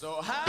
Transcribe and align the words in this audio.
So 0.00 0.22
how? 0.22 0.46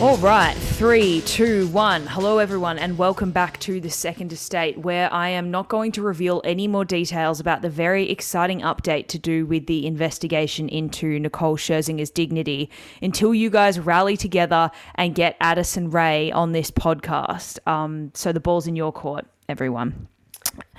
All 0.00 0.16
right, 0.16 0.56
three, 0.80 1.20
two, 1.26 1.68
one. 1.68 2.06
Hello, 2.06 2.38
everyone, 2.38 2.78
and 2.78 2.96
welcome 2.96 3.32
back 3.32 3.60
to 3.60 3.82
the 3.82 3.90
Second 3.90 4.32
Estate, 4.32 4.78
where 4.78 5.12
I 5.12 5.28
am 5.28 5.50
not 5.50 5.68
going 5.68 5.92
to 5.92 6.00
reveal 6.00 6.40
any 6.42 6.66
more 6.66 6.86
details 6.86 7.38
about 7.38 7.60
the 7.60 7.68
very 7.68 8.08
exciting 8.08 8.62
update 8.62 9.08
to 9.08 9.18
do 9.18 9.44
with 9.44 9.66
the 9.66 9.86
investigation 9.86 10.70
into 10.70 11.20
Nicole 11.20 11.58
Scherzinger's 11.58 12.08
dignity 12.08 12.70
until 13.02 13.34
you 13.34 13.50
guys 13.50 13.78
rally 13.78 14.16
together 14.16 14.70
and 14.94 15.14
get 15.14 15.36
Addison 15.38 15.90
Rae 15.90 16.32
on 16.32 16.52
this 16.52 16.70
podcast. 16.70 17.58
Um, 17.68 18.10
so 18.14 18.32
the 18.32 18.40
ball's 18.40 18.66
in 18.66 18.74
your 18.74 18.90
court, 18.90 19.26
everyone. 19.50 20.08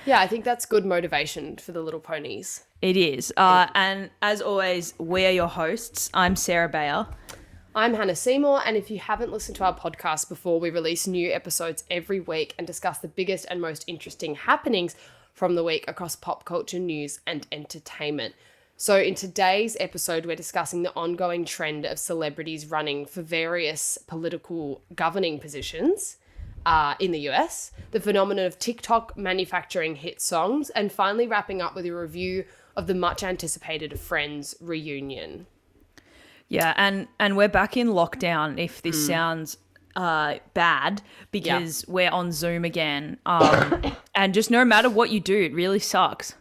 Yeah, 0.07 0.19
I 0.19 0.25
think 0.25 0.45
that's 0.45 0.65
good 0.65 0.83
motivation 0.83 1.57
for 1.57 1.73
the 1.73 1.81
little 1.83 1.99
ponies. 1.99 2.63
It 2.81 2.97
is. 2.97 3.31
Uh, 3.37 3.67
and 3.75 4.09
as 4.23 4.41
always, 4.41 4.95
we 4.97 5.27
are 5.27 5.31
your 5.31 5.47
hosts. 5.47 6.09
I'm 6.11 6.35
Sarah 6.35 6.69
Bayer. 6.69 7.05
I'm 7.73 7.93
Hannah 7.93 8.17
Seymour, 8.17 8.63
and 8.65 8.75
if 8.75 8.91
you 8.91 8.99
haven't 8.99 9.31
listened 9.31 9.55
to 9.55 9.63
our 9.63 9.73
podcast 9.73 10.27
before, 10.27 10.59
we 10.59 10.69
release 10.69 11.07
new 11.07 11.31
episodes 11.31 11.85
every 11.89 12.19
week 12.19 12.53
and 12.57 12.67
discuss 12.67 12.97
the 12.97 13.07
biggest 13.07 13.45
and 13.49 13.61
most 13.61 13.85
interesting 13.87 14.35
happenings 14.35 14.93
from 15.33 15.55
the 15.55 15.63
week 15.63 15.85
across 15.87 16.17
pop 16.17 16.43
culture 16.43 16.79
news 16.79 17.21
and 17.25 17.47
entertainment. 17.49 18.35
So, 18.75 18.97
in 18.97 19.15
today's 19.15 19.77
episode, 19.79 20.25
we're 20.25 20.35
discussing 20.35 20.83
the 20.83 20.93
ongoing 20.95 21.45
trend 21.45 21.85
of 21.85 21.97
celebrities 21.97 22.65
running 22.65 23.05
for 23.05 23.21
various 23.21 23.97
political 24.05 24.81
governing 24.93 25.39
positions 25.39 26.17
uh, 26.65 26.95
in 26.99 27.11
the 27.11 27.29
US, 27.29 27.71
the 27.91 28.01
phenomenon 28.01 28.47
of 28.47 28.59
TikTok 28.59 29.15
manufacturing 29.15 29.95
hit 29.95 30.19
songs, 30.19 30.71
and 30.71 30.91
finally 30.91 31.25
wrapping 31.25 31.61
up 31.61 31.73
with 31.73 31.85
a 31.85 31.91
review 31.91 32.43
of 32.75 32.87
the 32.87 32.95
much 32.95 33.23
anticipated 33.23 33.97
Friends 33.97 34.55
reunion. 34.59 35.47
Yeah, 36.51 36.73
and 36.75 37.07
and 37.17 37.37
we're 37.37 37.47
back 37.47 37.77
in 37.77 37.87
lockdown. 37.87 38.61
If 38.61 38.81
this 38.81 39.07
sounds 39.07 39.57
uh, 39.95 40.35
bad, 40.53 41.01
because 41.31 41.85
we're 41.87 42.09
on 42.09 42.33
Zoom 42.33 42.65
again, 42.65 43.19
um, 43.25 43.81
and 44.15 44.33
just 44.33 44.51
no 44.51 44.65
matter 44.65 44.89
what 44.89 45.11
you 45.11 45.21
do, 45.21 45.43
it 45.43 45.53
really 45.53 45.79
sucks 45.79 46.35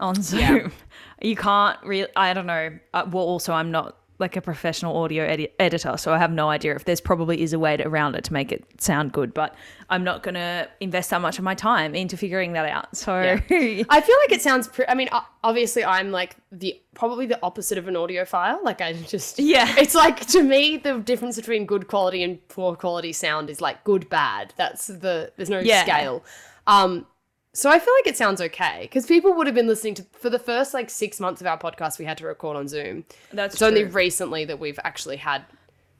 on 0.00 0.20
Zoom. 0.20 0.72
You 1.22 1.36
can't 1.36 1.78
really. 1.84 2.08
I 2.16 2.32
don't 2.32 2.46
know. 2.46 2.78
Uh, 2.94 3.04
well, 3.10 3.24
also, 3.24 3.52
I'm 3.52 3.70
not 3.70 3.98
like 4.20 4.36
a 4.36 4.40
professional 4.40 4.96
audio 5.02 5.24
edi- 5.30 5.48
editor, 5.58 5.96
so 5.96 6.12
I 6.12 6.18
have 6.18 6.30
no 6.30 6.48
idea 6.50 6.74
if 6.76 6.84
there's 6.84 7.00
probably 7.00 7.40
is 7.42 7.52
a 7.52 7.58
way 7.58 7.76
to, 7.76 7.86
around 7.88 8.14
it 8.14 8.24
to 8.24 8.32
make 8.32 8.52
it 8.52 8.64
sound 8.80 9.12
good. 9.12 9.34
But 9.34 9.54
I'm 9.88 10.04
not 10.04 10.22
gonna 10.22 10.68
invest 10.78 11.10
that 11.10 11.20
much 11.20 11.38
of 11.38 11.44
my 11.44 11.54
time 11.54 11.94
into 11.94 12.16
figuring 12.16 12.52
that 12.52 12.66
out. 12.66 12.96
So 12.96 13.12
I 13.14 13.40
feel 13.48 13.88
like 13.88 14.30
it 14.32 14.42
sounds. 14.42 14.68
Pre- 14.68 14.86
I 14.86 14.94
mean, 14.94 15.08
obviously, 15.42 15.84
I'm 15.84 16.10
like 16.12 16.36
the 16.52 16.80
probably 16.94 17.26
the 17.26 17.38
opposite 17.42 17.78
of 17.78 17.88
an 17.88 17.94
audiophile. 17.94 18.62
Like 18.62 18.80
I 18.80 18.92
just 18.92 19.38
Yeah. 19.38 19.74
It's 19.78 19.94
like 19.94 20.26
to 20.26 20.42
me 20.42 20.76
the 20.76 20.98
difference 20.98 21.36
between 21.36 21.66
good 21.66 21.88
quality 21.88 22.22
and 22.22 22.46
poor 22.48 22.76
quality 22.76 23.12
sound 23.12 23.48
is 23.50 23.60
like 23.60 23.82
good 23.84 24.08
bad. 24.10 24.52
That's 24.56 24.86
the 24.88 25.32
there's 25.36 25.50
no 25.50 25.60
Yeah. 25.60 25.82
scale. 25.82 26.22
Um, 26.66 27.06
so 27.52 27.68
I 27.70 27.78
feel 27.78 27.92
like 28.00 28.06
it 28.06 28.16
sounds 28.16 28.40
okay 28.40 28.78
because 28.82 29.06
people 29.06 29.32
would 29.34 29.46
have 29.46 29.54
been 29.54 29.66
listening 29.66 29.94
to 29.94 30.06
for 30.12 30.30
the 30.30 30.38
first 30.38 30.72
like 30.74 30.88
six 30.90 31.18
months 31.20 31.40
of 31.40 31.46
our 31.46 31.58
podcast. 31.58 31.98
We 31.98 32.04
had 32.04 32.18
to 32.18 32.26
record 32.26 32.56
on 32.56 32.68
Zoom. 32.68 33.04
that's 33.32 33.54
It's 33.56 33.62
only 33.62 33.84
recently 33.84 34.44
that 34.44 34.58
we've 34.58 34.78
actually 34.84 35.16
had 35.16 35.44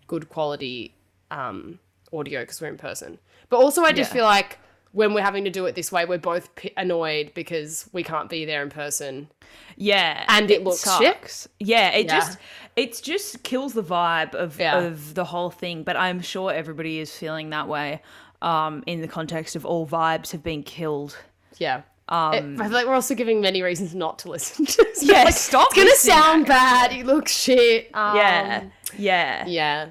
good 0.07 0.29
quality 0.29 0.95
um, 1.31 1.79
audio 2.13 2.41
because 2.41 2.61
we're 2.61 2.69
in 2.69 2.77
person. 2.77 3.19
But 3.49 3.59
also, 3.59 3.83
I 3.83 3.93
just 3.93 4.11
Yeah. 4.11 4.15
feel 4.15 4.25
like 4.25 4.59
when 4.93 5.15
we're 5.15 5.23
having 5.23 5.45
to 5.45 5.51
do 5.51 5.67
it 5.67 5.77
this 5.77 5.93
way, 5.93 6.05
we're 6.05 6.19
both 6.19 6.53
p- 6.57 6.73
annoyed 6.77 7.33
because 7.35 7.89
we 7.93 8.03
can't 8.03 8.29
be 8.29 8.45
there 8.45 8.61
in 8.63 8.71
person. 8.71 9.29
Yeah, 9.77 10.25
And 10.29 10.51
it 10.51 10.65
looks 10.65 10.81
shit. 10.83 11.15
sucks. 11.15 11.49
Yeah, 11.61 11.91
it 11.91 12.07
Yeah. 12.07 12.19
just 12.19 12.39
it 12.77 13.01
just 13.03 13.43
kills 13.43 13.73
the 13.75 13.83
vibe 13.83 14.35
of 14.35 14.59
Yeah. 14.59 14.79
of 14.81 15.15
the 15.15 15.25
whole 15.25 15.51
thing. 15.51 15.83
But 15.85 15.97
I'm 15.97 16.21
sure 16.21 16.53
everybody 16.53 16.99
is 17.01 17.17
feeling 17.17 17.51
that 17.51 17.69
way. 17.69 18.03
Um, 18.43 18.83
in 18.87 19.01
the 19.01 19.09
context 19.09 19.55
of 19.55 19.65
all 19.67 19.87
vibes 19.87 20.31
have 20.33 20.43
been 20.43 20.63
killed. 20.63 21.17
Yeah. 21.61 21.83
Um, 22.09 22.61
I 22.61 22.65
feel 22.65 22.73
like 22.73 22.87
we're 22.87 22.95
also 22.95 23.15
giving 23.15 23.41
many 23.41 23.63
reasons 23.63 23.95
not 23.95 24.19
to 24.21 24.31
listen 24.31 24.67
to 24.67 24.77
this. 24.83 25.03
Yeah, 25.05 25.23
like, 25.23 25.35
stop 25.35 25.69
It's 25.71 25.77
gonna 25.77 25.95
sound 26.21 26.47
bad. 26.47 26.93
It 26.93 27.07
looks 27.07 27.31
shit. 27.33 27.89
Um, 27.95 28.17
Yeah, 28.17 28.65
yeah. 28.99 29.47
Yeah. 29.47 29.89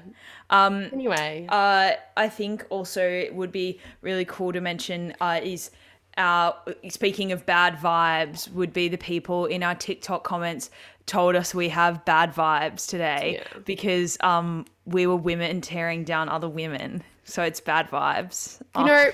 Um. 0.50 0.90
Anyway. 0.92 1.46
Uh, 1.48 1.92
I 2.18 2.28
think 2.28 2.66
also 2.68 3.00
it 3.02 3.34
would 3.34 3.50
be 3.52 3.80
really 4.02 4.26
cool 4.26 4.52
to 4.52 4.60
mention 4.60 5.14
uh, 5.22 5.40
is 5.42 5.70
our 6.18 6.54
speaking 6.90 7.32
of 7.32 7.46
bad 7.46 7.76
vibes 7.78 8.52
would 8.52 8.74
be 8.74 8.88
the 8.88 8.98
people 8.98 9.46
in 9.46 9.62
our 9.62 9.74
TikTok 9.76 10.22
comments 10.24 10.68
told 11.06 11.34
us 11.36 11.54
we 11.54 11.68
have 11.70 12.04
bad 12.04 12.34
vibes 12.34 12.86
today 12.86 13.38
Yeah. 13.40 13.60
because 13.64 14.18
um 14.20 14.66
we 14.84 15.06
were 15.06 15.16
women 15.16 15.60
tearing 15.62 16.04
down 16.04 16.28
other 16.28 16.48
women, 16.48 17.02
so 17.24 17.42
it's 17.44 17.60
bad 17.60 17.88
vibes. 17.88 18.60
You 18.76 18.84
know, 18.84 19.10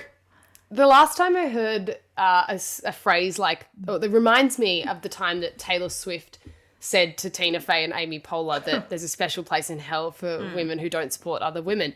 the 0.71 0.87
last 0.87 1.15
time 1.17 1.35
I 1.37 1.47
heard 1.47 1.97
uh, 2.17 2.45
a, 2.49 2.59
a 2.85 2.91
phrase 2.91 3.37
like, 3.39 3.67
oh, 3.87 3.95
it 3.95 4.11
reminds 4.11 4.57
me 4.59 4.83
of 4.85 5.01
the 5.01 5.09
time 5.09 5.41
that 5.41 5.57
Taylor 5.57 5.89
Swift 5.89 6.39
said 6.79 7.17
to 7.17 7.29
Tina 7.29 7.59
Fey 7.59 7.83
and 7.83 7.93
Amy 7.95 8.19
Poehler 8.19 8.63
that 8.65 8.89
there's 8.89 9.03
a 9.03 9.07
special 9.07 9.43
place 9.43 9.69
in 9.69 9.79
hell 9.79 10.11
for 10.11 10.37
Hmm. 10.37 10.55
women 10.55 10.79
who 10.79 10.89
don't 10.89 11.11
support 11.11 11.41
other 11.41 11.61
women, 11.61 11.93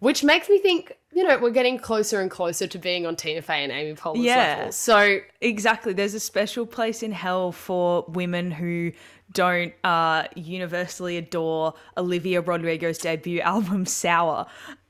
which 0.00 0.22
makes 0.24 0.48
me 0.48 0.58
think, 0.58 0.96
you 1.12 1.22
know, 1.24 1.38
we're 1.38 1.50
getting 1.50 1.78
closer 1.78 2.20
and 2.20 2.30
closer 2.30 2.66
to 2.66 2.78
being 2.78 3.06
on 3.06 3.16
Tina 3.16 3.40
Fey 3.42 3.62
and 3.64 3.72
Amy 3.72 3.94
Poehler's 3.94 4.20
Yeah. 4.24 4.56
level. 4.58 4.72
So, 4.72 5.18
Exactly. 5.40 5.92
There's 5.92 6.14
a 6.14 6.20
special 6.20 6.66
place 6.66 7.02
in 7.02 7.12
hell 7.12 7.52
for 7.52 8.04
women 8.08 8.50
who 8.50 8.92
don't 9.32 9.72
uh, 9.84 10.24
universally 10.34 11.16
adore 11.16 11.74
Olivia 11.96 12.40
Rodrigo's 12.40 12.98
debut 12.98 13.40
album, 13.54 13.86
Sour. 13.86 14.46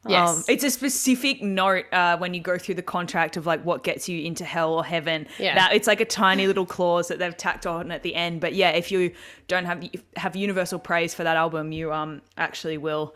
Yes. 0.08 0.30
Um, 0.30 0.44
it's 0.48 0.64
a 0.64 0.70
specific 0.70 1.42
note 1.42 1.84
uh, 1.92 2.16
when 2.16 2.32
you 2.32 2.40
go 2.40 2.56
through 2.56 2.76
the 2.76 2.82
contract 2.82 3.36
of 3.36 3.44
like 3.44 3.62
what 3.66 3.82
gets 3.84 4.08
you 4.08 4.22
into 4.24 4.46
hell 4.46 4.72
or 4.72 4.82
heaven. 4.84 5.26
Yeah. 5.38 5.54
That 5.56 5.74
it's 5.74 5.86
like 5.86 6.00
a 6.00 6.06
tiny 6.06 6.46
little 6.46 6.64
clause 6.64 7.08
that 7.08 7.18
they've 7.18 7.36
tacked 7.36 7.66
on 7.66 7.90
at 7.90 8.02
the 8.02 8.14
end. 8.14 8.40
But 8.40 8.54
yeah, 8.54 8.70
if 8.70 8.90
you 8.90 9.12
don't 9.46 9.66
have 9.66 9.84
have 10.16 10.34
universal 10.36 10.78
praise 10.78 11.12
for 11.12 11.22
that 11.24 11.36
album, 11.36 11.70
you 11.72 11.92
um 11.92 12.22
actually 12.38 12.78
will 12.78 13.14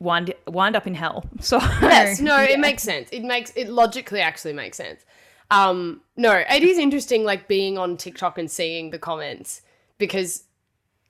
wind 0.00 0.32
wind 0.46 0.76
up 0.76 0.86
in 0.86 0.94
hell. 0.94 1.24
So 1.40 1.58
yes, 1.58 2.20
no, 2.20 2.38
it 2.40 2.58
makes 2.68 2.82
sense. 2.82 3.08
It 3.12 3.22
makes 3.24 3.52
it 3.56 3.68
logically 3.68 4.20
actually 4.20 4.52
makes 4.54 4.76
sense. 4.76 5.04
Um, 5.50 6.02
no, 6.16 6.32
it 6.34 6.62
is 6.62 6.76
interesting, 6.78 7.24
like 7.24 7.48
being 7.48 7.78
on 7.78 7.96
TikTok 7.96 8.36
and 8.38 8.50
seeing 8.50 8.90
the 8.90 8.98
comments 8.98 9.62
because, 9.96 10.44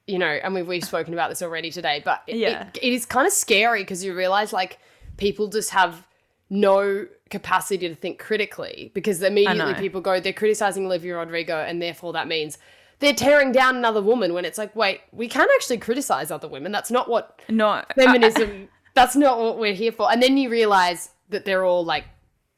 you 0.07 0.19
know, 0.19 0.27
and 0.43 0.55
we've 0.55 0.67
we've 0.67 0.85
spoken 0.85 1.13
about 1.13 1.29
this 1.29 1.43
already 1.43 1.71
today, 1.71 2.01
but 2.05 2.23
it, 2.27 2.37
Yeah. 2.37 2.69
it, 2.69 2.79
it 2.83 2.93
is 2.93 3.05
kind 3.05 3.27
of 3.27 3.33
scary 3.33 3.83
because 3.83 4.05
you 4.05 4.15
realize 4.15 4.53
like 4.53 4.79
people 5.17 5.49
just 5.49 5.71
have 5.71 6.07
no 6.51 7.07
capacity 7.31 7.89
to 7.89 7.95
think 7.95 8.19
critically 8.19 8.91
because 8.95 9.23
immediately 9.23 9.75
people 9.75 10.01
go 10.01 10.19
they're 10.19 10.33
criticizing 10.33 10.87
Olivia 10.87 11.15
Rodrigo 11.17 11.59
and 11.59 11.83
therefore 11.83 12.15
that 12.15 12.27
means 12.27 12.57
they're 13.01 13.13
tearing 13.13 13.53
down 13.53 13.77
another 13.77 14.01
woman 14.01 14.33
when 14.33 14.47
it's 14.47 14.57
like 14.57 14.75
wait 14.75 15.03
we 15.13 15.29
can't 15.29 15.51
actually 15.57 15.77
criticize 15.77 16.31
other 16.31 16.49
women 16.49 16.73
that's 16.73 16.91
not 16.91 17.07
what 17.11 17.39
no 17.51 17.83
feminism 17.97 18.67
that's 18.99 19.17
not 19.17 19.39
what 19.39 19.59
we're 19.59 19.75
here 19.75 19.93
for 19.93 20.11
and 20.13 20.23
then 20.23 20.37
you 20.37 20.49
realize 20.51 21.11
that 21.31 21.45
they're 21.45 21.65
all 21.65 21.85
like 21.85 22.05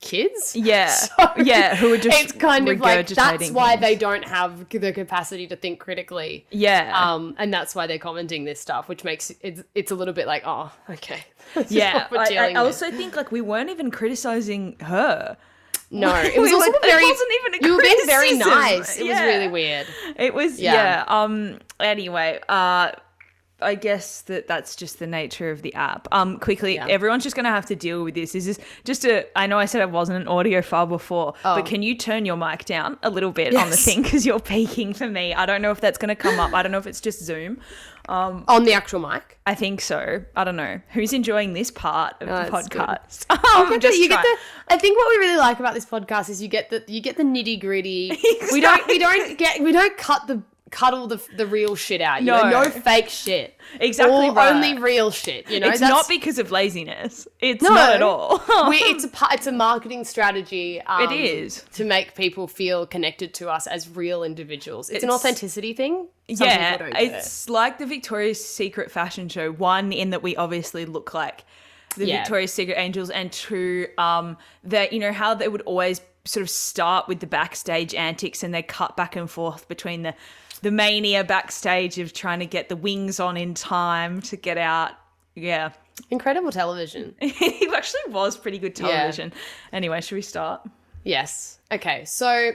kids 0.00 0.56
Yeah, 0.56 0.86
So 1.18 1.32
yeah, 1.36 1.76
who 1.76 1.92
are 1.92 1.98
just 1.98 2.18
it's 2.22 2.32
kind 2.32 2.66
of 2.68 2.80
like 2.80 3.06
that's 3.08 3.50
why 3.50 3.70
things. 3.72 3.80
they 3.82 3.94
don't 3.96 4.24
have 4.26 4.66
the 4.70 4.92
capacity 4.92 5.46
to 5.48 5.56
think 5.56 5.78
critically 5.78 6.46
yeah, 6.50 6.92
um 6.96 7.34
and 7.38 7.52
that's 7.52 7.74
why 7.74 7.86
they're 7.86 7.98
commenting 7.98 8.44
this 8.44 8.58
stuff 8.60 8.88
which 8.88 9.04
makes 9.04 9.30
it 9.42 9.66
it's 9.74 9.90
a 9.90 9.94
little 9.94 10.14
bit 10.14 10.26
like 10.26 10.42
oh 10.46 10.72
okay 10.88 11.22
yeah. 11.68 12.06
I, 12.12 12.52
I 12.52 12.54
also 12.54 12.90
think 12.90 13.14
like 13.14 13.30
we 13.30 13.42
weren't 13.42 13.68
even 13.70 13.90
criticizing 13.90 14.76
her. 14.80 15.36
no 15.90 16.14
it 16.36 16.40
was 16.40 16.52
also 16.52 16.70
it 16.70 16.82
very 16.82 17.04
wasn't 17.04 17.32
even 17.38 17.50
a 17.54 17.66
you 17.66 17.76
were 17.76 17.82
being 17.82 18.06
very 18.06 18.32
nice 18.38 18.98
it 18.98 19.04
Yeah. 19.06 19.12
was 19.26 19.34
really 19.34 19.48
weird 19.48 19.86
It 20.16 20.32
was 20.32 20.58
yeah. 20.58 20.72
Yeah. 20.74 21.04
Um. 21.08 21.58
Anyway, 21.78 22.40
uh, 22.48 22.92
I 23.62 23.74
guess 23.74 24.22
that 24.22 24.46
that's 24.48 24.76
just 24.76 24.98
the 24.98 25.06
nature 25.06 25.50
of 25.50 25.62
the 25.62 25.74
app. 25.74 26.08
Um. 26.12 26.38
Quickly, 26.38 26.74
Yeah. 26.76 26.86
everyone's 26.88 27.22
just 27.24 27.36
gonna 27.36 27.50
have 27.50 27.66
to 27.66 27.76
deal 27.76 28.04
with 28.04 28.14
this. 28.14 28.32
This 28.32 28.46
is 28.46 28.58
just 28.84 29.04
a. 29.04 29.26
I 29.38 29.46
know 29.46 29.58
I 29.58 29.66
said 29.66 29.82
I 29.82 29.86
wasn't 29.86 30.20
an 30.22 30.26
audiophile 30.28 30.88
before, 30.88 31.34
but 31.42 31.66
can 31.66 31.82
you 31.82 31.94
turn 31.96 32.24
your 32.24 32.36
mic 32.36 32.64
down 32.64 32.98
a 33.02 33.10
little 33.10 33.32
bit 33.32 33.54
on 33.54 33.70
the 33.70 33.74
Oh. 33.74 33.78
Thing 33.78 34.02
because 34.02 34.24
you're 34.26 34.40
peaking 34.40 34.94
for 34.94 35.08
me. 35.08 35.34
I 35.34 35.46
don't 35.46 35.62
know 35.62 35.70
if 35.70 35.80
that's 35.80 35.98
gonna 35.98 36.16
come 36.16 36.38
up. 36.40 36.54
I 36.54 36.62
don't 36.62 36.72
know 36.72 36.78
if 36.78 36.86
it's 36.86 37.00
just 37.00 37.22
Zoom. 37.24 37.58
on 38.08 38.64
the 38.64 38.72
actual 38.72 38.98
mic 38.98 39.38
I 39.46 39.54
think 39.54 39.80
so. 39.80 40.22
I 40.34 40.42
don't 40.44 40.56
know 40.56 40.80
who's 40.88 41.12
enjoying 41.12 41.52
this 41.52 41.70
part 41.70 42.14
of 42.20 42.28
the 42.28 42.50
podcast. 42.50 43.26
Um, 43.30 43.70
get 43.78 43.82
the- 43.92 43.96
you 43.98 44.08
get 44.08 44.22
the. 44.22 44.36
I 44.68 44.76
think 44.78 44.98
what 44.98 45.08
we 45.10 45.16
really 45.26 45.36
like 45.38 45.60
about 45.60 45.74
this 45.74 45.86
podcast 45.86 46.28
is 46.28 46.40
you 46.42 46.48
get 46.48 46.70
the 46.70 46.82
you 46.88 47.00
get 47.00 47.16
the 47.16 47.22
nitty 47.24 47.60
gritty. 47.60 48.18
We 48.52 48.60
don't 48.60 48.84
we 48.88 48.98
don't 48.98 49.38
get 49.38 49.60
we 49.60 49.70
don't 49.72 49.96
cut 49.96 50.26
the 50.26 50.42
cuddle 50.70 51.06
the 51.06 51.20
the 51.36 51.46
real 51.46 51.74
shit 51.74 52.00
out. 52.00 52.20
You 52.20 52.26
No. 52.26 52.42
know, 52.48 52.62
no 52.62 52.70
fake 52.70 53.08
shit. 53.08 53.58
Exactly 53.80 54.30
right. 54.30 54.52
only 54.52 54.78
real 54.78 55.10
shit. 55.10 55.48
You 55.50 55.60
know, 55.60 55.68
it's 55.68 55.80
That's- 55.80 55.90
not 55.96 56.08
because 56.08 56.38
of 56.38 56.50
laziness. 56.50 57.26
It's 57.40 57.62
No. 57.62 57.70
not 57.70 57.94
at 57.94 58.02
all. 58.02 58.42
we, 58.68 58.76
it's 58.76 59.04
a 59.04 59.10
it's 59.32 59.46
a 59.46 59.52
marketing 59.52 60.04
strategy. 60.04 60.80
Um, 60.82 61.02
It 61.02 61.12
is. 61.12 61.64
to 61.74 61.84
make 61.84 62.14
people 62.14 62.46
feel 62.46 62.86
connected 62.86 63.34
to 63.34 63.48
us 63.50 63.66
as 63.66 63.88
real 63.88 64.22
individuals. 64.22 64.90
It's, 64.90 65.02
an 65.04 65.10
authenticity 65.10 65.72
thing. 65.72 66.06
Some 66.34 66.46
yeah, 66.46 66.76
people 66.76 66.86
it. 66.96 67.12
it's 67.12 67.48
like 67.48 67.78
the 67.78 67.86
Victoria's 67.86 68.42
Secret 68.44 68.90
fashion 68.90 69.28
show. 69.28 69.50
One, 69.52 69.92
in 69.92 70.10
that 70.10 70.22
we 70.22 70.36
obviously 70.36 70.84
look 70.84 71.12
like 71.14 71.44
the 71.96 72.06
Yeah. 72.06 72.18
Victoria's 72.20 72.52
Secret 72.52 72.78
angels, 72.78 73.10
and 73.10 73.32
two, 73.32 73.88
um, 73.98 74.36
that 74.62 74.92
you 74.92 75.00
know 75.00 75.12
how 75.12 75.34
they 75.34 75.48
would 75.48 75.62
always 75.62 76.00
sort 76.24 76.42
of 76.42 76.50
start 76.50 77.08
with 77.08 77.18
the 77.20 77.26
backstage 77.26 77.94
antics 77.94 78.42
and 78.42 78.52
they 78.54 78.62
cut 78.62 78.94
back 78.96 79.16
and 79.16 79.30
forth 79.30 79.66
between 79.68 80.02
the 80.02 80.14
the 80.62 80.70
mania 80.70 81.24
backstage 81.24 81.98
of 81.98 82.12
trying 82.12 82.40
to 82.40 82.46
get 82.46 82.68
the 82.68 82.76
wings 82.76 83.20
on 83.20 83.36
in 83.36 83.54
time 83.54 84.20
to 84.22 84.36
get 84.36 84.58
out. 84.58 84.92
Yeah, 85.34 85.72
incredible 86.10 86.50
television. 86.50 87.14
it 87.20 87.74
actually 87.74 88.12
was 88.12 88.36
pretty 88.36 88.58
good 88.58 88.74
television. 88.74 89.32
Anyway, 89.72 90.00
should 90.00 90.16
we 90.16 90.22
start? 90.22 90.62
Yes. 91.04 91.58
Okay. 91.72 92.04
So 92.04 92.52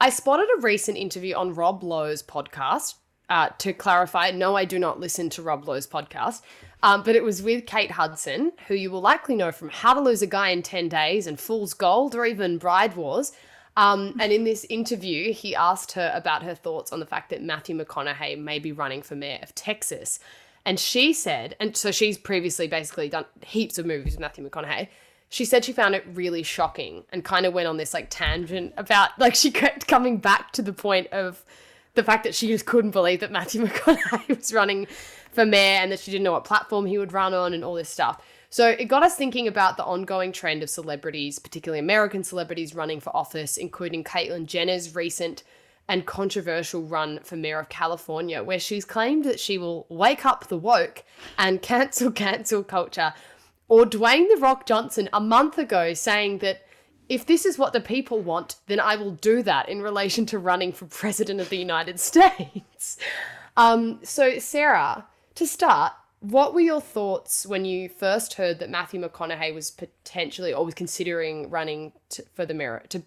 I 0.00 0.10
spotted 0.10 0.48
a 0.56 0.60
recent 0.60 0.96
interview 0.96 1.34
on 1.34 1.54
Rob 1.54 1.82
Lowe's 1.82 2.22
podcast. 2.22 2.94
Uh, 3.28 3.48
to 3.58 3.72
clarify, 3.72 4.30
no, 4.30 4.54
I 4.54 4.64
do 4.64 4.78
not 4.78 5.00
listen 5.00 5.28
to 5.30 5.42
Rob 5.42 5.66
Lowe's 5.66 5.88
podcast, 5.88 6.42
um, 6.84 7.02
but 7.02 7.16
it 7.16 7.24
was 7.24 7.42
with 7.42 7.66
Kate 7.66 7.90
Hudson, 7.90 8.52
who 8.68 8.74
you 8.74 8.88
will 8.88 9.00
likely 9.00 9.34
know 9.34 9.50
from 9.50 9.68
How 9.68 9.94
to 9.94 10.00
Lose 10.00 10.22
a 10.22 10.28
Guy 10.28 10.50
in 10.50 10.62
10 10.62 10.88
Days 10.88 11.26
and 11.26 11.40
Fool's 11.40 11.74
Gold 11.74 12.14
or 12.14 12.24
even 12.24 12.56
Bride 12.56 12.94
Wars. 12.94 13.32
Um, 13.76 14.16
and 14.18 14.32
in 14.32 14.44
this 14.44 14.64
interview, 14.70 15.32
he 15.32 15.54
asked 15.54 15.92
her 15.92 16.10
about 16.14 16.42
her 16.42 16.54
thoughts 16.54 16.92
on 16.92 17.00
the 17.00 17.06
fact 17.06 17.28
that 17.30 17.42
Matthew 17.42 17.76
McConaughey 17.76 18.38
may 18.38 18.58
be 18.58 18.72
running 18.72 19.02
for 19.02 19.14
mayor 19.14 19.38
of 19.42 19.54
Texas. 19.54 20.18
And 20.64 20.80
she 20.80 21.12
said, 21.12 21.54
and 21.60 21.76
so 21.76 21.92
she's 21.92 22.16
previously 22.16 22.66
basically 22.66 23.08
done 23.08 23.26
heaps 23.44 23.78
of 23.78 23.86
movies 23.86 24.14
with 24.14 24.20
Matthew 24.20 24.48
McConaughey. 24.48 24.88
She 25.28 25.44
said 25.44 25.64
she 25.64 25.72
found 25.72 25.94
it 25.94 26.04
really 26.12 26.42
shocking 26.42 27.04
and 27.12 27.22
kind 27.22 27.44
of 27.44 27.52
went 27.52 27.68
on 27.68 27.76
this 27.76 27.92
like 27.92 28.08
tangent 28.08 28.72
about 28.76 29.10
like 29.18 29.34
she 29.34 29.50
kept 29.50 29.86
coming 29.86 30.16
back 30.18 30.52
to 30.52 30.62
the 30.62 30.72
point 30.72 31.08
of 31.08 31.44
the 31.94 32.02
fact 32.02 32.24
that 32.24 32.34
she 32.34 32.48
just 32.48 32.66
couldn't 32.66 32.90
believe 32.92 33.20
that 33.20 33.30
Matthew 33.30 33.62
McConaughey 33.66 34.36
was 34.36 34.52
running 34.52 34.86
for 35.32 35.44
mayor 35.44 35.80
and 35.80 35.92
that 35.92 36.00
she 36.00 36.10
didn't 36.10 36.24
know 36.24 36.32
what 36.32 36.44
platform 36.44 36.86
he 36.86 36.98
would 36.98 37.12
run 37.12 37.34
on 37.34 37.52
and 37.52 37.62
all 37.62 37.74
this 37.74 37.90
stuff. 37.90 38.22
So 38.50 38.68
it 38.68 38.86
got 38.86 39.02
us 39.02 39.16
thinking 39.16 39.48
about 39.48 39.76
the 39.76 39.84
ongoing 39.84 40.32
trend 40.32 40.62
of 40.62 40.70
celebrities, 40.70 41.38
particularly 41.38 41.80
American 41.80 42.24
celebrities, 42.24 42.74
running 42.74 43.00
for 43.00 43.14
office, 43.14 43.56
including 43.56 44.04
Caitlyn 44.04 44.46
Jenner's 44.46 44.94
recent 44.94 45.42
and 45.88 46.06
controversial 46.06 46.82
run 46.82 47.20
for 47.22 47.36
mayor 47.36 47.60
of 47.60 47.68
California, 47.68 48.42
where 48.42 48.58
she's 48.58 48.84
claimed 48.84 49.24
that 49.24 49.38
she 49.38 49.56
will 49.56 49.86
wake 49.88 50.26
up 50.26 50.48
the 50.48 50.56
woke 50.56 51.04
and 51.38 51.62
cancel 51.62 52.10
cancel 52.10 52.62
culture. 52.62 53.14
Or 53.68 53.84
Dwayne 53.84 54.28
The 54.28 54.40
Rock 54.40 54.66
Johnson 54.66 55.08
a 55.12 55.20
month 55.20 55.58
ago 55.58 55.92
saying 55.94 56.38
that 56.38 56.62
if 57.08 57.26
this 57.26 57.44
is 57.44 57.58
what 57.58 57.72
the 57.72 57.80
people 57.80 58.20
want, 58.20 58.56
then 58.66 58.80
I 58.80 58.96
will 58.96 59.12
do 59.12 59.42
that 59.42 59.68
in 59.68 59.82
relation 59.82 60.26
to 60.26 60.38
running 60.38 60.72
for 60.72 60.86
president 60.86 61.40
of 61.40 61.48
the 61.50 61.56
United 61.56 62.00
States. 62.00 62.98
Um, 63.56 64.00
so, 64.02 64.38
Sarah, 64.38 65.06
to 65.34 65.46
start, 65.46 65.92
what 66.20 66.54
were 66.54 66.60
your 66.60 66.80
thoughts 66.80 67.46
when 67.46 67.64
you 67.64 67.88
first 67.88 68.34
heard 68.34 68.58
that 68.58 68.70
Matthew 68.70 69.00
McConaughey 69.00 69.54
was 69.54 69.70
potentially 69.70 70.52
or 70.52 70.64
was 70.64 70.74
considering 70.74 71.50
running 71.50 71.92
to, 72.10 72.24
for 72.34 72.46
the 72.46 72.54
mayor 72.54 72.82
to 72.90 73.02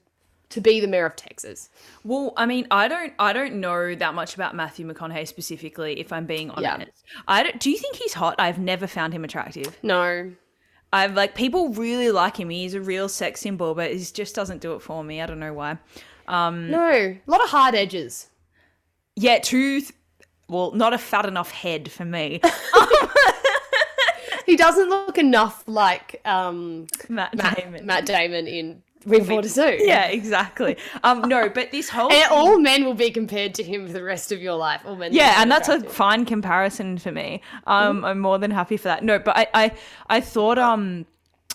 to 0.49 0.61
be 0.61 0.79
the 0.79 0.87
mayor 0.87 1.05
of 1.05 1.15
Texas? 1.15 1.69
Well, 2.03 2.33
I 2.35 2.47
mean, 2.47 2.65
I 2.71 2.87
don't, 2.87 3.13
I 3.19 3.33
don't 3.33 3.55
know 3.59 3.93
that 3.93 4.15
much 4.15 4.33
about 4.33 4.55
Matthew 4.55 4.91
McConaughey 4.91 5.27
specifically. 5.27 5.99
If 5.99 6.11
I'm 6.11 6.25
being 6.25 6.51
Yeah. 6.57 6.73
honest, 6.73 7.03
I 7.27 7.43
don't. 7.43 7.59
Do 7.59 7.69
you 7.69 7.77
think 7.77 7.97
he's 7.97 8.13
hot? 8.13 8.33
I've 8.39 8.57
never 8.57 8.87
found 8.87 9.13
him 9.13 9.23
attractive. 9.23 9.77
No. 9.83 10.31
I've 10.91 11.13
like 11.13 11.35
people 11.35 11.69
really 11.73 12.09
like 12.11 12.37
him. 12.39 12.49
He's 12.49 12.73
a 12.73 12.81
real 12.81 13.07
sex 13.09 13.41
symbol, 13.41 13.75
but 13.75 13.91
he 13.91 13.99
just 13.99 14.33
doesn't 14.33 14.59
do 14.61 14.73
it 14.73 14.81
for 14.81 15.03
me. 15.03 15.21
I 15.21 15.27
don't 15.27 15.39
know 15.39 15.53
why. 15.53 15.77
Um 16.27 16.71
No. 16.71 16.89
A 16.89 17.21
lot 17.27 17.43
of 17.43 17.49
hard 17.49 17.75
edges. 17.75 18.29
Yeah, 19.15 19.37
too. 19.37 19.81
Well, 20.49 20.71
not 20.71 20.93
a 20.93 20.97
fat 20.97 21.25
enough 21.25 21.51
head 21.51 21.91
for 21.91 22.05
me. 22.05 22.41
He 24.49 24.55
doesn't 24.55 24.89
look 24.89 25.19
enough 25.19 25.63
like 25.67 26.21
um, 26.25 26.87
Matt, 27.07 27.35
Matt, 27.35 27.55
Damon. 27.55 27.85
Matt 27.85 28.05
Damon 28.07 28.47
in 28.47 28.81
for 29.05 29.43
Zoo. 29.43 29.77
Yeah, 29.79 30.07
exactly. 30.07 30.75
Um, 31.03 31.21
no, 31.29 31.49
but 31.49 31.71
this 31.71 31.87
whole 31.87 32.11
And 32.11 32.31
all 32.31 32.57
men 32.57 32.83
will 32.83 32.95
be 32.95 33.11
compared 33.11 33.53
to 33.55 33.63
him 33.63 33.85
for 33.85 33.93
the 33.93 34.01
rest 34.01 34.31
of 34.31 34.41
your 34.41 34.55
life. 34.55 34.81
All 34.85 34.95
men. 34.95 35.13
yeah, 35.13 35.35
and 35.37 35.51
that's 35.51 35.69
a 35.69 35.81
fine 35.81 36.25
comparison 36.25 36.97
for 36.97 37.11
me. 37.11 37.43
Um, 37.67 38.03
I'm 38.03 38.19
more 38.19 38.39
than 38.39 38.49
happy 38.49 38.75
for 38.75 38.85
that. 38.85 39.03
No, 39.03 39.19
but 39.19 39.37
I, 39.37 39.47
I, 39.53 39.71
I 40.07 40.19
thought 40.19 40.57
um, 40.57 41.05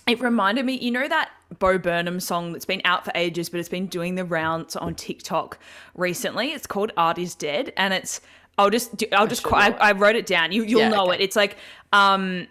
it 0.07 0.21
reminded 0.21 0.65
me. 0.65 0.79
You 0.79 0.93
know 0.93 1.09
that 1.09 1.31
Bo 1.59 1.79
Burnham 1.79 2.21
song 2.21 2.53
that's 2.53 2.65
been 2.65 2.83
out 2.85 3.05
for 3.05 3.11
ages, 3.17 3.49
but 3.49 3.59
it's 3.59 3.69
been 3.69 3.89
doing 3.89 4.15
the 4.15 4.25
rounds 4.25 4.77
on 4.77 4.95
TikTok 4.95 5.59
recently. 5.97 6.53
It's 6.53 6.69
called 6.69 6.93
"Art 6.97 7.19
Is 7.19 7.35
Dead," 7.35 7.73
and 7.77 7.93
it's. 7.93 8.21
I'll 8.59 8.71
just, 8.71 8.97
do, 8.97 9.07
I'll 9.13 9.27
just. 9.27 9.43
should 9.43 9.51
qu- 9.51 9.57
I. 9.57 9.71
I 9.71 9.93
wrote 9.93 10.17
it 10.17 10.27
down. 10.27 10.53
You, 10.53 10.65
you'll 10.65 10.81
Yeah, 10.81 10.89
know 10.89 11.07
okay. 11.07 11.15
it. 11.17 11.21
It's 11.23 11.37
like, 11.37 11.57
um, 11.93 12.47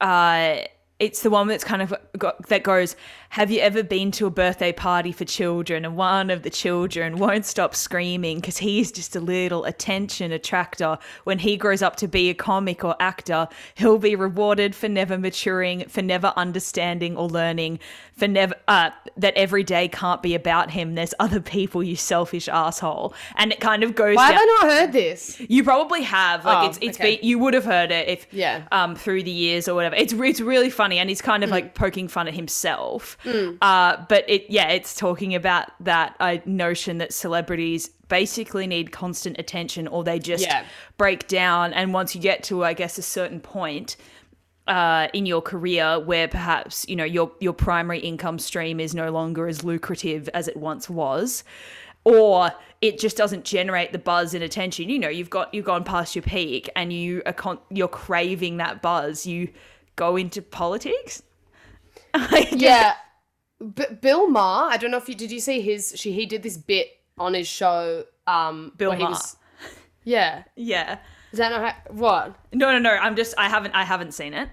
uh, 0.00 0.58
it's 0.98 1.22
the 1.22 1.30
one 1.30 1.46
that's 1.46 1.64
kind 1.64 1.82
of 1.82 1.94
got, 2.18 2.46
that 2.48 2.62
goes, 2.64 2.96
"Have 3.30 3.50
you 3.50 3.60
ever 3.60 3.82
been 3.82 4.10
to 4.12 4.26
a 4.26 4.30
birthday 4.30 4.72
party 4.72 5.12
for 5.12 5.24
children 5.24 5.84
and 5.84 5.96
one 5.96 6.30
of 6.30 6.42
the 6.42 6.50
children 6.50 7.16
won't 7.18 7.44
stop 7.44 7.74
screaming 7.74 8.38
because 8.40 8.58
he's 8.58 8.90
just 8.90 9.14
a 9.14 9.20
little 9.20 9.64
attention 9.64 10.32
attractor. 10.32 10.98
When 11.24 11.38
he 11.40 11.56
grows 11.56 11.82
up 11.82 11.96
to 11.96 12.08
be 12.08 12.30
a 12.30 12.34
comic 12.34 12.84
or 12.84 12.96
actor, 13.00 13.48
he'll 13.74 13.98
be 13.98 14.16
rewarded 14.16 14.74
for 14.74 14.88
never 14.88 15.18
maturing, 15.18 15.86
for 15.88 16.00
never 16.02 16.32
understanding 16.36 17.16
or 17.16 17.28
learning, 17.28 17.80
for 18.16 18.26
never 18.26 18.54
uh, 18.66 18.90
that 19.16 19.34
every 19.36 19.62
day 19.62 19.88
can't 19.88 20.22
be 20.22 20.34
about 20.34 20.70
him. 20.70 20.94
There's 20.94 21.14
other 21.20 21.40
people, 21.40 21.82
you 21.82 21.96
selfish 21.96 22.48
asshole." 22.48 23.12
And 23.36 23.52
it 23.52 23.60
kind 23.60 23.82
of 23.82 23.94
goes. 23.94 24.16
Why 24.16 24.30
down- 24.30 24.38
have 24.38 24.48
I 24.48 24.66
not 24.66 24.72
heard 24.72 24.92
this? 24.92 25.40
you 25.48 25.62
probably 25.64 26.02
have. 26.02 26.44
Like 26.44 26.64
Oh, 26.64 26.66
it's 26.68 26.78
it's 26.80 26.98
okay. 26.98 27.16
been 27.16 27.28
you 27.28 27.38
would 27.38 27.52
have 27.54 27.64
heard 27.66 27.90
it 27.90 28.08
if 28.08 28.26
Yeah. 28.32 28.62
um 28.72 28.96
through 28.96 29.22
the 29.24 29.30
years 29.30 29.68
or 29.68 29.74
whatever. 29.74 29.94
It's 29.96 30.12
it's 30.14 30.40
really 30.40 30.70
funny 30.70 30.98
and 30.98 31.08
he's 31.10 31.20
kind 31.22 31.44
of 31.44 31.50
Mm. 31.50 31.52
like 31.52 31.74
poking 31.74 32.08
fun 32.08 32.26
at 32.26 32.34
himself. 32.34 33.17
Uh 33.60 34.04
but 34.08 34.24
it 34.28 34.46
yeah, 34.48 34.68
it's 34.68 34.94
talking 34.94 35.34
about 35.34 35.70
that 35.80 36.14
uh, 36.20 36.38
notion 36.44 36.98
that 36.98 37.12
celebrities 37.12 37.90
basically 38.08 38.66
need 38.66 38.92
constant 38.92 39.38
attention 39.38 39.86
or 39.88 40.04
they 40.04 40.18
just 40.18 40.44
Yeah. 40.44 40.64
break 40.96 41.28
down 41.28 41.72
and 41.72 41.92
once 41.92 42.14
you 42.14 42.20
get 42.20 42.42
to 42.44 42.64
I 42.64 42.72
guess 42.74 42.96
a 42.98 43.02
certain 43.02 43.40
point 43.40 43.96
uh, 44.66 45.08
in 45.14 45.24
your 45.26 45.40
career 45.42 45.98
where 45.98 46.28
perhaps 46.28 46.86
you 46.88 46.94
know 46.96 47.04
your 47.04 47.32
your 47.40 47.52
primary 47.54 47.98
income 48.00 48.38
stream 48.38 48.80
is 48.80 48.94
no 48.94 49.10
longer 49.10 49.46
as 49.48 49.64
lucrative 49.64 50.28
as 50.34 50.46
it 50.46 50.56
once 50.56 50.88
was 50.90 51.42
or 52.04 52.50
it 52.80 52.98
just 52.98 53.16
doesn't 53.16 53.44
generate 53.44 53.92
the 53.92 53.98
buzz 53.98 54.32
and 54.34 54.44
attention 54.44 54.88
you 54.88 54.98
know 54.98 55.08
you've 55.08 55.30
got 55.30 55.52
you've 55.52 55.64
gone 55.64 55.84
past 55.84 56.14
your 56.14 56.22
peak 56.22 56.68
and 56.76 56.92
you 56.92 57.22
are 57.26 57.32
con- 57.32 57.58
you're 57.70 57.88
craving 57.88 58.58
that 58.58 58.80
buzz 58.82 59.26
you 59.26 59.48
go 59.96 60.16
into 60.16 60.40
politics 60.40 61.22
Yeah. 62.52 62.94
B- 63.74 63.84
Bill 64.00 64.28
Maher, 64.28 64.70
I 64.70 64.76
don't 64.76 64.90
know 64.90 64.98
if 64.98 65.08
you 65.08 65.14
did 65.14 65.30
you 65.30 65.40
see 65.40 65.60
his 65.60 65.92
she 65.96 66.12
he 66.12 66.26
did 66.26 66.42
this 66.42 66.56
bit 66.56 66.88
on 67.18 67.34
his 67.34 67.48
show 67.48 68.04
um 68.26 68.72
Bill 68.76 68.94
Maher. 68.96 69.10
was 69.10 69.36
Yeah. 70.04 70.44
yeah 70.56 70.98
Is 71.32 71.38
that 71.38 71.50
not 71.50 71.60
how, 71.72 71.92
what? 71.92 72.36
no 72.52 72.70
no 72.72 72.78
no 72.78 72.90
i'm 72.90 73.16
just 73.16 73.34
i 73.36 73.48
haven't 73.48 73.74
i 73.74 73.84
haven't 73.84 74.12
seen 74.12 74.32
it 74.34 74.48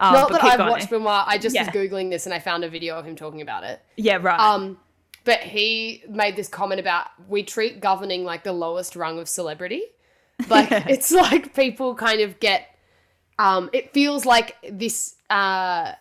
um, 0.00 0.12
Not 0.12 0.30
that 0.32 0.44
I've 0.44 0.58
going. 0.58 0.68
watched 0.70 0.90
Bill 0.90 1.00
Maher. 1.00 1.24
I 1.26 1.38
just 1.38 1.54
Yeah. 1.54 1.62
was 1.64 1.68
googling 1.74 2.10
this 2.10 2.26
and 2.26 2.34
I 2.34 2.38
found 2.38 2.64
a 2.64 2.68
video 2.68 2.98
of 2.98 3.06
him 3.06 3.16
talking 3.16 3.40
about 3.40 3.64
it. 3.64 3.80
yeah 3.96 4.16
right 4.20 4.38
Um, 4.38 4.78
but 5.24 5.40
he 5.40 6.02
made 6.08 6.36
this 6.36 6.48
comment 6.48 6.80
about 6.80 7.06
we 7.28 7.42
treat 7.42 7.80
governing 7.80 8.22
like 8.22 8.44
the 8.44 8.52
lowest 8.52 8.94
rung 8.94 9.18
of 9.18 9.26
celebrity. 9.28 9.82
Like 10.50 10.70
it's 10.70 11.10
like 11.12 11.54
people 11.54 11.94
kind 11.94 12.20
of 12.20 12.38
get. 12.40 12.66
Um, 13.38 13.70
it 13.72 13.94
feels 13.94 14.26
like 14.26 14.54
this. 14.70 15.14
Uh, 15.30 15.92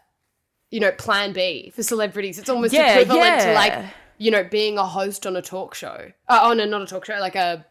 you 0.72 0.80
know, 0.80 0.92
Plan 0.92 1.34
B 1.34 1.72
for 1.76 1.84
celebrities. 1.84 2.40
It's 2.40 2.50
almost 2.50 2.74
Yeah, 2.74 3.00
equivalent 3.00 3.42
to 3.42 3.54
like 3.54 3.86
you 4.18 4.32
know 4.32 4.44
being 4.44 4.78
a 4.78 4.86
host 4.86 5.26
on 5.28 5.36
a 5.36 5.42
talk 5.42 5.76
show. 5.76 6.12
Uh, 6.28 6.40
oh 6.44 6.54
no, 6.54 6.66
not 6.66 6.82
a 6.82 6.86
talk 6.88 7.06
show. 7.06 7.18
Like 7.20 7.36
a. 7.36 7.66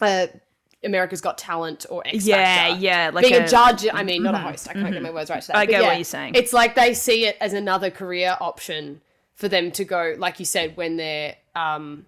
a 0.00 0.28
America's 0.82 1.20
Got 1.20 1.36
Talent 1.36 1.84
or 1.90 2.02
X 2.06 2.24
Yeah, 2.24 2.36
Factor. 2.70 2.80
yeah, 2.80 3.10
like 3.12 3.22
being 3.28 3.42
a, 3.42 3.44
a- 3.44 3.48
judge. 3.48 3.86
I 3.92 4.02
mean, 4.02 4.22
not 4.22 4.34
a 4.34 4.38
host. 4.38 4.66
I 4.66 4.72
can't 4.72 4.90
get 4.94 5.02
my 5.02 5.10
words 5.10 5.28
right. 5.28 5.42
Today. 5.42 5.52
I 5.58 5.66
But 5.66 5.70
get 5.70 5.82
what 5.82 5.96
you're 5.96 6.04
saying. 6.04 6.34
It's 6.36 6.54
like 6.54 6.74
they 6.74 6.94
see 6.94 7.26
it 7.26 7.36
as 7.38 7.52
another 7.52 7.90
career 7.90 8.34
option 8.40 9.02
for 9.34 9.46
them 9.46 9.70
to 9.72 9.84
go, 9.84 10.14
like 10.16 10.38
you 10.38 10.46
said, 10.46 10.78
when 10.78 10.96
their 10.96 11.36
um, 11.54 12.06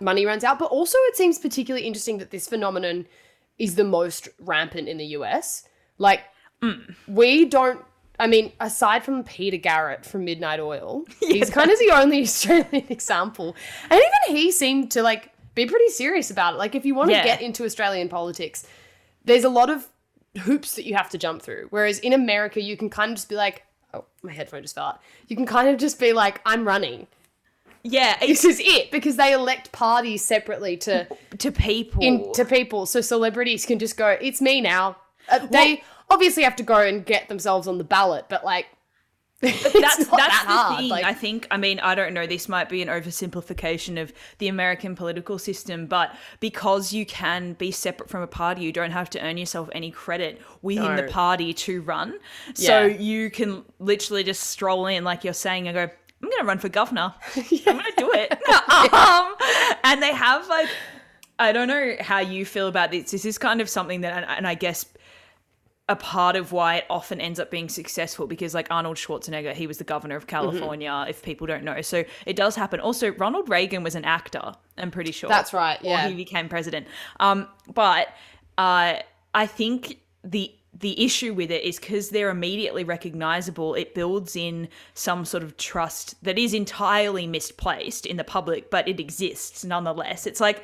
money 0.00 0.26
runs 0.26 0.42
out. 0.42 0.58
But 0.58 0.72
also, 0.72 0.98
it 1.10 1.16
seems 1.16 1.38
particularly 1.38 1.86
interesting 1.86 2.18
that 2.18 2.32
this 2.32 2.48
phenomenon 2.48 3.06
is 3.56 3.76
the 3.76 3.84
most 3.84 4.28
rampant 4.40 4.88
in 4.88 4.98
the 4.98 5.06
US. 5.18 5.62
Like, 5.96 6.22
Mm. 6.60 6.96
we 7.06 7.44
don't. 7.44 7.84
I 8.22 8.26
mean, 8.28 8.52
aside 8.60 9.04
from 9.04 9.24
Peter 9.24 9.56
Garrett 9.56 10.06
from 10.06 10.24
Midnight 10.24 10.60
Oil, 10.60 11.04
he's 11.20 11.50
kind 11.50 11.70
of 11.70 11.78
the 11.78 11.90
only 11.92 12.22
Australian 12.28 12.86
example. 12.88 13.56
And 13.90 14.00
even 14.00 14.36
he 14.36 14.52
seemed 14.52 14.90
to 14.92 15.02
like 15.02 15.30
be 15.54 15.66
pretty 15.66 15.88
serious 15.88 16.30
about 16.30 16.54
it. 16.54 16.58
Like 16.58 16.74
if 16.74 16.84
you 16.86 16.94
want 16.94 17.10
to 17.10 17.16
Yeah. 17.16 17.24
get 17.24 17.42
into 17.42 17.64
Australian 17.64 18.08
politics, 18.08 18.66
there's 19.24 19.44
a 19.44 19.48
lot 19.50 19.70
of 19.70 19.88
hoops 20.42 20.76
that 20.76 20.84
you 20.86 20.94
have 20.94 21.10
to 21.10 21.18
jump 21.18 21.42
through. 21.42 21.66
Whereas 21.70 21.98
in 21.98 22.12
America, 22.12 22.60
you 22.60 22.76
can 22.76 22.88
kind 22.88 23.10
of 23.10 23.16
just 23.16 23.28
be 23.28 23.34
like, 23.34 23.64
oh, 23.92 24.04
my 24.22 24.32
headphone 24.32 24.62
just 24.62 24.74
fell 24.74 24.84
out. 24.86 25.00
You 25.28 25.36
can 25.36 25.44
kind 25.46 25.68
of 25.68 25.76
just 25.78 25.98
be 25.98 26.12
like, 26.12 26.40
I'm 26.46 26.64
running. 26.66 27.06
Yeah, 27.82 28.16
This 28.20 28.44
is 28.44 28.60
it 28.64 28.90
because 28.92 29.16
they 29.16 29.32
elect 29.32 29.72
parties 29.72 30.24
separately 30.24 30.76
to 30.78 31.06
to 31.38 31.50
people. 31.50 32.02
in, 32.02 32.32
to 32.34 32.44
people, 32.44 32.86
so 32.86 33.00
celebrities 33.00 33.66
can 33.66 33.78
just 33.80 33.96
go, 33.96 34.16
it's 34.20 34.40
me 34.40 34.60
now. 34.60 34.96
Uh, 35.28 35.46
they 35.46 35.82
obviously 36.12 36.42
have 36.42 36.56
to 36.56 36.62
go 36.62 36.80
and 36.80 37.04
get 37.04 37.28
themselves 37.28 37.66
on 37.66 37.78
the 37.78 37.84
ballot, 37.84 38.26
but 38.28 38.44
like. 38.44 38.66
that's 39.42 39.64
that's 39.64 39.98
not 39.98 40.10
the 40.10 40.16
that 40.16 40.44
hard. 40.46 40.78
thing. 40.78 40.88
Like, 40.88 41.04
I 41.04 41.14
think. 41.14 41.48
I 41.50 41.56
mean, 41.56 41.80
I 41.80 41.96
don't 41.96 42.14
know. 42.14 42.28
This 42.28 42.48
might 42.48 42.68
be 42.68 42.80
an 42.80 42.86
oversimplification 42.86 44.00
of 44.00 44.12
the 44.38 44.46
American 44.46 44.94
political 44.94 45.36
system, 45.36 45.86
but 45.86 46.14
because 46.38 46.92
you 46.92 47.04
can 47.04 47.54
be 47.54 47.72
separate 47.72 48.08
from 48.08 48.22
a 48.22 48.28
party, 48.28 48.62
you 48.62 48.70
don't 48.70 48.92
have 48.92 49.10
to 49.10 49.20
earn 49.20 49.36
yourself 49.36 49.68
any 49.72 49.90
credit 49.90 50.40
within 50.62 50.94
the 50.94 51.08
party 51.10 51.52
to 51.54 51.82
run. 51.82 52.20
So 52.54 52.84
you 52.84 53.30
can 53.30 53.64
literally 53.80 54.22
just 54.22 54.44
stroll 54.44 54.86
in, 54.86 55.02
like 55.02 55.24
you're 55.24 55.34
saying, 55.34 55.66
and 55.66 55.74
go. 55.74 55.90
I'm 56.22 56.30
gonna 56.30 56.44
run 56.44 56.60
for 56.60 56.68
governor. 56.68 57.12
I'm 57.36 57.42
gonna 57.64 57.82
do 57.96 58.12
it. 58.14 58.30
um, 58.92 59.34
and 59.82 60.00
they 60.00 60.12
have 60.12 60.46
like, 60.46 60.68
I 61.40 61.50
don't 61.50 61.66
know 61.66 61.96
how 61.98 62.20
you 62.20 62.44
feel 62.44 62.68
about 62.68 62.92
this. 62.92 63.10
This 63.10 63.24
is 63.24 63.38
kind 63.38 63.60
of 63.60 63.68
something 63.68 64.02
that, 64.02 64.24
and 64.28 64.46
I 64.46 64.54
guess 64.54 64.86
a 65.92 65.96
part 65.96 66.36
of 66.36 66.52
why 66.52 66.76
it 66.76 66.86
often 66.88 67.20
ends 67.20 67.38
up 67.38 67.50
being 67.50 67.68
successful 67.68 68.26
because 68.26 68.54
like 68.54 68.66
Arnold 68.70 68.96
Schwarzenegger 68.96 69.52
he 69.52 69.66
was 69.66 69.76
the 69.76 69.84
governor 69.84 70.16
of 70.16 70.26
California 70.26 71.04
if 71.06 71.22
people 71.22 71.46
don't 71.46 71.64
know. 71.64 71.82
So 71.82 72.04
it 72.24 72.34
does 72.34 72.56
happen. 72.56 72.80
Also 72.80 73.12
Ronald 73.12 73.50
Reagan 73.50 73.82
was 73.82 73.94
an 73.94 74.06
actor 74.06 74.54
I'm 74.78 74.90
pretty 74.90 75.12
sure. 75.12 75.28
That's 75.28 75.52
right, 75.52 75.78
yeah. 75.82 76.08
he 76.08 76.14
became 76.14 76.48
president. 76.48 76.86
Um 77.20 77.46
but 77.72 78.08
uh 78.56 79.00
I 79.34 79.46
think 79.46 79.98
the 80.24 80.52
the 80.72 81.04
issue 81.04 81.34
with 81.34 81.50
it 81.50 81.62
is 81.62 81.78
because 81.78 82.08
they're 82.08 82.30
immediately 82.30 82.84
recognizable 82.84 83.74
it 83.74 83.94
builds 83.94 84.34
in 84.34 84.68
some 84.94 85.26
sort 85.26 85.42
of 85.42 85.58
trust 85.58 86.14
that 86.24 86.38
is 86.38 86.54
entirely 86.54 87.26
misplaced 87.26 88.06
in 88.06 88.16
the 88.16 88.24
public 88.24 88.70
but 88.70 88.88
it 88.88 88.98
exists 88.98 89.62
nonetheless. 89.62 90.26
It's 90.26 90.40
like 90.40 90.62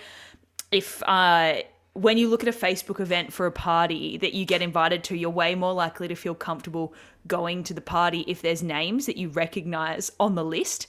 if 0.72 1.02
uh 1.02 1.56
when 1.98 2.16
you 2.16 2.28
look 2.28 2.44
at 2.44 2.48
a 2.48 2.56
Facebook 2.56 3.00
event 3.00 3.32
for 3.32 3.46
a 3.46 3.52
party 3.52 4.16
that 4.18 4.32
you 4.32 4.44
get 4.44 4.62
invited 4.62 5.02
to, 5.04 5.16
you're 5.16 5.30
way 5.30 5.56
more 5.56 5.72
likely 5.72 6.06
to 6.06 6.14
feel 6.14 6.34
comfortable 6.34 6.94
going 7.26 7.64
to 7.64 7.74
the 7.74 7.80
party 7.80 8.24
if 8.28 8.40
there's 8.40 8.62
names 8.62 9.06
that 9.06 9.16
you 9.16 9.28
recognize 9.28 10.12
on 10.20 10.36
the 10.36 10.44
list. 10.44 10.86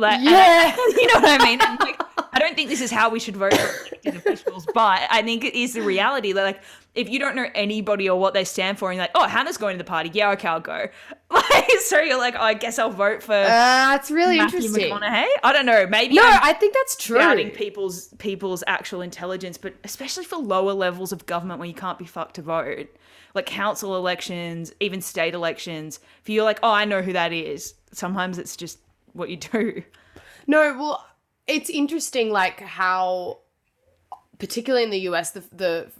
Like, 0.00 0.20
I- 0.20 0.22
Yeah. 0.22 0.76
you 0.96 1.06
know 1.08 1.20
what 1.20 1.40
I 1.40 1.44
mean? 1.44 1.58
Like, 1.58 2.00
I 2.32 2.38
don't 2.38 2.54
think 2.56 2.68
this 2.68 2.80
is 2.80 2.90
how 2.90 3.10
we 3.10 3.20
should 3.20 3.36
vote 3.36 3.52
for 3.54 3.86
elected 3.88 4.16
officials, 4.16 4.66
but 4.74 5.00
I 5.10 5.22
think 5.22 5.44
it 5.44 5.54
is 5.54 5.74
the 5.74 5.82
reality 5.82 6.32
that, 6.32 6.42
like, 6.42 6.62
if 6.94 7.08
you 7.08 7.18
don't 7.20 7.36
know 7.36 7.46
anybody 7.54 8.08
or 8.10 8.18
what 8.18 8.34
they 8.34 8.44
stand 8.44 8.78
for, 8.78 8.90
and 8.90 8.96
you're 8.96 9.04
like, 9.04 9.10
oh, 9.14 9.26
Hannah's 9.26 9.56
going 9.56 9.74
to 9.74 9.78
the 9.78 9.88
party, 9.88 10.10
yeah, 10.12 10.30
okay, 10.32 10.48
I'll 10.48 10.60
go. 10.60 10.86
Like, 11.32 11.70
so 11.82 12.00
you're 12.00 12.18
like, 12.18 12.34
oh, 12.36 12.42
I 12.42 12.54
guess 12.54 12.76
I'll 12.80 12.90
vote 12.90 13.22
for 13.22 13.32
uh, 13.34 13.94
it's 13.94 14.10
really 14.10 14.36
Matthew 14.38 14.58
interesting. 14.60 14.90
McConaughey. 14.92 15.26
I 15.44 15.52
don't 15.52 15.64
know, 15.66 15.86
maybe 15.86 16.14
No, 16.14 16.24
I'm- 16.24 16.40
I 16.42 16.52
think 16.54 16.74
that's 16.74 16.96
true. 16.96 17.18
doubting 17.18 17.50
people's 17.50 18.08
people's 18.18 18.64
actual 18.66 19.00
intelligence, 19.00 19.56
but 19.56 19.74
especially 19.84 20.24
for 20.24 20.36
lower 20.38 20.72
levels 20.72 21.12
of 21.12 21.26
government 21.26 21.60
where 21.60 21.68
you 21.68 21.74
can't 21.74 21.98
be 22.00 22.04
fucked 22.04 22.34
to 22.34 22.42
vote, 22.42 22.88
like 23.34 23.46
council 23.46 23.96
elections, 23.96 24.72
even 24.80 25.00
state 25.00 25.34
elections. 25.34 26.00
If 26.22 26.28
you're 26.28 26.42
like, 26.44 26.58
oh, 26.64 26.72
I 26.72 26.84
know 26.84 27.00
who 27.00 27.12
that 27.12 27.32
is, 27.32 27.74
sometimes 27.92 28.36
it's 28.38 28.56
just 28.56 28.78
what 29.12 29.28
you 29.30 29.36
do. 29.36 29.82
No, 30.46 30.76
well, 30.78 31.06
it's 31.46 31.70
interesting, 31.70 32.30
like 32.30 32.60
how, 32.60 33.38
particularly 34.38 34.84
in 34.84 34.90
the 34.90 35.00
US, 35.00 35.30
the 35.32 35.44
the 35.52 35.90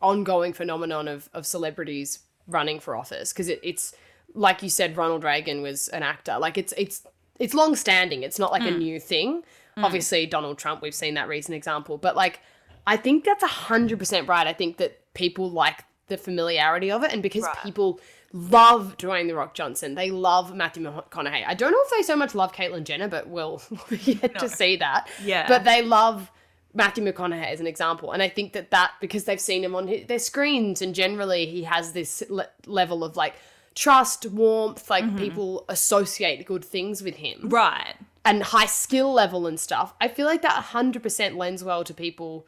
ongoing 0.00 0.52
phenomenon 0.52 1.08
of 1.08 1.28
of 1.34 1.46
celebrities 1.46 2.20
running 2.46 2.80
for 2.80 2.96
office 2.96 3.32
because 3.32 3.48
it, 3.48 3.60
it's 3.62 3.94
like 4.34 4.62
you 4.62 4.68
said, 4.70 4.96
Ronald 4.96 5.24
Reagan 5.24 5.62
was 5.62 5.88
an 5.88 6.02
actor. 6.02 6.38
Like 6.38 6.58
it's 6.58 6.72
it's 6.76 7.06
it's 7.38 7.54
long 7.54 7.76
standing. 7.76 8.22
It's 8.22 8.38
not 8.38 8.52
like 8.52 8.62
a 8.62 8.72
mm. 8.72 8.78
new 8.78 9.00
thing. 9.00 9.42
Mm. 9.76 9.84
Obviously, 9.84 10.26
Donald 10.26 10.58
Trump, 10.58 10.82
we've 10.82 10.94
seen 10.94 11.14
that 11.14 11.28
recent 11.28 11.54
example, 11.54 11.98
but 11.98 12.16
like 12.16 12.40
I 12.86 12.96
think 12.96 13.24
that's 13.24 13.44
hundred 13.44 13.98
percent 13.98 14.28
right. 14.28 14.46
I 14.46 14.52
think 14.52 14.76
that 14.78 15.12
people 15.14 15.50
like 15.50 15.84
the 16.08 16.16
familiarity 16.16 16.90
of 16.90 17.04
it, 17.04 17.12
and 17.12 17.22
because 17.22 17.42
Right. 17.42 17.56
people 17.62 18.00
love 18.32 18.96
Dwayne 18.98 19.26
the 19.26 19.34
Rock 19.34 19.54
Johnson, 19.54 19.94
they 19.94 20.10
love 20.10 20.54
Matthew 20.54 20.82
McConaughey. 20.82 21.44
I 21.46 21.54
don't 21.54 21.72
know 21.72 21.82
if 21.82 21.90
they 21.90 22.02
so 22.02 22.16
much 22.16 22.34
love 22.34 22.52
Caitlyn 22.52 22.84
Jenner, 22.84 23.08
but 23.08 23.28
we'll 23.28 23.62
yet 23.90 24.38
to 24.38 24.48
see 24.48 24.76
that. 24.76 25.08
Yeah. 25.22 25.46
but 25.48 25.64
they 25.64 25.82
love. 25.82 26.30
Matthew 26.74 27.02
McConaughey 27.02 27.50
as 27.50 27.60
an 27.60 27.66
example, 27.66 28.12
and 28.12 28.22
I 28.22 28.28
think 28.28 28.52
that 28.52 28.70
that 28.70 28.92
because 29.00 29.24
they've 29.24 29.40
seen 29.40 29.64
him 29.64 29.74
on 29.74 29.88
hi- 29.88 30.04
their 30.06 30.18
screens, 30.18 30.82
and 30.82 30.94
generally 30.94 31.46
he 31.46 31.64
has 31.64 31.92
this 31.92 32.22
le- 32.28 32.50
level 32.66 33.02
of 33.02 33.16
like 33.16 33.34
trust, 33.74 34.26
warmth, 34.26 34.90
like 34.90 35.04
mm-hmm. 35.04 35.16
people 35.18 35.64
associate 35.70 36.44
good 36.44 36.64
things 36.64 37.00
with 37.02 37.16
him 37.16 37.48
Right. 37.48 37.94
and 38.24 38.42
high 38.42 38.66
skill 38.66 39.12
level 39.12 39.46
and 39.46 39.58
stuff. 39.58 39.94
I 40.00 40.08
feel 40.08 40.26
like 40.26 40.42
that 40.42 40.62
100% 40.72 41.36
lends 41.36 41.64
well 41.64 41.84
to 41.84 41.94
people 41.94 42.46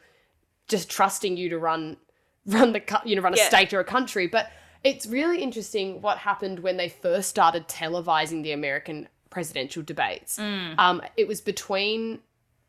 just 0.67 0.89
trusting 0.89 1.35
you 1.35 1.49
to 1.49 1.57
run 1.57 1.97
run 2.45 2.73
the 2.73 3.01
you 3.03 3.15
know 3.15 3.21
run 3.23 3.33
a 3.33 3.37
Yeah. 3.37 3.49
state 3.49 3.73
or 3.73 3.79
a 3.79 3.85
country, 3.85 4.27
but 4.27 4.51
it's 4.83 5.05
really 5.05 5.41
interesting 5.41 6.01
what 6.01 6.17
happened 6.17 6.59
when 6.59 6.77
they 6.77 6.89
first 6.89 7.29
started 7.29 7.67
televising 7.67 8.43
the 8.43 8.51
American 8.51 9.07
presidential 9.29 9.83
debates. 9.83 10.37
Um, 10.39 11.01
it 11.17 11.27
was 11.27 11.41
between 11.41 12.19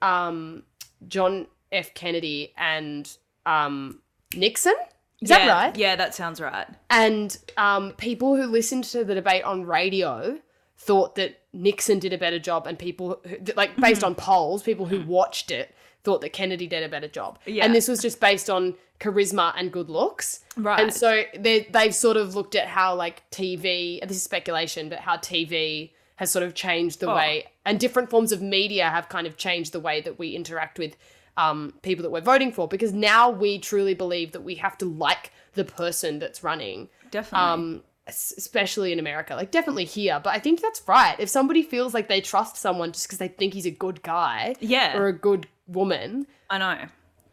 um, 0.00 0.64
John 1.08 1.46
F. 1.70 1.94
Kennedy 1.94 2.52
and 2.56 3.10
um, 3.46 4.00
Nixon. 4.34 4.74
Is 5.20 5.28
that 5.28 5.44
Yeah, 5.44 5.52
right? 5.52 5.76
Yeah, 5.76 5.96
that 5.96 6.14
sounds 6.14 6.40
right. 6.40 6.66
And 6.90 7.36
um, 7.56 7.92
people 7.92 8.36
who 8.36 8.46
listened 8.46 8.84
to 8.84 9.04
the 9.04 9.14
debate 9.14 9.44
on 9.44 9.64
radio 9.64 10.38
thought 10.86 11.14
that 11.16 11.40
Nixon 11.52 11.98
did 11.98 12.12
a 12.12 12.18
better 12.18 12.38
job, 12.38 12.66
and 12.66 12.78
people, 12.78 13.20
who, 13.28 13.36
like 13.56 13.76
based 13.76 14.02
on 14.04 14.14
polls, 14.14 14.62
people 14.62 14.86
who 14.86 15.00
watched 15.06 15.50
it 15.50 15.74
thought 16.04 16.20
that 16.22 16.32
Kennedy 16.32 16.66
did 16.66 16.82
a 16.82 16.88
better 16.88 17.06
job. 17.08 17.38
Yeah. 17.46 17.64
And 17.64 17.72
this 17.74 17.86
was 17.86 18.00
just 18.02 18.18
based 18.20 18.50
on 18.50 18.74
charisma 18.98 19.52
and 19.56 19.70
good 19.72 19.88
looks. 19.88 20.40
Right. 20.56 20.80
And 20.80 20.92
so 20.92 21.22
they, 21.38 21.68
they've 21.70 21.94
sort 21.94 22.16
of 22.16 22.34
looked 22.34 22.56
at 22.56 22.66
how, 22.66 22.96
like, 22.96 23.22
TV, 23.30 24.00
this 24.00 24.16
is 24.16 24.22
speculation, 24.24 24.88
but 24.88 24.98
how 24.98 25.16
TV 25.16 25.90
has 26.16 26.32
sort 26.32 26.42
of 26.44 26.54
changed 26.54 26.98
the 27.00 27.08
Oh. 27.10 27.14
way, 27.14 27.46
and 27.64 27.78
different 27.78 28.10
forms 28.10 28.32
of 28.32 28.42
media 28.42 28.88
have 28.90 29.08
kind 29.08 29.26
of 29.28 29.36
changed 29.36 29.70
the 29.72 29.80
way 29.80 30.00
that 30.00 30.18
we 30.18 30.34
interact 30.34 30.78
with 30.78 30.96
um, 31.36 31.72
people 31.82 32.02
that 32.02 32.10
we're 32.10 32.20
voting 32.20 32.50
for. 32.52 32.66
Because 32.66 32.92
now 32.92 33.30
we 33.30 33.58
truly 33.60 33.94
believe 33.94 34.32
that 34.32 34.42
we 34.42 34.56
have 34.56 34.76
to 34.78 34.84
like 34.86 35.30
the 35.54 35.64
person 35.64 36.18
that's 36.18 36.42
running 36.42 36.88
Definitely. 37.10 37.48
um 37.48 37.82
especially 38.08 38.92
in 38.92 38.98
america 38.98 39.34
like 39.34 39.50
definitely 39.50 39.84
here 39.84 40.20
but 40.22 40.30
i 40.34 40.38
think 40.38 40.60
that's 40.60 40.82
right 40.88 41.16
if 41.20 41.28
somebody 41.28 41.62
feels 41.62 41.94
like 41.94 42.08
they 42.08 42.20
trust 42.20 42.56
someone 42.56 42.90
just 42.92 43.06
because 43.06 43.18
they 43.18 43.28
think 43.28 43.54
he's 43.54 43.66
a 43.66 43.70
good 43.70 44.02
guy 44.02 44.54
Yeah. 44.60 44.98
or 44.98 45.06
a 45.06 45.12
good 45.12 45.46
woman 45.68 46.26
I 46.50 46.58
know. 46.58 46.86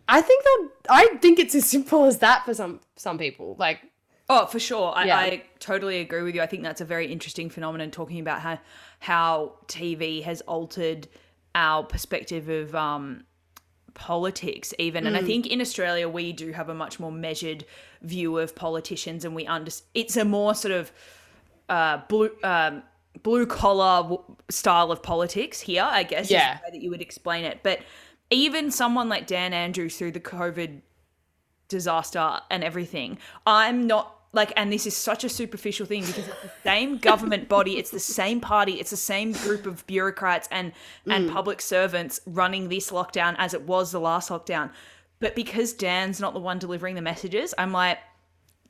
i 0.07 0.21
think 0.21 0.43
they'll 0.43 0.69
i 0.89 1.07
think 1.21 1.39
it's 1.39 1.55
as 1.55 1.65
simple 1.65 2.05
as 2.05 2.19
that 2.19 2.45
for 2.45 2.53
some 2.53 2.81
some 2.95 3.17
people 3.17 3.55
like 3.59 3.79
Oh, 4.31 4.45
for 4.45 4.59
sure. 4.59 4.93
I, 4.95 5.05
Yeah. 5.05 5.17
I 5.17 5.43
totally 5.57 6.01
agree 6.01 6.21
with 6.21 6.35
you. 6.35 6.41
I 6.43 6.45
think 6.45 6.61
that's 6.61 6.81
a 6.81 6.85
very 6.85 7.11
interesting 7.11 7.49
phenomenon 7.49 7.89
talking 7.89 8.19
about 8.19 8.41
how 8.41 8.59
how 8.99 9.53
TV 9.65 10.21
has 10.21 10.41
altered 10.41 11.07
our 11.55 11.81
perspective 11.83 12.47
of 12.47 12.75
um, 12.75 13.23
politics 13.93 14.73
even 14.79 15.05
and 15.07 15.15
i 15.17 15.21
think 15.21 15.47
in 15.47 15.61
australia 15.61 16.07
we 16.07 16.31
do 16.31 16.51
have 16.51 16.69
a 16.69 16.73
much 16.73 16.99
more 16.99 17.11
measured 17.11 17.65
view 18.01 18.37
of 18.37 18.55
politicians 18.55 19.25
and 19.25 19.35
we 19.35 19.45
under 19.47 19.71
it's 19.93 20.15
a 20.17 20.25
more 20.25 20.53
sort 20.55 20.73
of 20.73 20.91
uh 21.69 21.99
blue 22.07 22.29
um 22.43 22.83
blue 23.23 23.45
collar 23.45 24.03
w- 24.03 24.23
style 24.49 24.91
of 24.91 25.01
politics 25.03 25.59
here 25.59 25.87
i 25.89 26.03
guess 26.03 26.29
Yeah. 26.29 26.53
is 26.55 26.59
the 26.59 26.65
way 26.65 26.71
that 26.71 26.81
you 26.81 26.89
would 26.89 27.01
explain 27.01 27.43
it 27.45 27.59
but 27.63 27.79
even 28.29 28.71
someone 28.71 29.09
like 29.09 29.27
dan 29.27 29.53
andrews 29.53 29.97
through 29.97 30.11
the 30.11 30.19
covid 30.19 30.81
disaster 31.67 32.39
and 32.49 32.63
everything. 32.63 33.17
I'm 33.45 33.85
not 33.87 34.18
like, 34.31 34.53
and 34.55 34.71
this 34.71 34.85
is 34.85 34.95
such 34.95 35.23
a 35.23 35.29
superficial 35.29 35.85
thing 35.85 36.05
because 36.05 36.27
it's 36.27 36.41
the 36.41 36.51
same 36.63 36.97
government 36.97 37.49
body, 37.49 37.77
it's 37.77 37.89
the 37.89 37.99
same 37.99 38.39
party, 38.39 38.73
it's 38.73 38.91
the 38.91 38.97
same 38.97 39.31
group 39.31 39.65
of 39.65 39.85
bureaucrats 39.87 40.47
and 40.51 40.71
and 41.07 41.31
public 41.31 41.61
servants 41.61 42.19
running 42.25 42.69
this 42.69 42.91
lockdown 42.91 43.35
as 43.39 43.53
it 43.53 43.63
was 43.63 43.91
the 43.91 43.99
last 43.99 44.29
lockdown. 44.29 44.69
But 45.19 45.35
because 45.35 45.73
Dan's 45.73 46.19
not 46.19 46.33
the 46.33 46.39
one 46.39 46.59
delivering 46.59 46.95
the 46.95 47.01
messages, 47.01 47.53
I'm 47.57 47.71
like, 47.71 47.97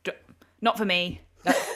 "D- 0.03 0.11
not 0.61 0.77
for 0.77 0.85
me. 0.85 1.21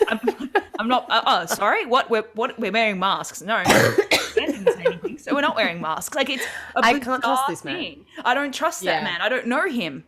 I'm, 0.09 0.19
I'm 0.79 0.87
not. 0.87 1.05
Uh, 1.09 1.21
oh, 1.25 1.45
sorry. 1.45 1.85
What? 1.85 2.09
We're 2.09 2.25
what? 2.33 2.57
We're 2.59 2.71
wearing 2.71 2.99
masks. 2.99 3.41
No. 3.41 3.63
Dan 3.63 4.51
didn't 4.51 4.73
say 4.73 4.83
anything, 4.85 5.17
so 5.19 5.35
we're 5.35 5.41
not 5.41 5.55
wearing 5.55 5.79
masks. 5.81 6.15
Like 6.15 6.29
it's. 6.29 6.43
a 6.75 6.79
I 6.83 6.97
can't 6.99 7.21
trust 7.23 7.43
this 7.47 7.63
man. 7.63 7.75
thing. 7.75 8.05
I 8.25 8.33
don't 8.33 8.53
trust 8.53 8.81
Yeah. 8.81 8.93
that 8.93 9.03
man. 9.03 9.21
I 9.21 9.29
don't 9.29 9.45
know 9.47 9.67
him. 9.69 10.05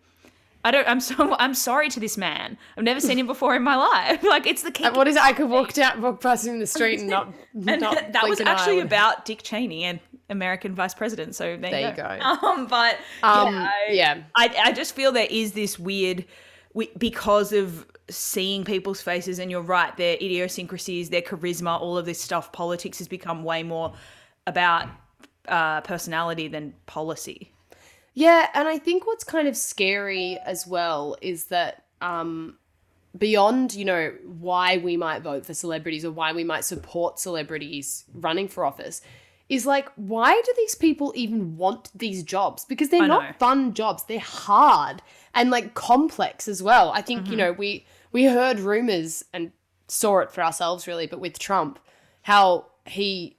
I 0.65 0.71
don't. 0.71 0.87
I'm 0.87 0.99
so. 0.99 1.35
I'm 1.39 1.53
sorry 1.53 1.89
to 1.89 1.99
this 1.99 2.17
man. 2.17 2.57
I've 2.75 2.83
never 2.83 2.99
seen 2.99 3.17
him 3.19 3.27
before 3.27 3.55
in 3.55 3.63
my 3.63 3.75
life. 3.75 4.23
Like 4.35 4.45
it's 4.47 4.63
the 4.63 4.71
key. 4.71 4.89
what 4.89 5.07
is 5.07 5.15
it? 5.15 5.21
I 5.21 5.31
could 5.31 5.49
walk 5.49 5.73
down, 5.73 6.01
walk 6.01 6.21
past 6.21 6.45
him 6.45 6.55
in 6.55 6.59
the 6.59 6.67
street 6.67 6.99
and 6.99 7.09
not. 7.09 7.33
And 7.67 7.79
not 7.81 8.11
that 8.13 8.23
was 8.27 8.39
blink 8.39 8.41
an 8.41 8.47
eye. 8.47 8.51
actually 8.53 8.79
about 8.79 9.23
Dick 9.25 9.41
Cheney 9.43 9.83
and 9.85 9.99
American 10.29 10.73
vice 10.75 10.93
president. 10.95 11.35
So 11.35 11.55
there, 11.55 11.71
There 11.71 11.79
you 11.81 11.87
you 11.89 11.93
go. 11.95 12.17
go. 12.19 12.47
Um, 12.47 12.67
but 12.67 12.97
Um, 13.23 13.53
yeah, 13.53 13.69
I, 13.69 13.91
yeah. 13.91 14.23
I, 14.35 14.55
I 14.65 14.71
just 14.73 14.95
feel 14.95 15.11
there 15.11 15.27
is 15.29 15.53
this 15.53 15.77
weird, 15.79 16.25
we, 16.73 16.89
because 16.97 17.53
of 17.53 17.85
seeing 18.09 18.65
people's 18.65 19.01
faces, 19.01 19.39
and 19.39 19.49
you're 19.51 19.61
right, 19.61 19.95
their 19.97 20.15
idiosyncrasies, 20.15 21.09
their 21.11 21.21
charisma, 21.21 21.79
all 21.79 21.97
of 21.97 22.05
this 22.05 22.19
stuff. 22.19 22.51
Politics 22.51 22.97
has 22.97 23.07
become 23.07 23.43
way 23.43 23.61
more 23.63 23.93
about 24.47 24.89
uh, 25.47 25.81
personality 25.81 26.47
than 26.47 26.73
policy. 26.87 27.51
Yeah, 28.15 28.47
and 28.53 28.67
I 28.67 28.77
think 28.79 29.05
what's 29.05 29.23
kind 29.25 29.47
of 29.47 29.55
scary 29.57 30.37
as 30.45 30.65
well 30.65 31.17
is 31.21 31.45
that 31.45 31.83
um, 32.01 32.57
beyond, 33.17 33.75
you 33.75 33.83
know, 33.85 34.13
why 34.25 34.77
we 34.77 34.95
might 34.97 35.21
vote 35.21 35.45
for 35.45 35.53
celebrities 35.53 36.03
or 36.05 36.11
why 36.11 36.31
we 36.31 36.43
might 36.45 36.63
support 36.65 37.19
celebrities 37.19 38.05
running 38.13 38.47
for 38.47 38.65
office, 38.65 39.01
is 39.49 39.65
like, 39.65 39.89
why 39.95 40.41
do 40.45 40.53
these 40.57 40.75
people 40.75 41.11
even 41.15 41.55
want 41.57 41.91
these 41.93 42.23
jobs? 42.23 42.65
Because 42.65 42.89
they're 42.89 43.03
I 43.03 43.07
know. 43.07 43.19
not 43.19 43.37
fun 43.37 43.73
jobs. 43.73 44.03
They're 44.05 44.19
hard 44.19 45.01
and 45.35 45.51
like 45.51 45.73
complex 45.75 46.47
as 46.47 46.63
well. 46.63 46.91
I 46.91 47.01
think, 47.01 47.23
Mm-hmm. 47.23 47.31
you 47.31 47.37
know, 47.37 47.51
we 47.51 47.85
we 48.11 48.23
heard 48.25 48.59
rumors 48.59 49.25
and 49.33 49.51
saw 49.89 50.19
it 50.19 50.31
for 50.31 50.41
ourselves 50.41 50.87
really, 50.87 51.05
but 51.05 51.19
with 51.19 51.37
Trump, 51.37 51.79
how 52.23 52.67
he 52.85 53.35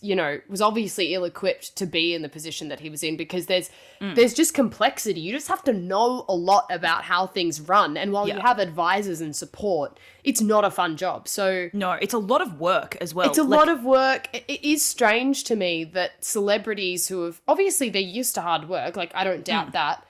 you 0.00 0.16
know 0.16 0.40
was 0.48 0.62
obviously 0.62 1.12
ill 1.12 1.24
equipped 1.24 1.76
to 1.76 1.84
be 1.84 2.14
in 2.14 2.22
the 2.22 2.28
position 2.28 2.68
that 2.68 2.80
he 2.80 2.88
was 2.88 3.02
in 3.02 3.16
because 3.18 3.46
there's 3.46 3.68
Mm. 4.00 4.14
there's 4.14 4.32
just 4.32 4.54
complexity. 4.54 5.20
You 5.20 5.32
just 5.32 5.48
have 5.48 5.64
to 5.64 5.72
know 5.72 6.24
a 6.28 6.34
lot 6.34 6.66
about 6.70 7.02
how 7.02 7.26
things 7.26 7.60
run. 7.60 7.96
And 7.96 8.12
while 8.12 8.28
you 8.28 8.38
have 8.38 8.60
advisors 8.60 9.20
and 9.20 9.34
support 9.34 9.98
it's 10.24 10.40
not 10.40 10.64
a 10.64 10.70
fun 10.70 10.96
job. 10.96 11.26
So 11.26 11.68
No, 11.72 11.92
it's 11.92 12.14
a 12.14 12.18
lot 12.18 12.40
of 12.40 12.60
work 12.60 12.96
as 13.00 13.12
well. 13.14 13.28
it's 13.28 13.38
a 13.38 13.42
Like, 13.42 13.58
lot 13.58 13.68
of 13.68 13.82
work. 13.84 14.28
It- 14.32 14.64
is 14.64 14.84
strange 14.84 15.42
to 15.44 15.56
me 15.56 15.82
that 15.84 16.24
celebrities 16.24 17.08
who 17.08 17.24
have 17.24 17.40
obviously 17.48 17.90
they're 17.90 18.00
used 18.00 18.34
to 18.36 18.40
hard 18.40 18.68
work 18.68 18.96
like 18.96 19.10
i 19.14 19.24
don't 19.24 19.44
doubt 19.44 19.72
that 19.72 20.04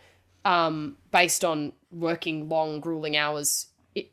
um 0.45 0.97
based 1.11 1.45
on 1.45 1.73
working 1.91 2.49
long 2.49 2.81
grueling 2.81 3.17
hours 3.17 3.67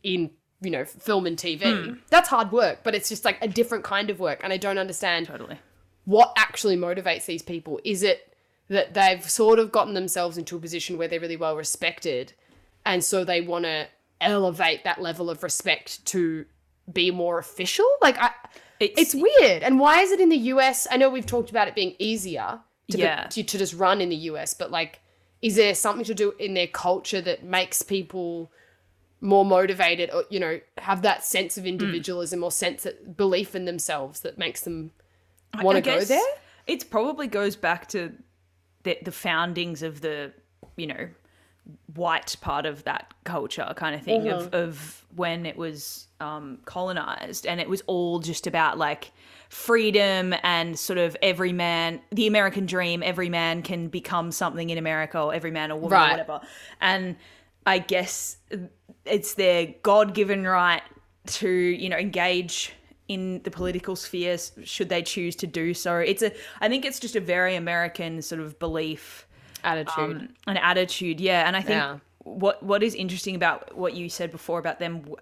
in 0.04 0.32
you 0.62 0.72
know 0.72 0.86
film 0.86 1.26
and 1.26 1.38
tv 1.38 1.62
Hmm. 1.86 1.94
that's 2.10 2.30
hard 2.30 2.52
work 2.52 2.80
but 2.84 2.96
it's 2.96 3.10
just 3.10 3.26
like 3.26 3.38
a 3.42 3.48
different 3.48 3.84
kind 3.84 4.10
of 4.10 4.20
work 4.20 4.40
and 4.44 4.54
i 4.54 4.58
don't 4.58 4.78
understand 4.78 5.28
totally. 5.28 5.60
what 6.06 6.34
actually 6.38 6.78
motivates 6.78 7.26
these 7.26 7.42
people 7.42 7.80
is 7.84 8.04
it 8.04 8.34
that 8.70 8.94
they've 8.94 9.24
sort 9.30 9.60
of 9.60 9.72
gotten 9.72 9.94
themselves 9.94 10.38
into 10.38 10.56
a 10.56 10.60
position 10.60 10.98
where 10.98 11.08
they're 11.08 11.20
really 11.20 11.38
well 11.38 11.56
respected 11.56 12.34
and 12.86 13.04
so 13.04 13.24
they 13.24 13.42
want 13.42 13.66
to 13.66 13.88
elevate 14.22 14.84
that 14.86 15.02
level 15.02 15.30
of 15.30 15.44
respect 15.44 16.04
to 16.06 16.46
be 16.92 17.12
more 17.12 17.38
official 17.38 17.86
like 18.02 18.18
I, 18.18 18.32
It's, 18.80 19.14
it's 19.14 19.16
weird 19.16 19.62
and 19.62 19.80
why 19.80 20.02
is 20.02 20.12
it 20.12 20.20
in 20.22 20.30
the 20.30 20.38
us 20.38 20.88
i 20.90 20.98
know 20.98 21.10
we've 21.10 21.26
talked 21.26 21.50
about 21.50 21.68
it 21.68 21.76
being 21.76 21.96
easier 22.00 22.60
to, 22.92 22.98
be- 22.98 23.04
Yeah. 23.04 23.26
to, 23.28 23.44
to 23.44 23.58
just 23.58 23.74
run 23.74 24.00
in 24.02 24.10
the 24.10 24.16
us 24.18 24.54
but 24.54 24.72
like 24.72 25.02
is 25.42 25.56
there 25.58 25.76
something 25.76 26.06
to 26.06 26.14
do 26.16 26.32
in 26.40 26.54
their 26.54 26.68
culture 26.68 27.22
that 27.22 27.44
makes 27.44 27.82
people 27.82 28.52
more 29.26 29.44
motivated 29.44 30.10
or 30.14 30.24
you 30.30 30.40
know 30.40 30.60
have 30.78 31.02
that 31.02 31.24
sense 31.26 31.56
Hmm. 31.56 31.62
of 31.62 31.66
individualism 31.66 32.44
or 32.44 32.52
sense 32.52 32.86
of 32.86 33.18
belief 33.18 33.56
in 33.56 33.66
themselves 33.66 34.20
that 34.22 34.38
makes 34.38 34.62
them 34.62 34.92
want 35.62 35.76
to 35.78 35.82
go 35.82 36.00
there 36.04 36.22
It 36.68 36.90
probably 36.90 37.28
goes 37.28 37.56
back 37.56 37.88
to 37.90 38.12
the, 38.84 38.98
the 39.04 39.12
foundings 39.12 39.82
of 39.84 40.02
the, 40.02 40.32
you 40.78 40.88
know, 40.88 41.08
white 41.96 42.36
part 42.42 42.66
of 42.66 42.84
that 42.84 43.14
culture 43.24 43.72
kind 43.76 43.96
of 43.96 44.02
thing 44.04 44.28
of, 44.30 44.44
Mm-hmm. 44.52 44.56
of 44.56 45.06
when 45.16 45.46
it 45.46 45.58
was 45.58 46.08
um, 46.20 46.60
colonized 46.66 47.48
and 47.48 47.60
it 47.60 47.68
was 47.70 47.82
all 47.88 48.20
just 48.20 48.46
about 48.48 48.78
like 48.78 49.12
freedom 49.50 50.34
and 50.44 50.78
sort 50.78 51.00
of 51.00 51.16
every 51.22 51.54
man 51.54 52.02
the 52.12 52.28
american 52.28 52.66
dream 52.66 53.02
every 53.04 53.30
man 53.30 53.62
can 53.62 53.88
become 53.88 54.32
something 54.32 54.70
in 54.70 54.78
america 54.78 55.20
or 55.20 55.34
every 55.34 55.52
man 55.52 55.72
or 55.72 55.76
woman 55.76 55.92
Right. 55.92 56.08
or 56.08 56.12
whatever 56.12 56.42
and 56.82 57.16
i 57.66 57.80
guess 57.80 58.38
it's 59.06 59.36
their 59.36 59.74
god-given 59.84 60.46
right 60.46 60.82
to 61.28 61.50
you 61.50 61.90
know 61.90 61.98
engage 61.98 62.74
in 63.08 63.42
the 63.44 63.52
political 63.52 63.96
sphere 63.96 64.38
should 64.64 64.90
they 64.90 65.02
choose 65.04 65.36
to 65.36 65.46
do 65.48 65.74
so. 65.74 65.98
It's 65.98 66.24
a 66.24 66.32
i 66.60 66.68
think 66.68 66.86
it's 66.86 67.00
just 67.00 67.16
a 67.16 67.20
very 67.22 67.56
american 67.56 68.22
sort 68.22 68.42
of 68.42 68.58
belief 68.60 69.28
attitude. 69.64 69.98
um, 69.98 70.30
an 70.48 70.58
attitude 70.58 71.20
yeah. 71.20 71.48
And 71.48 71.56
i 71.56 71.62
think 71.62 71.78
Yeah. 71.82 72.00
what 72.24 72.62
what 72.64 72.82
is 72.84 72.96
interesting 72.96 73.36
about 73.36 73.76
what 73.78 73.94
you 73.94 74.10
said 74.10 74.32
before 74.32 74.60
about 74.60 74.80
them 74.80 75.00
w- 75.00 75.18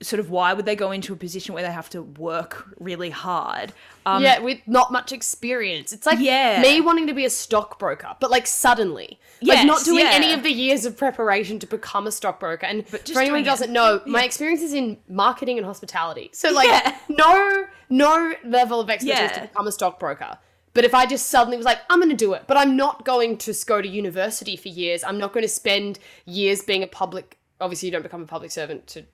sort 0.00 0.20
of 0.20 0.30
why 0.30 0.54
would 0.54 0.64
they 0.64 0.74
go 0.76 0.90
into 0.90 1.12
a 1.12 1.16
position 1.16 1.54
where 1.54 1.62
they 1.62 1.70
have 1.70 1.90
to 1.90 2.02
work 2.02 2.66
really 2.78 3.10
hard 3.10 3.72
um 4.06 4.22
yeah, 4.22 4.38
with 4.38 4.58
not 4.66 4.90
much 4.90 5.12
experience. 5.12 5.92
It's 5.92 6.06
like 6.06 6.18
Yeah. 6.18 6.62
me 6.62 6.80
wanting 6.80 7.06
to 7.08 7.14
be 7.14 7.24
a 7.24 7.30
stockbroker, 7.30 8.16
but 8.20 8.30
like 8.30 8.46
suddenly. 8.46 9.18
like 9.42 9.66
not 9.66 9.84
doing 9.84 10.06
yeah. 10.06 10.12
any 10.12 10.32
of 10.32 10.42
the 10.42 10.50
years 10.50 10.86
of 10.86 10.96
preparation 10.96 11.58
to 11.58 11.66
become 11.66 12.06
a 12.06 12.12
stockbroker. 12.12 12.64
And 12.64 12.86
for 12.86 13.20
anyone 13.20 13.40
who 13.40 13.44
doesn't 13.44 13.72
know, 13.72 14.00
my 14.06 14.24
experience 14.24 14.62
is 14.62 14.72
in 14.72 14.98
marketing 15.08 15.58
and 15.58 15.66
hospitality. 15.66 16.30
So 16.32 16.52
like 16.52 16.68
Yeah. 16.68 16.96
no 17.08 17.66
no 17.90 18.32
level 18.44 18.80
of 18.80 18.88
expertise 18.88 19.32
to 19.32 19.40
become 19.42 19.66
a 19.66 19.72
stockbroker. 19.72 20.38
But 20.72 20.84
if 20.84 20.94
I 20.94 21.06
just 21.06 21.28
suddenly 21.28 21.56
was 21.56 21.64
like, 21.64 21.78
I'm 21.88 22.00
going 22.00 22.10
to 22.10 22.16
do 22.16 22.34
it, 22.34 22.44
but 22.46 22.58
I'm 22.58 22.76
not 22.76 23.06
going 23.06 23.38
to 23.38 23.54
go 23.66 23.80
to 23.80 23.88
university 23.88 24.56
for 24.56 24.68
years. 24.68 25.02
I'm 25.02 25.16
not 25.16 25.32
going 25.32 25.42
to 25.42 25.48
spend 25.48 25.98
years 26.26 26.60
being 26.62 26.82
a 26.82 26.86
public. 26.86 27.38
Obviously, 27.62 27.86
you 27.88 27.92
don't 27.92 28.02
become 28.02 28.20
a 28.20 28.26
public 28.26 28.50
servant 28.50 28.86
to 28.88 29.06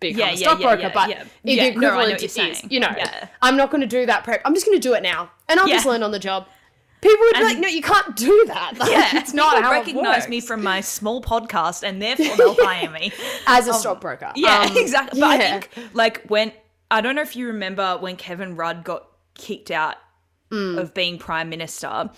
become 0.00 0.18
Yeah, 0.20 0.26
a 0.26 0.34
yeah, 0.34 0.58
yeah, 0.58 0.74
yeah, 0.78 0.90
but 0.92 1.06
the 1.44 1.52
Yeah, 1.54 1.70
no, 1.70 1.88
I 1.88 1.94
know 1.94 2.00
equivalent 2.00 2.08
you're 2.20 2.26
is, 2.26 2.32
saying. 2.32 2.56
you 2.70 2.80
know. 2.80 2.94
I'm 3.42 3.56
not 3.56 3.70
going 3.70 3.80
to 3.80 3.86
do 3.86 4.06
that 4.06 4.24
prep. 4.24 4.40
I'm 4.44 4.54
just 4.54 4.66
going 4.66 4.76
to 4.78 4.82
do 4.82 4.94
it 4.94 5.02
now, 5.02 5.30
and 5.48 5.58
I'll 5.60 5.68
just 5.68 5.86
learn 5.86 6.02
on 6.02 6.10
the 6.12 6.18
job. 6.18 6.46
People 7.00 7.18
would 7.20 7.34
be 7.36 7.44
like, 7.44 7.58
"No, 7.58 7.68
you 7.68 7.82
can't 7.82 8.16
do 8.16 8.44
that. 8.48 8.74
Like, 8.78 8.90
yeah 8.90 9.18
it's 9.18 9.34
not 9.34 9.50
people 9.56 9.62
how 9.62 9.70
recognize 9.72 10.26
me 10.26 10.40
from 10.40 10.62
my 10.62 10.80
small 10.80 11.20
podcast 11.20 11.82
and 11.86 12.00
therefore 12.02 12.34
they'll 12.38 12.56
hire 12.58 12.88
me 12.88 13.12
as 13.46 13.68
a 13.68 13.74
stockbroker." 13.74 14.32
Yeah, 14.36 14.62
Um, 14.70 14.72
exactly. 14.76 15.20
But 15.20 15.28
I 15.28 15.38
think 15.60 15.70
like 15.92 16.24
when 16.28 16.52
I 16.90 17.02
don't 17.02 17.14
know 17.14 17.20
if 17.22 17.36
you 17.36 17.48
remember 17.48 17.98
when 17.98 18.16
Kevin 18.16 18.56
Rudd 18.56 18.84
got 18.84 19.06
kicked 19.34 19.70
out 19.70 19.96
Mm. 20.50 20.78
of 20.78 20.94
being 20.94 21.18
prime 21.18 21.48
minister, 21.48 22.10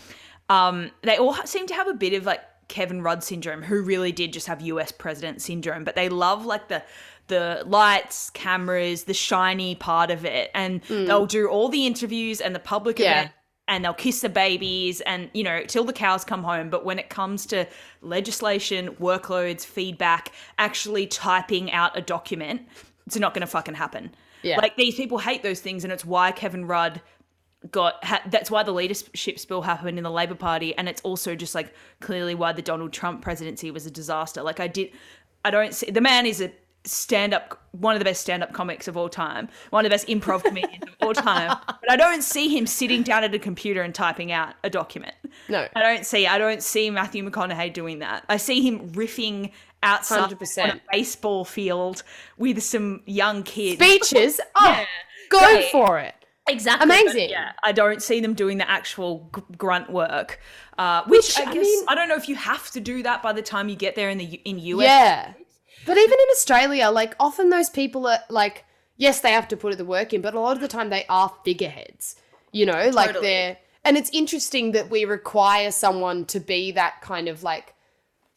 um, 0.50 0.90
they 1.02 1.16
all 1.16 1.34
seem 1.46 1.66
to 1.68 1.74
have 1.74 1.88
a 1.88 1.94
bit 1.94 2.12
of 2.12 2.26
like 2.26 2.40
Kevin 2.68 3.00
Rudd 3.00 3.22
syndrome, 3.24 3.62
who 3.62 3.80
really 3.82 4.12
did 4.12 4.32
just 4.32 4.46
have 4.48 4.60
US 4.60 4.92
president 4.92 5.40
syndrome. 5.40 5.84
But 5.84 5.94
they 5.94 6.08
love 6.08 6.44
like 6.44 6.68
the 6.68 6.82
the 7.28 7.62
lights, 7.66 8.30
cameras, 8.30 9.04
the 9.04 9.14
shiny 9.14 9.74
part 9.74 10.10
of 10.10 10.24
it, 10.24 10.50
and 10.54 10.80
they'll 10.82 11.26
do 11.26 11.48
all 11.48 11.68
the 11.68 11.86
interviews 11.86 12.40
and 12.40 12.54
the 12.54 12.60
public 12.60 12.96
Mm. 12.96 13.00
Yeah. 13.04 13.20
event 13.20 13.32
and 13.68 13.84
they'll 13.84 13.94
kiss 13.94 14.20
the 14.20 14.28
babies 14.28 15.00
and 15.00 15.28
you 15.34 15.42
know 15.42 15.64
till 15.64 15.82
the 15.82 15.92
cows 15.92 16.24
come 16.24 16.44
home 16.44 16.70
but 16.70 16.84
when 16.84 17.00
it 17.00 17.08
comes 17.10 17.44
to 17.46 17.66
legislation 18.00 18.90
workloads 19.00 19.64
feedback 19.66 20.30
actually 20.58 21.04
typing 21.06 21.70
out 21.72 21.96
a 21.98 22.00
document 22.00 22.62
it's 23.06 23.16
not 23.18 23.34
going 23.34 23.40
to 23.40 23.46
fucking 23.46 23.74
happen 23.74 24.14
Yeah. 24.42 24.58
like 24.58 24.76
these 24.76 24.94
people 24.94 25.18
hate 25.18 25.42
those 25.42 25.58
things 25.60 25.82
and 25.84 25.92
it's 25.92 26.04
why 26.04 26.30
kevin 26.32 26.66
rudd 26.66 27.00
got 27.72 28.02
ha- 28.04 28.22
that's 28.30 28.50
why 28.52 28.62
the 28.62 28.72
leadership 28.72 29.38
spill 29.40 29.62
happened 29.62 29.98
in 29.98 30.04
the 30.04 30.10
labor 30.12 30.36
party 30.36 30.72
and 30.78 30.88
it's 30.88 31.00
also 31.02 31.34
just 31.34 31.54
like 31.54 31.74
clearly 32.00 32.34
why 32.36 32.52
the 32.52 32.62
donald 32.62 32.92
trump 32.92 33.20
presidency 33.20 33.70
was 33.72 33.84
a 33.84 33.90
disaster 33.90 34.42
like 34.42 34.60
i 34.60 34.68
did 34.68 34.90
i 35.44 35.50
don't 35.50 35.74
see 35.74 35.90
the 35.90 36.00
man 36.00 36.24
is 36.24 36.40
a 36.40 36.52
stand-up 36.86 37.60
one 37.72 37.94
of 37.94 37.98
the 37.98 38.04
best 38.04 38.20
stand-up 38.22 38.52
comics 38.52 38.88
of 38.88 38.96
all 38.96 39.08
time 39.08 39.48
one 39.70 39.84
of 39.84 39.90
the 39.90 39.94
best 39.94 40.06
improv 40.08 40.42
comedians 40.44 40.82
of 40.84 40.94
all 41.02 41.12
time 41.14 41.56
but 41.66 41.90
i 41.90 41.96
don't 41.96 42.22
see 42.22 42.48
him 42.48 42.66
sitting 42.66 43.02
down 43.02 43.22
at 43.24 43.34
a 43.34 43.38
computer 43.38 43.82
and 43.82 43.94
typing 43.94 44.32
out 44.32 44.54
a 44.64 44.70
document 44.70 45.14
No. 45.48 45.66
i 45.76 45.82
don't 45.82 46.06
see 46.06 46.26
i 46.26 46.38
don't 46.38 46.62
see 46.62 46.88
matthew 46.90 47.28
mcconaughey 47.28 47.72
doing 47.72 47.98
that 47.98 48.24
i 48.28 48.36
see 48.36 48.62
him 48.62 48.90
riffing 48.92 49.50
outside 49.82 50.30
100%. 50.30 50.62
on 50.64 50.70
a 50.70 50.80
baseball 50.90 51.44
field 51.44 52.02
with 52.38 52.62
some 52.62 53.02
young 53.04 53.42
kids 53.42 53.74
speeches. 53.82 54.40
Oh, 54.56 54.84
go 55.30 55.38
great. 55.40 55.70
for 55.70 55.98
it. 55.98 56.14
Exactly. 56.48 56.84
Amazing. 56.84 57.30
Yeah, 57.30 57.52
I 57.64 57.72
don't 57.72 58.00
see 58.02 58.20
them 58.20 58.32
doing 58.34 58.58
the 58.58 58.68
actual 58.70 59.28
g- 59.34 59.42
grunt 59.58 59.90
work, 59.90 60.40
uh, 60.78 61.02
which, 61.06 61.36
Which, 61.36 61.38
I 61.38 61.42
I 61.50 61.54
guess 61.54 61.64
mean- 61.64 61.84
I 61.88 61.94
don't 61.96 62.08
know 62.08 62.14
if 62.16 62.28
you 62.28 62.36
have 62.36 62.70
to 62.70 62.80
do 62.80 63.02
that 63.02 63.22
by 63.22 63.32
the 63.32 63.42
time 63.42 63.68
you 63.68 63.74
get 63.76 63.96
there 63.96 64.08
in 64.10 64.16
the 64.18 64.24
in 64.44 64.58
US. 64.60 64.84
Yeah. 64.84 65.32
But 65.86 65.96
even 65.96 66.12
in 66.12 66.26
Australia, 66.32 66.90
like 66.90 67.14
often 67.18 67.48
those 67.48 67.70
people 67.70 68.06
are 68.06 68.18
like, 68.28 68.64
yes, 68.96 69.20
they 69.20 69.30
have 69.30 69.48
to 69.48 69.56
put 69.56 69.78
the 69.78 69.84
work 69.84 70.12
in, 70.12 70.20
but 70.20 70.34
a 70.34 70.40
lot 70.40 70.56
of 70.56 70.60
the 70.60 70.68
time 70.68 70.90
they 70.90 71.06
are 71.08 71.32
figureheads. 71.44 72.16
You 72.52 72.66
know, 72.66 72.90
like 72.92 73.20
they're 73.20 73.56
and 73.84 73.96
it's 73.96 74.10
interesting 74.12 74.72
that 74.72 74.90
we 74.90 75.04
require 75.04 75.70
someone 75.70 76.24
to 76.26 76.40
be 76.40 76.72
that 76.72 77.00
kind 77.02 77.28
of 77.28 77.44
like 77.44 77.74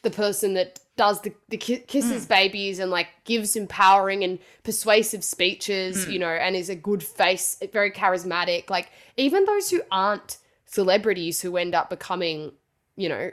the 0.03 0.11
person 0.11 0.53
that 0.53 0.79
does 0.95 1.21
the, 1.21 1.33
the 1.49 1.57
ki- 1.57 1.83
kisses 1.87 2.25
mm. 2.25 2.29
babies 2.29 2.77
and 2.77 2.91
like 2.91 3.07
gives 3.23 3.55
empowering 3.55 4.23
and 4.23 4.37
persuasive 4.63 5.23
speeches, 5.23 6.05
mm. 6.05 6.13
you 6.13 6.19
know, 6.19 6.27
and 6.27 6.55
is 6.55 6.69
a 6.69 6.75
good 6.75 7.01
face, 7.01 7.57
very 7.73 7.89
charismatic. 7.89 8.69
Like 8.69 8.91
even 9.17 9.45
those 9.45 9.71
who 9.71 9.81
aren't 9.91 10.37
celebrities 10.65 11.41
who 11.41 11.57
end 11.57 11.73
up 11.73 11.89
becoming, 11.89 12.51
you 12.95 13.09
know, 13.09 13.31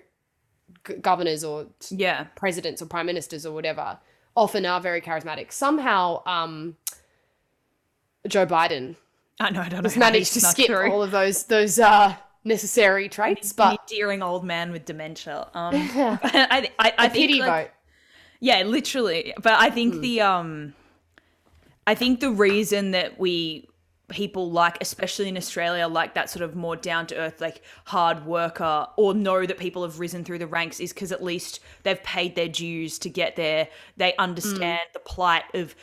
governors 1.00 1.44
or 1.44 1.66
Yeah. 1.90 2.24
presidents 2.34 2.80
or 2.82 2.86
prime 2.86 3.06
ministers 3.06 3.44
or 3.46 3.52
whatever 3.52 3.98
often 4.36 4.66
are 4.66 4.80
very 4.80 5.00
charismatic. 5.00 5.50
Somehow, 5.52 6.22
um, 6.26 6.76
Joe 8.26 8.46
Biden 8.46 8.96
I 9.38 9.50
know. 9.50 9.60
I 9.60 9.68
don't 9.68 9.82
know. 9.84 9.90
managed 10.00 10.32
to 10.34 10.40
skip 10.40 10.66
through. 10.66 10.90
all 10.90 11.02
of 11.02 11.10
those 11.10 11.44
those 11.44 11.78
uh, 11.78 12.16
necessary 12.44 13.08
traits, 13.08 13.52
but 13.52 13.72
An 13.72 13.78
endearing 13.90 14.22
old 14.22 14.44
man 14.44 14.72
with 14.72 14.84
dementia. 14.84 15.48
Um, 15.54 15.74
I, 15.94 16.70
I, 16.78 16.92
I 16.98 17.06
a 17.06 17.10
think, 17.10 17.12
pity 17.12 17.40
like, 17.40 17.66
vote. 17.66 17.70
Yeah, 18.40 18.62
literally. 18.62 19.34
But 19.42 19.54
I 19.60 19.70
think 19.70 20.00
the 20.00 20.22
um 20.22 20.74
I 21.86 21.94
think 21.94 22.20
the 22.20 22.30
reason 22.30 22.92
that 22.92 23.18
we 23.18 23.68
people 24.08 24.50
like 24.50 24.78
especially 24.80 25.28
in 25.28 25.36
Australia 25.36 25.88
like 25.88 26.14
that 26.14 26.30
sort 26.30 26.42
of 26.42 26.54
more 26.54 26.76
down 26.76 27.06
to 27.08 27.16
earth 27.16 27.40
like 27.40 27.60
hard 27.86 28.24
worker 28.24 28.86
or 28.96 29.12
know 29.14 29.44
that 29.44 29.58
people 29.58 29.82
have 29.82 29.98
risen 29.98 30.22
through 30.24 30.38
the 30.38 30.46
ranks 30.46 30.78
is 30.78 30.92
cuz 30.92 31.10
at 31.10 31.22
least 31.24 31.58
they've 31.82 32.02
paid 32.04 32.36
their 32.36 32.48
dues 32.48 32.98
to 33.00 33.08
get 33.10 33.34
there. 33.36 33.66
They 33.96 34.14
understand 34.16 34.80
the 34.92 35.00
plight 35.00 35.44
of 35.54 35.74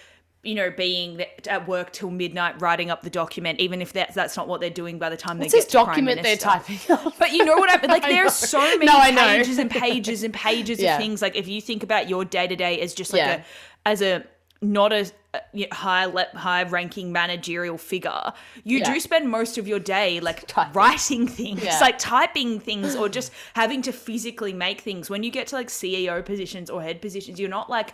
you 0.46 0.56
know, 0.56 0.70
being 0.70 1.24
at 1.48 1.70
work 1.70 1.94
till 1.94 2.12
midnight, 2.12 2.62
writing 2.62 2.92
up 2.92 3.02
the 3.02 3.10
document, 3.10 3.62
even 3.62 3.82
if 3.82 3.94
that's 3.94 4.14
that's 4.14 4.36
not 4.36 4.46
what 4.46 4.60
they're 4.60 4.70
doing 4.70 5.00
by 5.00 5.10
the 5.10 5.16
time 5.16 5.38
What's 5.38 5.54
they 5.54 5.60
this 5.60 5.66
get 5.66 5.72
to 5.72 5.78
Prime 5.86 5.88
document 6.06 6.22
they're 6.22 6.36
typing 6.36 6.80
up? 6.90 7.18
But 7.18 7.32
you 7.32 7.46
know 7.46 7.56
what 7.56 7.70
I 7.72 7.82
mean? 7.82 7.90
Like 7.90 8.02
there 8.14 8.26
are 8.26 8.30
so 8.30 8.60
many 8.78 8.86
No, 8.86 9.00
pages 9.00 9.58
and 9.58 9.72
pages 9.72 10.22
and 10.22 10.34
pages 10.34 10.80
Yeah. 10.82 10.96
of 10.96 11.02
things. 11.02 11.22
Like 11.22 11.38
if 11.38 11.48
you 11.48 11.62
think 11.62 11.82
about 11.82 12.10
your 12.10 12.26
day 12.26 12.46
to 12.46 12.58
day 12.58 12.82
as 12.82 12.94
just 12.94 13.14
like 13.14 13.20
Yeah. 13.22 13.44
a 13.86 13.90
as 13.90 14.02
a 14.02 14.26
not 14.62 14.92
a 14.92 15.10
you 15.54 15.62
know, 15.68 15.76
high 15.76 16.06
le- 16.06 16.28
high 16.36 16.64
ranking 16.64 17.12
managerial 17.12 17.78
figure, 17.78 18.34
you 18.64 18.80
Yeah. 18.80 18.94
do 18.94 19.00
spend 19.00 19.30
most 19.30 19.58
of 19.58 19.68
your 19.68 19.80
day 19.80 20.20
like 20.20 20.48
Typing. 20.48 20.74
writing 20.74 21.28
things, 21.28 21.64
Yeah. 21.64 21.80
like 21.80 21.98
typing 21.98 22.60
things, 22.60 22.96
or 22.96 23.10
just 23.10 23.32
having 23.56 23.82
to 23.84 23.92
physically 23.92 24.54
make 24.54 24.82
things. 24.82 25.10
When 25.10 25.24
you 25.24 25.32
get 25.32 25.48
to 25.48 25.56
like 25.56 25.70
CEO 25.70 26.22
positions 26.24 26.70
or 26.70 26.82
head 26.84 27.02
positions, 27.02 27.40
you're 27.40 27.50
not 27.50 27.70
like 27.70 27.94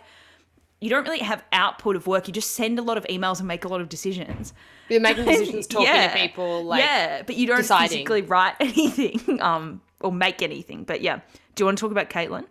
you 0.82 0.88
don't 0.88 1.04
really 1.04 1.18
have 1.18 1.44
output 1.52 1.94
of 1.94 2.06
work. 2.06 2.26
You 2.26 2.32
just 2.32 2.52
send 2.52 2.78
a 2.78 2.82
lot 2.82 2.96
of 2.96 3.04
emails 3.08 3.38
and 3.38 3.46
make 3.46 3.66
a 3.66 3.68
lot 3.68 3.82
of 3.82 3.88
decisions. 3.90 4.54
You're 4.88 5.00
making 5.00 5.24
decisions, 5.32 5.66
talking 5.66 5.86
Yeah. 5.88 6.08
to 6.08 6.18
people, 6.18 6.64
like 6.64 6.82
yeah, 6.82 7.22
but 7.22 7.36
you 7.36 7.46
don't 7.46 7.58
deciding. 7.58 7.88
physically 7.98 8.22
write 8.22 8.54
anything 8.60 9.40
um, 9.42 9.82
or 10.00 10.10
make 10.10 10.40
anything. 10.42 10.84
But 10.84 11.02
yeah, 11.02 11.16
do 11.54 11.60
you 11.62 11.64
want 11.66 11.76
to 11.78 11.82
talk 11.82 11.90
about 11.92 12.08
Caitlyn? 12.10 12.44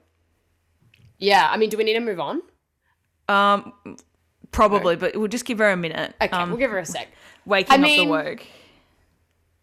yeah. 1.17 1.47
I 1.52 1.58
mean, 1.58 1.69
do 1.69 1.78
we 1.78 1.84
need 1.84 1.95
to 1.95 1.99
move 1.99 2.19
on? 2.19 2.41
Um, 3.28 3.73
probably, 4.52 4.96
but 4.96 5.16
we'll 5.16 5.28
just 5.28 5.46
give 5.46 5.58
her 5.60 5.70
a 5.70 5.78
minute. 5.78 6.14
Okay, 6.22 6.32
um, 6.36 6.50
we'll 6.50 6.60
give 6.60 6.72
her 6.72 6.80
a 6.80 6.86
sec. 6.86 7.08
waking 7.46 7.72
I 7.72 7.76
up 7.76 7.82
mean- 7.82 8.06
the 8.08 8.12
woke. 8.12 8.46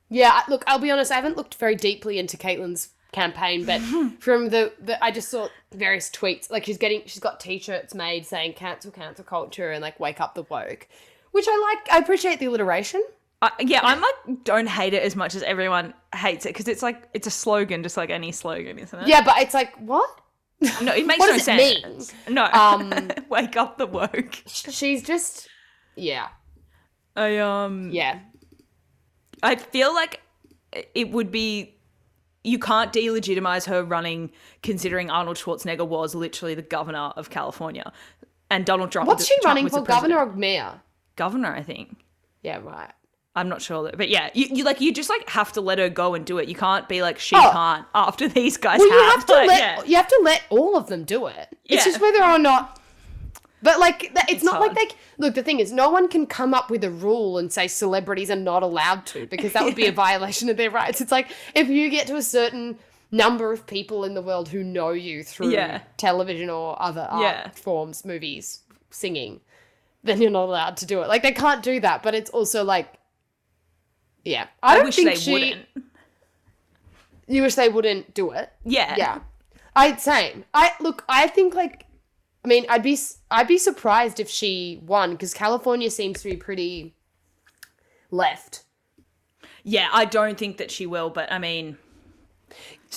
Yeah, 0.08 0.42
look, 0.48 0.62
I'll 0.68 0.78
be 0.78 0.90
honest, 0.90 1.10
I 1.10 1.16
haven't 1.16 1.36
looked 1.36 1.56
very 1.56 1.74
deeply 1.74 2.18
into 2.18 2.36
Caitlyn's 2.36 2.90
campaign, 3.12 3.64
but 3.64 3.80
from 4.20 4.50
the, 4.50 4.72
the 4.80 5.02
I 5.02 5.10
just 5.10 5.28
saw 5.30 5.48
various 5.74 6.10
tweets. 6.10 6.50
Like 6.50 6.64
she's 6.64 6.78
getting 6.78 7.02
she's 7.06 7.18
got 7.18 7.40
t-shirts 7.40 7.94
made 7.94 8.24
saying 8.24 8.52
cancel 8.54 8.92
cancel 8.92 9.24
culture 9.24 9.72
and 9.72 9.82
like 9.82 9.98
wake 9.98 10.20
up 10.20 10.34
the 10.34 10.42
woke. 10.44 10.86
Which 11.32 11.46
I 11.48 11.74
like 11.74 11.92
I 11.92 11.98
appreciate 11.98 12.38
the 12.38 12.46
alliteration. 12.46 13.02
Uh, 13.42 13.50
yeah, 13.60 13.80
I'm 13.82 14.00
like 14.00 14.44
don't 14.44 14.68
hate 14.68 14.94
it 14.94 15.02
as 15.02 15.16
much 15.16 15.34
as 15.34 15.42
everyone 15.42 15.92
hates 16.14 16.46
it 16.46 16.50
because 16.50 16.68
it's 16.68 16.82
like 16.82 17.08
it's 17.12 17.26
a 17.26 17.30
slogan, 17.30 17.82
just 17.82 17.96
like 17.96 18.10
any 18.10 18.30
slogan, 18.30 18.78
isn't 18.78 18.98
it? 19.00 19.08
Yeah, 19.08 19.22
but 19.24 19.38
it's 19.38 19.54
like 19.54 19.74
what? 19.76 20.20
No, 20.82 20.92
it 20.94 21.06
makes 21.06 21.18
What 21.18 21.26
no 21.26 21.32
does 21.32 21.42
it 21.42 21.44
sense. 21.82 22.14
mean? 22.26 22.34
No, 22.34 22.44
Um, 22.46 23.10
wake 23.28 23.56
up 23.56 23.78
the 23.78 23.86
woke. 23.86 24.42
She's 24.46 25.02
just 25.02 25.48
yeah. 25.96 26.28
I 27.14 27.38
um, 27.38 27.90
Yeah. 27.90 28.20
I 29.42 29.56
feel 29.56 29.94
like 29.94 30.20
it 30.94 31.10
would 31.10 31.30
be 31.30 31.74
you 32.44 32.58
can't 32.58 32.92
delegitimize 32.92 33.66
her 33.66 33.82
running 33.82 34.30
considering 34.62 35.10
Arnold 35.10 35.36
Schwarzenegger 35.36 35.86
was 35.86 36.14
literally 36.14 36.54
the 36.54 36.62
governor 36.62 37.12
of 37.16 37.28
California 37.28 37.92
and 38.50 38.64
Donald 38.64 38.92
Trump. 38.92 39.08
What's 39.08 39.26
she 39.26 39.34
Trump 39.40 39.56
running 39.56 39.68
for? 39.68 39.82
Governor 39.82 40.18
or 40.18 40.32
mayor? 40.32 40.80
Governor, 41.16 41.54
I 41.54 41.62
think. 41.62 41.96
Yeah, 42.42 42.58
right. 42.62 42.92
I'm 43.36 43.48
not 43.50 43.60
sure, 43.60 43.82
that, 43.84 43.98
but 43.98 44.08
yeah, 44.08 44.30
you, 44.32 44.46
you 44.50 44.64
like 44.64 44.80
you 44.80 44.92
just 44.92 45.10
like 45.10 45.28
have 45.28 45.52
to 45.52 45.60
let 45.60 45.78
her 45.78 45.88
go 45.90 46.14
and 46.14 46.24
do 46.24 46.38
it. 46.38 46.48
You 46.48 46.54
can't 46.54 46.88
be 46.88 47.02
like 47.02 47.18
she 47.18 47.36
Oh. 47.36 47.50
can't 47.52 47.86
after 47.94 48.26
these 48.38 48.56
guys 48.56 48.78
Well, 48.80 48.88
have. 48.90 48.98
you 48.98 49.10
have 49.10 49.26
to 49.26 49.32
like, 49.34 49.48
let 49.48 49.58
yeah. 49.60 49.84
you 49.84 49.96
have 49.96 50.08
to 50.08 50.20
let 50.24 50.42
all 50.50 50.76
of 50.76 50.86
them 50.88 51.04
do 51.04 51.26
it. 51.26 51.48
It's 51.66 51.84
just 51.84 52.00
whether 52.00 52.24
or 52.24 52.38
not. 52.38 52.80
But 53.62 53.80
like, 53.80 54.04
it's, 54.04 54.32
It's 54.32 54.44
not 54.44 54.56
hard. 54.56 54.74
like 54.76 54.90
they 54.90 54.94
look. 55.18 55.34
The 55.34 55.42
thing 55.42 55.60
is, 55.60 55.72
no 55.72 55.90
one 55.90 56.08
can 56.08 56.26
come 56.26 56.54
up 56.54 56.70
with 56.70 56.84
a 56.84 56.90
rule 56.90 57.36
and 57.38 57.52
say 57.52 57.66
celebrities 57.68 58.30
are 58.30 58.36
not 58.36 58.62
allowed 58.62 59.06
to 59.06 59.26
because 59.26 59.52
that 59.54 59.64
would 59.64 59.74
be 59.74 59.86
a 59.86 59.92
violation 60.06 60.48
of 60.48 60.56
their 60.56 60.70
rights. 60.70 61.00
It's 61.00 61.10
like 61.12 61.30
if 61.54 61.68
you 61.68 61.88
get 61.90 62.06
to 62.08 62.16
a 62.16 62.22
certain 62.22 62.78
number 63.10 63.52
of 63.52 63.66
people 63.66 64.04
in 64.04 64.14
the 64.14 64.22
world 64.22 64.48
who 64.48 64.62
know 64.62 64.90
you 64.90 65.22
through 65.24 65.50
Yeah. 65.50 65.80
television 65.96 66.48
or 66.50 66.80
other 66.80 67.06
art 67.10 67.22
Yeah. 67.22 67.50
forms, 67.50 68.04
movies, 68.04 68.60
singing, 68.90 69.40
then 70.04 70.20
you're 70.20 70.30
not 70.30 70.44
allowed 70.44 70.76
to 70.78 70.86
do 70.86 71.02
it. 71.02 71.08
Like 71.08 71.22
they 71.22 71.32
can't 71.32 71.62
do 71.62 71.80
that. 71.80 72.02
But 72.02 72.14
it's 72.14 72.30
also 72.30 72.62
like, 72.62 72.94
yeah, 74.26 74.46
I, 74.62 74.72
I 74.72 74.76
don't 74.76 74.86
wish 74.86 74.96
think 74.96 75.08
they 75.08 75.16
she. 75.16 75.32
wouldn't. 75.32 75.66
You 77.28 77.42
wish 77.42 77.54
they 77.54 77.68
wouldn't 77.68 78.14
do 78.14 78.32
it? 78.32 78.52
Yeah. 78.64 78.94
yeah. 78.96 79.18
I 79.74 79.96
same. 79.96 80.44
I 80.54 80.72
look 80.80 81.04
i 81.08 81.26
think 81.26 81.54
like 81.54 81.84
i 82.44 82.48
mean 82.48 82.64
i'd 82.68 82.82
be 82.82 82.96
i'd 83.30 83.48
be 83.48 83.58
surprised 83.58 84.20
if 84.20 84.30
she 84.30 84.80
won 84.86 85.10
because 85.10 85.34
california 85.34 85.90
seems 85.90 86.22
to 86.22 86.30
be 86.30 86.36
pretty 86.36 86.94
left. 88.10 88.64
Yeah, 89.64 89.88
I 89.92 90.04
don't 90.04 90.38
think 90.38 90.58
that 90.58 90.70
she 90.70 90.86
will, 90.86 91.10
but 91.10 91.30
I 91.32 91.38
mean, 91.40 91.76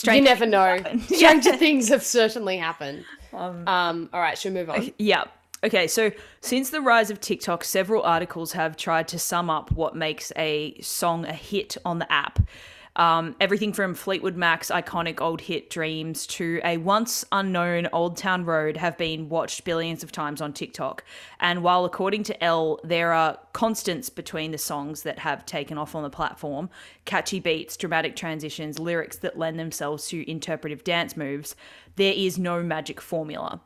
you 0.03 0.21
never 0.21 0.45
know. 0.45 0.77
stranger 1.07 1.55
things 1.55 1.89
have 1.89 2.03
certainly 2.03 2.57
happened. 2.57 3.05
Um, 3.33 4.09
all 4.13 4.19
right 4.19 4.37
should 4.37 4.53
we 4.53 4.59
move 4.59 4.69
on? 4.69 4.91
Yeah. 4.97 5.25
Okay, 5.61 5.87
so 5.87 6.11
since 6.39 6.69
the 6.69 6.79
rise 6.79 7.11
of 7.11 7.19
TikTok, 7.19 7.65
several 7.65 8.01
articles 8.03 8.53
have 8.53 8.77
tried 8.77 9.09
to 9.09 9.19
sum 9.19 9.49
up 9.49 9.71
what 9.71 9.93
makes 9.93 10.31
a 10.37 10.79
song 10.79 11.25
a 11.25 11.33
hit 11.33 11.75
on 11.83 11.99
the 11.99 12.09
app. 12.09 12.39
Um, 12.95 13.35
everything 13.39 13.71
from 13.71 13.93
Fleetwood 13.93 14.35
Mac's 14.35 14.71
iconic 14.71 15.21
old 15.21 15.41
hit 15.41 15.69
Dreams 15.69 16.25
to 16.27 16.59
a 16.63 16.77
once 16.77 17.23
unknown 17.31 17.87
Old 17.93 18.17
Town 18.17 18.45
Road 18.45 18.77
have 18.77 18.97
been 18.97 19.29
watched 19.29 19.63
billions 19.63 20.01
of 20.01 20.11
times 20.11 20.41
on 20.41 20.53
TikTok. 20.53 21.03
And 21.39 21.61
while, 21.61 21.85
according 21.85 22.23
to 22.23 22.43
Elle, 22.43 22.79
there 22.83 23.13
are 23.13 23.37
constants 23.53 24.09
between 24.09 24.51
the 24.51 24.57
songs 24.57 25.03
that 25.03 25.19
have 25.19 25.45
taken 25.45 25.77
off 25.77 25.93
on 25.93 26.03
the 26.03 26.09
platform 26.09 26.69
catchy 27.05 27.39
beats, 27.39 27.75
dramatic 27.77 28.15
transitions, 28.15 28.79
lyrics 28.79 29.17
that 29.17 29.37
lend 29.37 29.59
themselves 29.59 30.07
to 30.07 30.29
interpretive 30.29 30.83
dance 30.83 31.15
moves 31.17 31.55
there 31.99 32.13
is 32.13 32.39
no 32.39 32.63
magic 32.63 33.01
formula. 33.01 33.59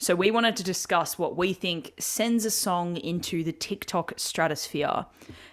So 0.00 0.14
we 0.14 0.30
wanted 0.30 0.56
to 0.56 0.62
discuss 0.62 1.18
what 1.18 1.36
we 1.36 1.52
think 1.52 1.92
sends 1.98 2.44
a 2.44 2.50
song 2.50 2.96
into 2.96 3.42
the 3.42 3.52
TikTok 3.52 4.12
stratosphere. 4.16 5.06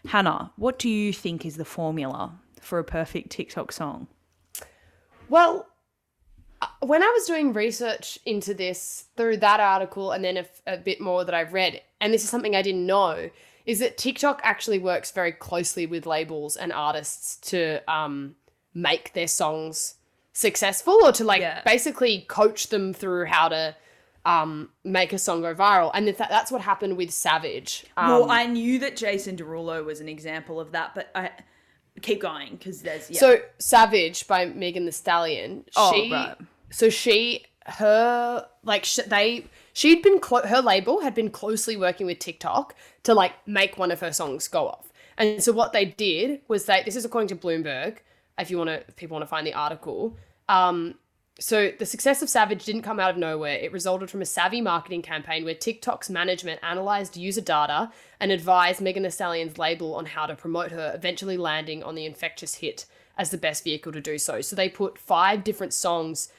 Hannah, 0.08 0.52
what 0.56 0.78
do 0.78 0.88
you 0.88 1.12
think 1.14 1.46
is 1.46 1.58
the 1.58 1.66
formula 1.66 2.38
for 2.62 2.78
a 2.80 2.84
perfect 2.84 3.30
TikTok 3.32 3.72
song? 3.72 4.08
well 5.28 5.66
uh, 6.62 6.68
when 6.82 7.02
i 7.02 7.08
was 7.08 7.26
doing 7.26 7.52
research 7.52 8.20
into 8.28 8.54
this 8.54 9.06
through 9.18 9.36
that 9.36 9.60
article 9.60 10.12
and 10.12 10.24
then 10.24 10.46
a 10.68 10.78
bit 10.78 11.02
more 11.02 11.26
that 11.26 11.34
i've 11.34 11.52
read 11.52 11.82
and 12.00 12.14
this 12.14 12.24
is 12.24 12.30
something 12.30 12.56
i 12.56 12.62
didn't 12.62 12.86
know 12.86 13.28
is 13.66 13.80
that 13.80 13.98
tiktok 13.98 14.40
actually 14.44 14.78
works 14.78 15.10
very 15.10 15.32
closely 15.32 15.88
with 15.88 16.06
labels 16.06 16.56
and 16.56 16.72
artists 16.72 17.38
to 17.38 17.80
um, 17.92 18.36
make 18.76 19.14
their 19.14 19.28
songs 19.28 19.96
successful 20.32 21.00
or 21.04 21.12
to 21.12 21.24
like 21.24 21.42
Yeah. 21.42 21.64
basically 21.66 22.24
coach 22.28 22.68
them 22.68 22.94
through 22.94 23.26
how 23.26 23.50
to 23.50 23.76
um, 24.26 24.70
make 24.84 25.14
a 25.14 25.20
song 25.20 25.42
go 25.42 25.54
viral 25.54 25.92
and 25.94 26.08
that, 26.08 26.18
that's 26.18 26.52
what 26.52 26.62
happened 26.62 26.98
with 26.98 27.12
savage 27.12 27.86
um, 27.96 28.10
well, 28.10 28.32
I 28.32 28.46
knew 28.46 28.80
that 28.80 28.96
Jason 28.96 29.38
Derulo 29.38 29.86
was 29.86 30.02
an 30.02 30.10
example 30.10 30.60
of 30.60 30.72
that, 30.72 30.96
but 30.96 31.10
I 31.14 31.32
keep 32.02 32.22
going 32.22 32.56
because 32.56 32.82
there's 32.82 33.10
yeah. 33.10 33.20
So 33.20 33.38
Savage 33.60 34.28
by 34.28 34.46
Megan 34.46 34.86
Thee 34.86 34.92
Stallion. 34.92 35.66
Oh, 35.76 35.94
she, 35.94 36.12
right. 36.12 36.36
So 36.70 36.90
she, 36.90 37.46
her, 37.66 38.48
like 38.64 38.86
sh- 38.86 39.00
they, 39.08 39.46
she'd 39.74 40.02
been 40.02 40.20
clo- 40.20 40.46
her 40.46 40.62
label 40.62 41.02
had 41.02 41.16
been 41.16 41.30
closely 41.30 41.78
working 41.78 42.06
with 42.06 42.20
TikTok 42.20 42.76
to 43.04 43.14
like 43.14 43.34
make 43.48 43.78
one 43.78 43.92
of 43.92 44.00
her 44.02 44.12
songs 44.12 44.48
go 44.48 44.68
off. 44.68 44.92
And 45.18 45.42
so 45.42 45.54
what 45.54 45.72
they 45.72 45.86
did 45.86 46.42
was 46.48 46.66
they, 46.66 46.84
this 46.84 46.96
is 46.96 47.06
according 47.06 47.30
to 47.30 47.36
Bloomberg. 47.36 47.98
If 48.38 48.52
you 48.52 48.58
want 48.58 48.70
to, 48.70 48.84
if 48.88 48.96
people 48.98 49.16
want 49.16 49.24
to 49.24 49.28
find 49.28 49.48
the 49.48 49.54
article, 49.54 50.18
um, 50.50 50.96
so 51.39 51.71
the 51.78 51.86
success 51.86 52.21
of 52.21 52.30
Savage 52.30 52.63
didn't 52.63 52.84
come 52.84 53.00
out 53.00 53.10
of 53.10 53.17
nowhere. 53.17 53.58
It 53.58 53.74
resulted 53.74 54.10
from 54.10 54.21
a 54.21 54.26
savvy 54.26 54.62
marketing 54.62 55.02
campaign 55.02 55.43
where 55.43 55.54
TikTok's 55.54 56.10
management 56.10 56.62
analyzed 56.63 57.17
user 57.17 57.41
data 57.41 57.91
and 58.19 58.32
advised 58.32 58.80
Megan 58.80 59.04
Thee 59.04 59.10
Stallion's 59.10 59.58
label 59.58 59.95
on 59.95 60.06
how 60.06 60.26
to 60.26 60.36
promote 60.36 60.71
her, 60.71 60.93
eventually 60.95 61.36
landing 61.36 61.84
on 61.84 61.95
the 61.95 62.06
infectious 62.06 62.56
hit 62.56 62.86
as 63.17 63.32
the 63.32 63.38
best 63.38 63.63
vehicle 63.63 63.91
to 63.91 64.00
do 64.00 64.17
so. 64.17 64.39
So 64.39 64.56
they 64.56 64.69
put 64.69 64.98
five 64.98 65.43
different 65.43 65.74
songs 65.74 66.30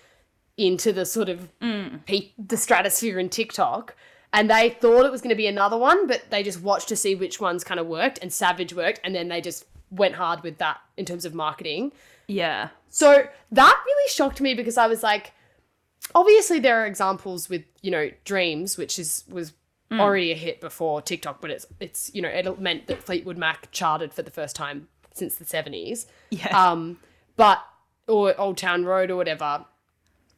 into 0.56 0.92
the 0.92 1.04
sort 1.04 1.28
of 1.28 1.50
mm. 1.60 2.04
pe- 2.06 2.30
the 2.38 2.56
stratosphere 2.56 3.18
in 3.18 3.28
TikTok. 3.28 3.94
And 4.32 4.50
they 4.50 4.70
thought 4.70 5.04
it 5.04 5.12
was 5.12 5.20
going 5.20 5.30
to 5.30 5.36
be 5.36 5.46
another 5.46 5.78
one, 5.78 6.06
but 6.06 6.30
they 6.30 6.42
just 6.42 6.60
watched 6.60 6.88
to 6.88 6.96
see 6.96 7.14
which 7.14 7.40
ones 7.40 7.64
kind 7.64 7.80
of 7.80 7.86
worked, 7.86 8.18
and 8.20 8.32
Savage 8.32 8.74
worked, 8.74 9.00
and 9.04 9.14
then 9.14 9.28
they 9.28 9.40
just 9.40 9.64
went 9.90 10.14
hard 10.14 10.42
with 10.42 10.58
that 10.58 10.78
in 10.96 11.04
terms 11.04 11.24
of 11.24 11.32
marketing. 11.34 11.92
Yeah. 12.28 12.70
So 12.88 13.28
that 13.52 13.82
really 13.86 14.08
shocked 14.10 14.40
me 14.40 14.54
because 14.54 14.76
I 14.76 14.86
was 14.86 15.02
like, 15.02 15.32
obviously 16.14 16.58
there 16.58 16.82
are 16.82 16.86
examples 16.86 17.48
with 17.48 17.64
you 17.82 17.90
know 17.90 18.10
Dreams, 18.24 18.76
which 18.76 18.98
is 18.98 19.24
was 19.28 19.52
already 19.92 20.32
a 20.32 20.34
hit 20.34 20.60
before 20.60 21.00
TikTok, 21.02 21.40
but 21.40 21.50
it's 21.50 21.66
it's 21.80 22.10
you 22.14 22.22
know 22.22 22.28
it 22.28 22.60
meant 22.60 22.86
that 22.86 23.02
Fleetwood 23.02 23.38
Mac 23.38 23.70
charted 23.70 24.12
for 24.12 24.22
the 24.22 24.30
first 24.30 24.56
time 24.56 24.88
since 25.14 25.36
the 25.36 25.44
seventies. 25.44 26.06
Yeah. 26.30 26.48
Um, 26.48 26.98
but 27.36 27.62
or 28.08 28.38
Old 28.40 28.56
Town 28.56 28.84
Road 28.84 29.10
or 29.10 29.16
whatever, 29.16 29.64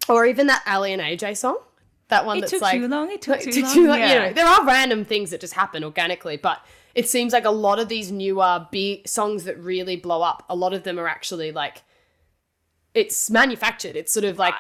or 0.09 0.27
even 0.27 0.47
that 0.49 0.63
Aly 0.67 0.93
and 0.93 1.03
AJ 1.03 1.37
song, 1.37 1.59
that 2.09 2.25
one 2.25 2.39
it 2.39 2.41
that's 2.43 2.53
took 2.53 2.63
like 2.63 2.81
too 2.81 2.89
long. 2.89 3.11
It 3.11 3.23
took 3.23 3.37
like, 3.45 3.55
too 3.55 3.63
long. 3.63 3.75
too 3.75 3.89
long, 3.89 3.99
yeah. 3.99 4.13
You 4.13 4.21
know, 4.21 4.33
there 4.33 4.47
are 4.47 4.65
random 4.65 5.05
things 5.05 5.31
that 5.31 5.41
just 5.41 5.55
happen 5.55 5.85
organically, 5.85 6.37
but 6.37 6.65
it 6.95 7.09
seems 7.09 7.33
like 7.33 7.45
a 7.45 7.51
lot 7.51 7.79
of 7.79 7.89
these 7.89 8.11
newer 8.11 8.67
big 8.71 9.07
songs 9.07 9.45
that 9.45 9.59
really 9.59 9.97
blow 9.97 10.23
up, 10.23 10.45
a 10.49 10.57
lot 10.57 10.73
of 10.73 10.83
them 10.83 10.99
are 10.99 11.09
actually 11.09 11.53
like 11.53 11.83
it's 12.95 13.31
manufactured. 13.31 13.97
It's 13.97 14.13
sort 14.13 14.25
of 14.25 14.39
like 14.39 14.55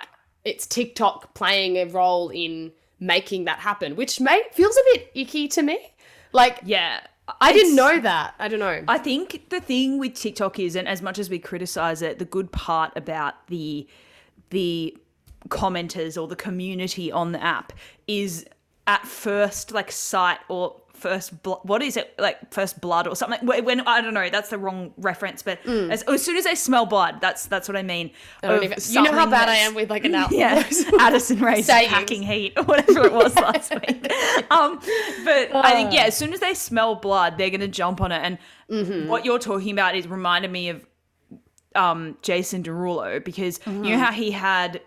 it's 0.44 0.66
TikTok 0.66 1.34
playing 1.34 1.76
a 1.76 1.86
role 1.86 2.28
in 2.30 2.72
making 3.00 3.44
that 3.44 3.58
happen, 3.58 3.96
which 3.96 4.20
may 4.20 4.42
feels 4.52 4.76
a 4.76 4.80
bit 4.92 5.10
icky 5.14 5.48
to 5.48 5.62
me. 5.62 5.78
Like 6.32 6.60
yeah. 6.64 7.00
I 7.42 7.52
didn't 7.52 7.76
know 7.76 8.00
that. 8.00 8.34
I 8.38 8.48
don't 8.48 8.58
know. 8.58 8.82
I 8.88 8.96
think 8.96 9.50
the 9.50 9.60
thing 9.60 9.98
with 9.98 10.14
TikTok 10.14 10.58
is, 10.58 10.74
and 10.74 10.88
as 10.88 11.02
much 11.02 11.18
as 11.18 11.28
we 11.28 11.38
criticize 11.38 12.00
it, 12.00 12.18
the 12.18 12.24
good 12.24 12.52
part 12.52 12.92
about 12.96 13.46
the 13.48 13.86
the 14.50 14.96
commenters 15.48 16.20
or 16.20 16.26
the 16.26 16.36
community 16.36 17.12
on 17.12 17.32
the 17.32 17.42
app 17.42 17.72
is 18.06 18.46
at 18.86 19.06
first 19.06 19.72
like 19.72 19.92
sight 19.92 20.38
or 20.48 20.80
first 20.98 21.42
bl- 21.42 21.62
what 21.62 21.82
is 21.82 21.96
it 21.96 22.14
like 22.18 22.52
first 22.52 22.80
blood 22.80 23.06
or 23.06 23.14
something 23.16 23.46
when, 23.46 23.64
when 23.64 23.80
I 23.80 24.00
don't 24.00 24.14
know 24.14 24.28
that's 24.30 24.50
the 24.50 24.58
wrong 24.58 24.92
reference 24.98 25.42
but 25.42 25.64
as, 25.66 26.02
as 26.02 26.22
soon 26.22 26.37
as 26.37 26.44
they 26.44 26.54
smell 26.54 26.87
blood 26.87 27.20
that's 27.20 27.46
that's 27.46 27.68
what 27.68 27.76
I 27.76 27.82
mean 27.82 28.11
Mm. 28.42 28.48
I 28.61 28.64
even- 28.64 28.78
you 28.88 29.02
know 29.02 29.12
how 29.12 29.26
bad 29.30 29.48
I 29.48 29.56
am 29.56 29.74
with 29.74 29.90
like 29.90 30.04
an 30.04 30.14
album. 30.22 30.38
yeah, 30.38 30.62
Addison 31.00 31.40
Rae's 31.40 31.66
Sayings. 31.66 31.88
packing 31.92 32.22
heat 32.22 32.52
or 32.56 32.64
whatever 32.64 33.06
it 33.06 33.12
was 33.12 33.34
last 33.37 33.72
week. 33.74 34.12
Um, 34.50 34.80
but 35.24 35.54
I 35.54 35.72
think 35.72 35.92
yeah, 35.92 36.04
as 36.04 36.16
soon 36.16 36.32
as 36.32 36.40
they 36.40 36.54
smell 36.54 36.94
blood, 36.94 37.38
they're 37.38 37.50
gonna 37.50 37.68
jump 37.68 38.00
on 38.00 38.12
it. 38.12 38.20
And 38.22 38.38
Mm-hmm. 38.70 39.08
what 39.08 39.24
you're 39.24 39.38
talking 39.38 39.72
about 39.72 39.94
is 39.96 40.06
reminded 40.06 40.50
me 40.52 40.68
of 40.68 40.84
um, 41.74 42.16
Jason 42.22 42.62
Derulo 42.62 43.24
because 43.24 43.58
you 43.66 43.72
Mm-hmm. 43.72 43.82
know 43.82 43.98
how 43.98 44.12
he 44.12 44.30
had 44.30 44.80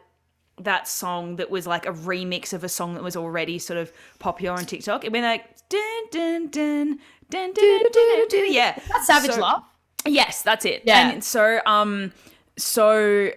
that 0.64 0.88
song 0.88 1.36
that 1.38 1.50
was 1.50 1.66
like 1.68 1.86
a 1.86 1.92
remix 1.94 2.54
of 2.54 2.64
a 2.64 2.70
song 2.70 2.94
that 2.96 3.04
was 3.04 3.16
already 3.16 3.60
sort 3.60 3.78
of 3.78 3.92
popular 4.20 4.56
on 4.58 4.66
TikTok. 4.66 5.04
It 5.06 5.12
went 5.12 5.24
like 5.24 5.46
dun 5.70 5.82
dun 6.12 6.48
dun 6.50 7.00
dun 7.30 7.54
dun 7.54 7.84
dun 7.84 7.92
dun. 7.94 8.28
dun. 8.30 8.54
Yeah, 8.54 8.80
That's 8.90 9.08
Savage 9.08 9.32
So- 9.32 9.42
Love. 9.42 9.64
Yes, 10.06 10.42
that's 10.42 10.66
it. 10.66 10.82
Yeah. 10.86 11.12
And 11.12 11.24
so 11.24 11.60
um 11.66 12.12
so 12.58 13.30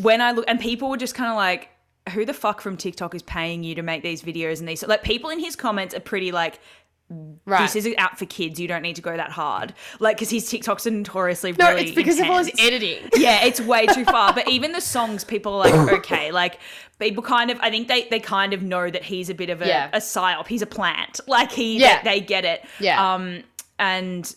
when 0.00 0.20
I 0.20 0.32
look 0.32 0.44
and 0.48 0.58
people 0.58 0.88
were 0.90 0.96
just 0.96 1.14
kind 1.14 1.30
of 1.30 1.36
like 1.36 1.68
who 2.10 2.24
the 2.24 2.34
fuck 2.34 2.60
from 2.60 2.76
TikTok 2.76 3.14
is 3.14 3.22
paying 3.22 3.62
you 3.64 3.74
to 3.76 3.82
make 3.82 4.02
these 4.02 4.22
videos 4.22 4.58
and 4.60 4.68
these 4.68 4.82
like 4.86 5.02
people 5.02 5.30
in 5.30 5.38
his 5.38 5.56
comments 5.56 5.94
are 5.94 6.00
pretty 6.00 6.32
like 6.32 6.58
Right. 7.46 7.70
this 7.70 7.76
is 7.86 7.94
out 7.98 8.18
for 8.18 8.24
kids 8.26 8.58
you 8.58 8.66
don't 8.66 8.80
need 8.82 8.96
to 8.96 9.02
go 9.02 9.14
that 9.16 9.30
hard 9.30 9.74
like 10.00 10.16
because 10.16 10.30
his 10.30 10.50
TikToks 10.50 10.86
are 10.86 10.90
notoriously 10.90 11.52
no, 11.52 11.68
really 11.68 11.82
it's 11.84 11.94
because 11.94 12.18
of 12.18 12.30
all 12.30 12.38
his 12.38 12.50
editing. 12.58 13.08
yeah 13.16 13.44
it's 13.44 13.60
way 13.60 13.84
too 13.86 14.04
far 14.06 14.32
but 14.32 14.48
even 14.56 14.72
the 14.72 14.80
songs 14.80 15.22
people 15.22 15.52
are 15.54 15.70
like 15.70 15.92
okay 15.92 16.32
like 16.32 16.58
people 16.98 17.22
kind 17.22 17.50
of 17.50 17.58
I 17.60 17.68
think 17.70 17.88
they 17.88 18.08
they 18.08 18.20
kind 18.20 18.54
of 18.54 18.62
know 18.62 18.90
that 18.90 19.02
he's 19.04 19.28
a 19.28 19.34
bit 19.34 19.50
of 19.50 19.60
a, 19.60 19.66
Yeah. 19.66 19.90
a 19.92 19.98
psyop 19.98 20.46
he's 20.46 20.62
a 20.62 20.66
plant 20.66 21.20
like 21.28 21.52
he 21.52 21.78
Yeah. 21.78 22.02
they, 22.02 22.20
they 22.20 22.26
get 22.26 22.44
it 22.46 22.64
Yeah. 22.80 23.14
um 23.14 23.42
and 23.78 24.34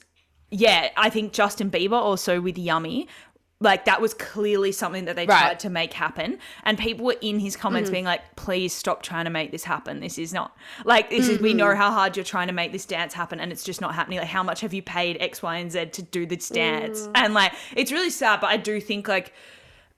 yeah, 0.49 0.89
I 0.95 1.09
think 1.09 1.33
Justin 1.33 1.69
Bieber 1.69 1.91
also 1.91 2.39
with 2.39 2.57
Yummy, 2.57 3.09
like 3.59 3.85
that 3.85 3.99
was 4.01 4.13
clearly 4.13 4.71
something 4.71 5.05
that 5.05 5.15
they 5.15 5.25
Right. 5.25 5.39
tried 5.39 5.59
to 5.61 5.69
make 5.71 5.91
happen. 5.93 6.37
And 6.63 6.77
people 6.77 7.05
were 7.05 7.15
in 7.21 7.39
his 7.39 7.53
Mm-hmm. 7.55 7.61
comments 7.61 7.89
being 7.89 8.05
like, 8.05 8.35
please 8.35 8.71
stop 8.71 9.01
trying 9.01 9.25
to 9.25 9.31
make 9.31 9.51
this 9.51 9.63
happen. 9.63 9.99
This 9.99 10.19
is 10.19 10.31
not 10.31 10.55
like 10.85 11.09
this 11.09 11.27
is 11.27 11.39
we 11.39 11.49
Mm-hmm. 11.49 11.57
know 11.57 11.75
how 11.75 11.89
hard 11.91 12.15
you're 12.15 12.23
trying 12.23 12.47
to 12.47 12.53
make 12.53 12.71
this 12.71 12.85
dance 12.85 13.13
happen 13.15 13.39
and 13.39 13.51
it's 13.51 13.63
just 13.63 13.81
not 13.81 13.95
happening. 13.95 14.19
Like 14.19 14.27
how 14.27 14.43
much 14.43 14.61
have 14.61 14.73
you 14.75 14.83
paid 14.83 15.17
X, 15.19 15.41
Y, 15.41 15.57
and 15.57 15.71
Z 15.71 15.87
to 15.87 16.01
do 16.03 16.25
this 16.27 16.49
dance? 16.49 17.07
Mm. 17.07 17.11
And 17.15 17.33
like 17.33 17.53
it's 17.75 17.91
really 17.91 18.11
sad, 18.11 18.41
but 18.41 18.47
I 18.47 18.57
do 18.57 18.79
think 18.79 19.07
like 19.07 19.33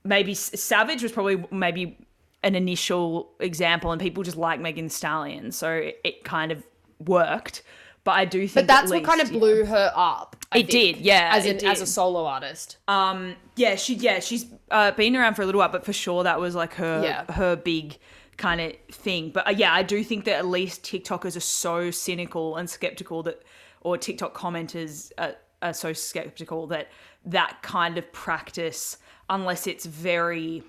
maybe 0.06 0.34
Savage 0.34 1.04
was 1.04 1.12
probably 1.12 1.44
maybe 1.52 1.98
an 2.44 2.56
initial 2.56 3.32
example 3.42 3.92
and 3.92 4.00
people 4.00 4.24
just 4.24 4.38
like 4.38 4.62
Megan 4.62 4.86
Thee 4.86 4.90
Stallion. 4.90 5.52
So 5.52 5.70
it, 5.74 6.00
it 6.06 6.24
kind 6.24 6.54
of 6.54 6.64
worked. 7.06 7.64
But 8.06 8.12
I 8.12 8.24
do 8.24 8.48
think 8.48 8.54
But 8.66 8.68
that's 8.74 8.90
at 8.90 8.96
what 8.96 9.04
kind 9.04 9.20
of 9.20 9.28
least, 9.28 9.34
yeah. 9.34 9.40
blew 9.40 9.66
her 9.66 9.92
up. 9.94 10.38
I 10.52 10.60
It 10.60 10.72
think, 10.72 10.98
did, 10.98 11.06
yeah, 11.06 11.30
As 11.34 11.46
an, 11.46 11.64
as 11.66 11.80
a 11.82 11.86
solo 11.86 12.26
artist. 12.26 12.78
Um, 12.88 13.36
yeah, 13.56 13.76
she 13.76 13.94
yeah 13.96 14.20
she's 14.20 14.46
uh, 14.72 14.92
been 14.92 15.16
around 15.16 15.36
for 15.36 15.44
a 15.44 15.46
little 15.46 15.60
while, 15.60 15.70
but 15.70 15.86
for 15.86 15.94
sure 15.94 16.24
that 16.24 16.40
was 16.40 16.56
like 16.56 16.74
her 16.76 17.04
Yeah. 17.04 17.32
her 17.34 17.56
big 17.56 17.98
kind 18.38 18.60
of 18.62 18.74
thing. 18.92 19.30
But 19.32 19.48
uh, 19.48 19.52
yeah, 19.52 19.74
I 19.74 19.84
do 19.84 20.04
think 20.04 20.26
that 20.26 20.38
at 20.38 20.48
least 20.48 20.82
TikTokers 20.84 21.36
are 21.38 21.42
so 21.42 21.92
cynical 21.92 22.56
and 22.56 22.68
skeptical 22.70 23.22
that, 23.24 23.44
or 23.82 23.98
TikTok 23.98 24.34
commenters 24.36 25.12
are, 25.18 25.36
are 25.62 25.74
so 25.74 25.94
skeptical 25.94 26.66
that 26.68 26.88
that 27.26 27.62
kind 27.62 27.98
of 27.98 28.12
practice, 28.12 28.98
unless 29.30 29.68
it's 29.68 29.86
very 29.86 30.64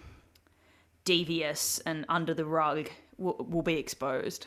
devious 1.04 1.78
and 1.86 2.04
under 2.08 2.34
the 2.34 2.44
rug, 2.44 2.90
will, 3.16 3.46
will 3.48 3.62
be 3.62 3.76
exposed. 3.76 4.46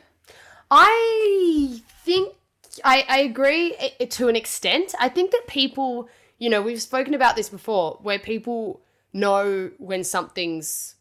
I 0.70 1.82
think 2.04 2.36
I, 2.84 3.06
I 3.08 3.20
agree 3.20 3.76
i- 4.00 4.06
to 4.06 4.28
an 4.28 4.36
extent. 4.36 4.94
I 5.00 5.10
think 5.10 5.32
that 5.32 5.44
people, 5.48 6.10
you 6.40 6.50
know, 6.50 6.62
we've 6.62 6.82
spoken 6.82 7.14
about 7.14 7.36
this 7.36 7.50
before, 7.50 8.00
where 8.02 8.20
people 8.20 8.82
know 9.14 9.72
when 9.78 10.04
something's 10.04 10.96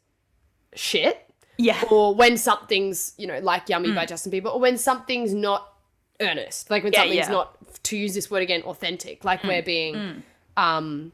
shit 0.74 1.28
Yeah, 1.58 1.82
or 1.90 2.14
when 2.14 2.37
something's, 2.37 3.14
you 3.16 3.26
know, 3.26 3.38
like 3.38 3.68
Yummy 3.68 3.92
by 3.92 4.06
Justin 4.06 4.32
Bieber, 4.32 4.52
or 4.52 4.61
when 4.61 4.76
something's 4.78 5.32
not 5.35 5.72
earnest, 6.20 6.70
like 6.70 6.82
when 6.85 6.92
Yeah, 6.92 7.00
something's 7.00 7.16
yeah. 7.16 7.28
Mm. 7.28 7.32
not, 7.32 7.82
to 7.85 7.96
use 7.96 8.14
this 8.14 8.30
word 8.30 8.42
again, 8.42 8.62
authentic, 8.62 9.24
like 9.24 9.42
we're 9.44 9.62
being, 9.62 10.22
um, 10.56 11.12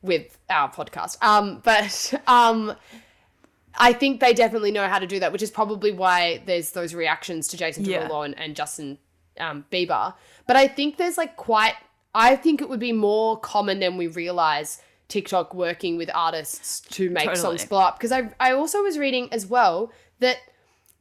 with 0.00 0.38
our 0.50 0.70
podcast. 0.70 1.22
Um, 1.22 1.60
but 1.64 2.14
um, 2.26 2.74
I 3.78 3.92
think 3.92 4.20
they 4.20 4.32
definitely 4.34 4.72
know 4.72 4.88
how 4.88 4.98
to 4.98 5.06
do 5.06 5.20
that, 5.20 5.32
which 5.32 5.42
is 5.42 5.50
probably 5.50 5.92
why 5.92 6.42
there's 6.46 6.72
those 6.72 6.94
reactions 6.94 7.48
to 7.48 7.56
Jason 7.56 7.84
Yeah. 7.84 8.08
Derulo 8.08 8.24
and, 8.24 8.38
and 8.38 8.56
Justin 8.56 8.98
um, 9.38 9.64
Bieber. 9.70 10.14
But 10.46 10.56
I 10.56 10.68
think 10.68 10.96
there's 10.96 11.18
like 11.18 11.36
quite, 11.36 11.74
I 12.14 12.36
think 12.36 12.60
it 12.60 12.68
would 12.68 12.80
be 12.80 12.92
more 12.92 13.38
common 13.38 13.80
than 13.80 13.96
we 13.96 14.06
realize 14.06 14.80
TikTok 15.08 15.54
working 15.54 15.96
with 15.96 16.10
artists 16.14 16.80
to 16.80 17.10
make 17.10 17.24
Totally. 17.24 17.40
songs 17.40 17.64
blow 17.64 17.80
up. 17.80 17.98
Because 17.98 18.12
I, 18.12 18.30
I 18.40 18.52
also 18.52 18.82
was 18.82 18.98
reading 18.98 19.28
as 19.32 19.46
well 19.46 19.92
that 20.20 20.38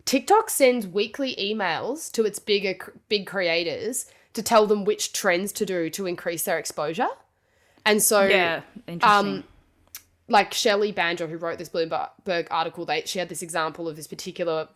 TikTok 0.06 0.50
sends 0.50 0.88
weekly 0.88 1.36
emails 1.36 2.12
to 2.12 2.26
its 2.26 2.40
bigger 2.40 2.76
big 3.08 3.28
creators 3.28 4.06
to 4.34 4.42
tell 4.42 4.66
them 4.66 4.86
which 4.86 5.14
trends 5.14 5.52
to 5.54 5.66
do 5.66 5.90
to 5.90 6.06
increase 6.08 6.44
their 6.44 6.58
exposure. 6.58 7.08
And 7.86 8.02
so 8.02 8.26
yeah, 8.26 8.62
interesting. 8.88 9.10
um, 9.10 9.44
like 10.28 10.54
Shelly 10.54 10.92
Banjo, 10.92 11.28
who 11.28 11.38
wrote 11.38 11.58
this 11.58 11.70
Bloomberg 11.70 12.48
article, 12.50 12.86
they 12.86 13.04
she 13.06 13.20
had 13.20 13.30
this 13.30 13.42
example 13.42 13.88
of 13.88 13.96
this 13.96 14.08
particular 14.08 14.70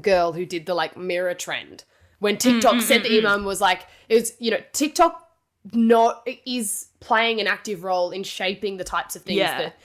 girl 0.00 0.32
who 0.32 0.46
did 0.46 0.66
the 0.66 0.74
like 0.74 0.96
mirror 0.96 1.34
trend. 1.34 1.84
When 2.20 2.36
TikTok 2.36 2.80
sent 2.82 3.02
the 3.02 3.14
email 3.14 3.34
and 3.34 3.44
was 3.44 3.60
like, 3.60 3.86
it 4.08 4.14
was 4.14 4.32
you 4.38 4.50
know 4.50 4.60
TikTok 4.72 5.28
not 5.72 6.26
is 6.46 6.88
playing 7.00 7.40
an 7.40 7.46
active 7.46 7.84
role 7.84 8.10
in 8.12 8.22
shaping 8.22 8.76
the 8.76 8.84
types 8.84 9.16
of 9.16 9.22
things 9.22 9.38
Yeah. 9.38 9.58
that 9.58 9.76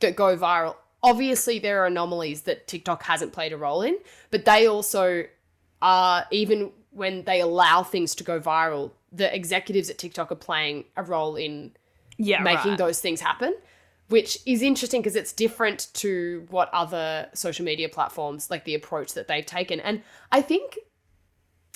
that 0.00 0.16
go 0.16 0.36
viral. 0.36 0.76
Obviously, 1.02 1.58
there 1.58 1.82
are 1.82 1.86
anomalies 1.86 2.42
that 2.42 2.68
TikTok 2.68 3.02
hasn't 3.04 3.32
played 3.32 3.52
a 3.52 3.56
role 3.56 3.82
in, 3.82 3.98
but 4.30 4.44
they 4.44 4.66
also 4.66 5.24
are 5.80 6.26
even 6.30 6.70
when 6.90 7.24
they 7.24 7.40
allow 7.40 7.82
things 7.82 8.14
to 8.16 8.24
go 8.24 8.40
viral. 8.40 8.92
The 9.10 9.34
executives 9.34 9.90
at 9.90 9.98
TikTok 9.98 10.30
are 10.30 10.36
playing 10.36 10.84
a 10.96 11.02
role 11.02 11.36
in 11.36 11.72
yeah, 12.18 12.42
making 12.42 12.72
right. 12.72 12.78
those 12.78 13.00
things 13.00 13.20
happen, 13.20 13.54
which 14.08 14.38
is 14.46 14.62
interesting 14.62 15.00
because 15.00 15.16
it's 15.16 15.32
different 15.32 15.88
to 15.94 16.46
what 16.50 16.70
other 16.72 17.28
social 17.34 17.64
media 17.64 17.88
platforms 17.88 18.50
like 18.50 18.64
the 18.64 18.74
approach 18.74 19.14
that 19.14 19.26
they've 19.28 19.46
taken. 19.46 19.80
And 19.80 20.02
I 20.30 20.40
think 20.40 20.78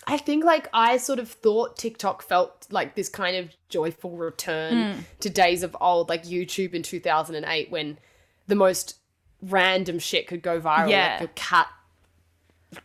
I 0.06 0.18
think 0.18 0.44
like 0.44 0.68
I 0.72 0.98
sort 0.98 1.18
of 1.18 1.28
thought 1.30 1.76
TikTok 1.76 2.22
felt 2.22 2.66
like 2.70 2.94
this 2.94 3.08
kind 3.08 3.36
of 3.36 3.50
joyful 3.68 4.12
return 4.16 4.94
Hmm. 4.94 5.00
to 5.20 5.30
days 5.30 5.62
of 5.62 5.76
old 5.80 6.08
like 6.08 6.24
YouTube 6.24 6.74
in 6.74 6.82
2008 6.82 7.70
when 7.70 7.98
the 8.46 8.54
most 8.54 8.96
random 9.42 9.98
shit 9.98 10.26
could 10.28 10.42
go 10.42 10.60
viral 10.60 10.90
Yeah. 10.90 11.16
like 11.18 11.20
the 11.20 11.34
cat 11.40 11.68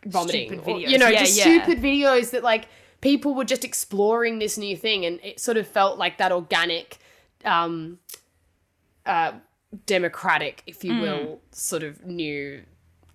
vomiting 0.06 0.60
or, 0.60 0.78
you 0.78 0.98
know 0.98 1.08
Yeah, 1.08 1.20
just 1.20 1.36
yeah. 1.36 1.44
stupid 1.64 1.82
videos 1.82 2.30
that 2.30 2.42
like 2.42 2.66
people 3.00 3.34
were 3.34 3.44
just 3.44 3.64
exploring 3.64 4.38
this 4.38 4.56
new 4.58 4.76
thing 4.76 5.04
and 5.04 5.18
it 5.22 5.40
sort 5.40 5.56
of 5.56 5.66
felt 5.66 5.98
like 5.98 6.18
that 6.18 6.32
organic 6.32 6.98
um 7.44 7.98
uh 9.06 9.32
democratic 9.86 10.62
if 10.66 10.84
you 10.84 11.00
will 11.00 11.40
sort 11.50 11.82
of 11.82 12.04
new 12.04 12.62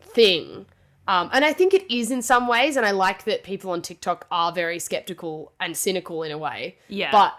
thing 0.01 0.65
um, 1.07 1.29
and 1.31 1.45
I 1.45 1.53
think 1.53 1.73
it 1.73 1.89
is 1.93 2.11
in 2.11 2.21
some 2.21 2.47
ways, 2.47 2.75
and 2.75 2.85
I 2.85 2.91
like 2.91 3.23
that 3.23 3.43
people 3.43 3.71
on 3.71 3.81
TikTok 3.81 4.27
are 4.29 4.51
very 4.51 4.79
skeptical 4.79 5.53
and 5.59 5.75
cynical 5.75 6.23
in 6.23 6.31
a 6.31 6.37
way. 6.37 6.77
Yeah. 6.89 7.11
But 7.11 7.33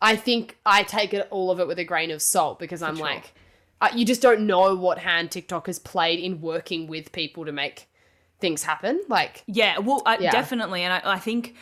I 0.00 0.16
think 0.16 0.58
I 0.66 0.82
take 0.82 1.14
it 1.14 1.28
all 1.30 1.50
of 1.50 1.60
it 1.60 1.66
with 1.68 1.78
a 1.78 1.84
grain 1.84 2.10
of 2.10 2.20
salt 2.20 2.58
because 2.58 2.82
I'm 2.82 2.96
sure. 2.96 3.06
like, 3.06 3.34
uh, 3.80 3.88
you 3.94 4.04
just 4.04 4.20
don't 4.20 4.46
know 4.46 4.74
what 4.74 4.98
hand 4.98 5.30
TikTok 5.30 5.66
has 5.68 5.78
played 5.78 6.18
in 6.18 6.40
working 6.40 6.86
with 6.88 7.12
people 7.12 7.44
to 7.44 7.52
make 7.52 7.88
things 8.40 8.64
happen. 8.64 9.00
Like, 9.08 9.44
Yeah, 9.46 9.78
well, 9.78 10.02
I, 10.04 10.18
Yeah. 10.18 10.32
definitely, 10.32 10.82
and 10.82 10.92
I, 10.92 11.12
I 11.14 11.18
think 11.20 11.54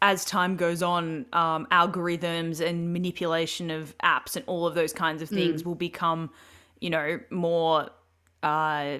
as 0.00 0.24
time 0.24 0.56
goes 0.56 0.82
on, 0.82 1.26
um, 1.34 1.66
algorithms 1.70 2.66
and 2.66 2.92
manipulation 2.92 3.70
of 3.70 3.94
apps 3.98 4.36
and 4.36 4.44
all 4.46 4.66
of 4.66 4.74
those 4.74 4.92
kinds 4.92 5.20
of 5.22 5.28
Mm. 5.28 5.34
things 5.34 5.64
will 5.64 5.74
become, 5.74 6.30
you 6.80 6.88
know, 6.90 7.20
more 7.30 7.90
uh, 8.42 8.98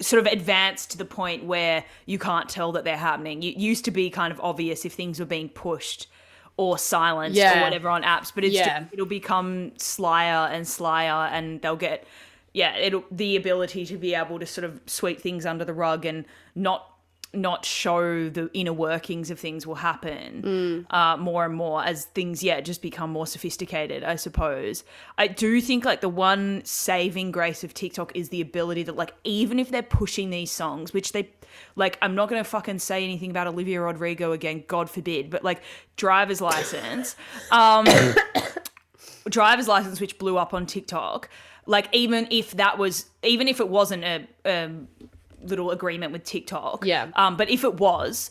sort 0.00 0.24
of 0.24 0.32
advanced 0.32 0.90
to 0.92 0.98
the 0.98 1.04
point 1.04 1.44
where 1.44 1.84
you 2.06 2.18
can't 2.18 2.48
tell 2.48 2.72
that 2.72 2.84
they're 2.84 2.96
happening. 2.96 3.42
It 3.42 3.56
used 3.56 3.84
to 3.86 3.90
be 3.90 4.10
kind 4.10 4.32
of 4.32 4.40
obvious 4.40 4.84
if 4.84 4.92
things 4.92 5.18
were 5.18 5.26
being 5.26 5.48
pushed 5.48 6.08
or 6.56 6.78
silenced 6.78 7.38
or 7.58 7.60
whatever 7.62 7.88
on 7.88 8.02
apps, 8.02 8.32
but 8.34 8.44
it's 8.44 8.54
Yeah. 8.54 8.80
just, 8.80 8.92
it'll 8.94 9.06
become 9.06 9.72
slyer 9.76 10.48
and 10.50 10.66
slyer, 10.66 11.26
and 11.32 11.60
they'll 11.62 11.76
get 11.76 12.06
yeah, 12.54 12.74
it'll 12.78 13.04
the 13.10 13.36
ability 13.36 13.84
to 13.84 13.98
be 13.98 14.14
able 14.14 14.38
to 14.38 14.46
sort 14.46 14.64
of 14.64 14.80
sweep 14.86 15.20
things 15.20 15.44
under 15.44 15.62
the 15.62 15.74
rug 15.74 16.06
and 16.06 16.24
not 16.54 16.90
not 17.32 17.64
show 17.64 18.28
the 18.28 18.50
inner 18.54 18.72
workings 18.72 19.30
of 19.30 19.38
things 19.38 19.66
will 19.66 19.74
happen 19.74 20.86
uh, 20.90 21.16
more 21.16 21.44
and 21.44 21.54
more 21.54 21.84
as 21.84 22.06
things 22.06 22.42
yeah 22.42 22.60
just 22.60 22.82
become 22.82 23.10
more 23.10 23.26
sophisticated 23.26 24.02
i 24.04 24.16
suppose. 24.16 24.84
I 25.18 25.26
do 25.26 25.60
think 25.60 25.84
like 25.84 26.00
the 26.00 26.08
one 26.08 26.62
saving 26.64 27.32
grace 27.32 27.64
of 27.64 27.74
tiktok 27.74 28.14
is 28.14 28.30
the 28.30 28.40
ability 28.40 28.82
that 28.84 28.96
like 28.96 29.12
even 29.24 29.58
if 29.58 29.70
they're 29.70 29.82
pushing 29.82 30.30
these 30.30 30.50
songs 30.50 30.92
which 30.92 31.12
they 31.12 31.30
like 31.74 31.98
i'm 32.02 32.14
not 32.14 32.28
gonna 32.28 32.44
fucking 32.44 32.78
say 32.78 33.04
anything 33.04 33.30
about 33.30 33.46
olivia 33.46 33.80
rodrigo 33.80 34.32
again 34.32 34.64
god 34.66 34.88
forbid 34.88 35.30
but 35.30 35.44
like 35.44 35.62
driver's 35.96 36.40
license 36.40 37.16
um 37.50 37.86
driver's 39.28 39.68
license 39.68 40.00
which 40.00 40.18
blew 40.18 40.36
up 40.36 40.54
on 40.54 40.66
TikTok, 40.66 41.28
like 41.66 41.88
even 41.92 42.28
if 42.30 42.52
that 42.52 42.78
was 42.78 43.06
even 43.22 43.48
if 43.48 43.60
it 43.60 43.68
wasn't 43.68 44.04
a, 44.04 44.26
a 44.44 44.70
little 45.46 45.70
agreement 45.70 46.12
with 46.12 46.24
TikTok, 46.24 46.84
Yeah. 46.84 47.08
Um, 47.14 47.36
but 47.36 47.48
if 47.50 47.64
it 47.64 47.74
was, 47.74 48.30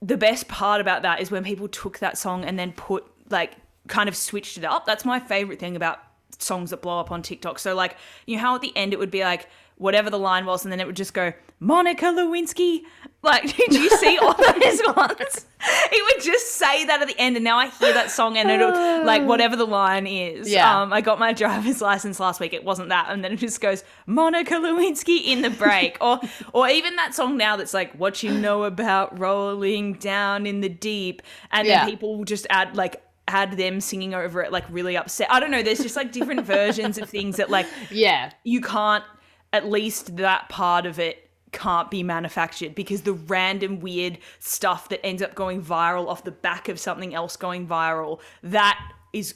the 0.00 0.16
best 0.16 0.48
part 0.48 0.80
about 0.80 1.02
that 1.02 1.20
is 1.20 1.30
when 1.30 1.44
people 1.44 1.68
took 1.68 1.98
that 2.00 2.18
song 2.18 2.44
and 2.44 2.58
then 2.58 2.72
put 2.72 3.04
like 3.30 3.52
kind 3.88 4.08
of 4.08 4.16
switched 4.16 4.58
it 4.58 4.64
up. 4.64 4.84
That's 4.84 5.04
my 5.04 5.20
favorite 5.20 5.58
thing 5.58 5.76
about 5.76 6.00
songs 6.38 6.70
that 6.70 6.82
blow 6.82 6.98
up 6.98 7.10
on 7.10 7.22
TikTok. 7.22 7.58
So 7.58 7.74
like 7.74 7.96
you 8.26 8.36
know 8.36 8.42
how 8.42 8.54
at 8.54 8.60
the 8.60 8.76
end 8.76 8.92
it 8.92 8.98
would 8.98 9.10
be 9.10 9.22
like 9.22 9.48
whatever 9.76 10.10
the 10.10 10.18
line 10.18 10.44
was, 10.46 10.64
and 10.64 10.72
then 10.72 10.80
it 10.80 10.86
would 10.86 10.96
just 10.96 11.14
go 11.14 11.32
Monica 11.62 12.06
Lewinsky. 12.06 12.80
Like, 13.22 13.56
did 13.56 13.72
you 13.72 13.88
see 13.90 14.18
all 14.18 14.34
those 14.34 14.80
ones? 14.96 15.46
It 15.92 16.16
would 16.16 16.24
just 16.24 16.56
say 16.56 16.84
that 16.86 17.00
at 17.02 17.06
the 17.06 17.14
end, 17.20 17.36
and 17.36 17.44
now 17.44 17.56
I 17.56 17.68
hear 17.68 17.92
that 17.92 18.10
song, 18.10 18.36
and 18.36 18.50
it'll 18.50 19.04
like 19.06 19.22
whatever 19.22 19.54
the 19.54 19.64
line 19.66 20.08
is. 20.08 20.50
Yeah. 20.50 20.82
Um, 20.82 20.92
I 20.92 21.00
got 21.02 21.20
my 21.20 21.32
driver's 21.32 21.80
license 21.90 22.18
last 22.18 22.40
week. 22.40 22.52
It 22.52 22.64
wasn't 22.64 22.88
that, 22.88 23.06
and 23.10 23.22
then 23.22 23.32
it 23.34 23.36
just 23.38 23.60
goes 23.60 23.84
Monica 24.06 24.54
Lewinsky 24.54 25.24
in 25.24 25.42
the 25.42 25.50
break, 25.50 25.98
or 26.00 26.18
or 26.52 26.68
even 26.68 26.96
that 26.96 27.14
song 27.14 27.36
now 27.36 27.56
that's 27.56 27.72
like 27.74 27.92
what 27.94 28.24
you 28.24 28.32
know 28.36 28.64
about 28.64 29.16
rolling 29.16 29.92
down 29.94 30.44
in 30.46 30.62
the 30.62 30.68
deep, 30.68 31.22
and 31.52 31.68
Yeah. 31.68 31.84
then 31.84 31.90
people 31.94 32.18
will 32.18 32.24
just 32.24 32.48
add 32.50 32.74
like 32.76 33.00
add 33.28 33.52
them 33.56 33.80
singing 33.80 34.14
over 34.14 34.42
it 34.42 34.50
like 34.50 34.64
really 34.68 34.96
upset. 34.96 35.28
I 35.30 35.38
don't 35.38 35.52
know. 35.52 35.62
There's 35.62 35.78
just 35.78 35.94
like 35.94 36.10
different 36.10 36.44
versions 36.44 36.98
of 36.98 37.08
things 37.08 37.36
that 37.36 37.50
like 37.50 37.66
yeah, 37.88 38.32
you 38.42 38.60
can't 38.60 39.04
at 39.52 39.70
least 39.70 40.16
that 40.16 40.48
part 40.48 40.86
of 40.86 40.98
it 40.98 41.28
can't 41.52 41.90
be 41.90 42.02
manufactured 42.02 42.74
because 42.74 43.02
the 43.02 43.12
random 43.12 43.78
weird 43.80 44.18
stuff 44.38 44.88
that 44.88 45.04
ends 45.04 45.22
up 45.22 45.34
going 45.34 45.62
viral 45.62 46.08
off 46.08 46.24
the 46.24 46.30
back 46.30 46.68
of 46.68 46.80
something 46.80 47.14
else 47.14 47.36
going 47.36 47.66
viral 47.66 48.20
that 48.42 48.80
is 49.12 49.34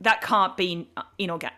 that 0.00 0.20
can't 0.20 0.56
be 0.56 0.88
inorganic 1.18 1.54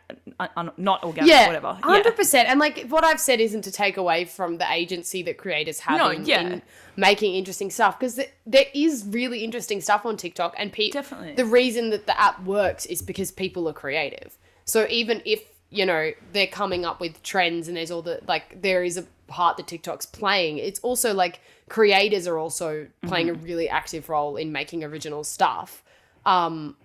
not 0.77 1.03
organic 1.03 1.29
yeah, 1.29 1.47
whatever 1.49 1.77
hundred 1.83 2.15
percent. 2.15 2.49
And 2.49 2.61
like 2.61 2.87
what 2.89 3.05
I've 3.05 3.21
said 3.21 3.41
isn't 3.41 3.63
to 3.63 3.73
take 3.73 3.97
away 3.97 4.25
from 4.25 4.59
the 4.59 4.73
agency 4.73 5.23
that 5.25 5.39
creators 5.39 5.81
have 5.81 5.99
No, 5.99 6.11
in, 6.11 6.25
yeah. 6.25 6.41
in 6.43 6.63
making 6.97 7.35
interesting 7.35 7.69
stuff 7.71 7.99
because 7.99 8.15
th- 8.15 8.31
there 8.47 8.67
is 8.75 9.05
really 9.09 9.43
interesting 9.43 9.81
stuff 9.81 10.07
on 10.07 10.17
TikTok, 10.17 10.55
and 10.57 10.73
pe- 10.73 10.91
Definitely. 10.91 11.35
the 11.35 11.45
reason 11.45 11.91
that 11.91 12.07
the 12.07 12.19
app 12.19 12.43
works 12.45 12.87
is 12.87 13.03
because 13.03 13.33
people 13.33 13.69
are 13.69 13.73
creative. 13.73 14.39
So 14.65 14.87
even 14.89 15.21
if 15.25 15.43
you 15.71 15.85
know 15.85 16.13
they're 16.33 16.47
coming 16.47 16.85
up 16.85 17.01
with 17.01 17.21
trends 17.25 17.67
and 17.67 17.77
there's 17.77 17.91
all 17.91 18.03
the 18.03 18.21
like 18.29 18.63
there 18.63 18.85
is 18.85 18.97
a 18.97 19.05
part 19.29 19.57
that 19.59 19.67
TikTok's 19.69 20.07
playing, 20.07 20.59
it's 20.59 20.81
also 20.81 21.15
like 21.15 21.41
creators 21.69 22.27
are 22.27 22.39
also 22.39 22.89
playing 23.07 23.29
Mm-hmm. 23.29 23.43
a 23.43 23.47
really 23.47 23.69
active 23.69 24.09
role 24.09 24.37
in 24.37 24.51
making 24.53 24.83
original 24.83 25.23
stuff. 25.23 25.85
Um, 26.27 26.77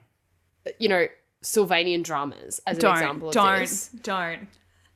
you 0.79 0.87
know, 0.89 1.07
Sylvanian 1.41 2.03
dramas 2.03 2.61
as 2.67 2.77
an 2.77 2.81
don't 2.81 2.93
example 2.93 3.27
of 3.29 3.33
don't 3.33 3.59
this. 3.59 3.87
don't 4.03 4.47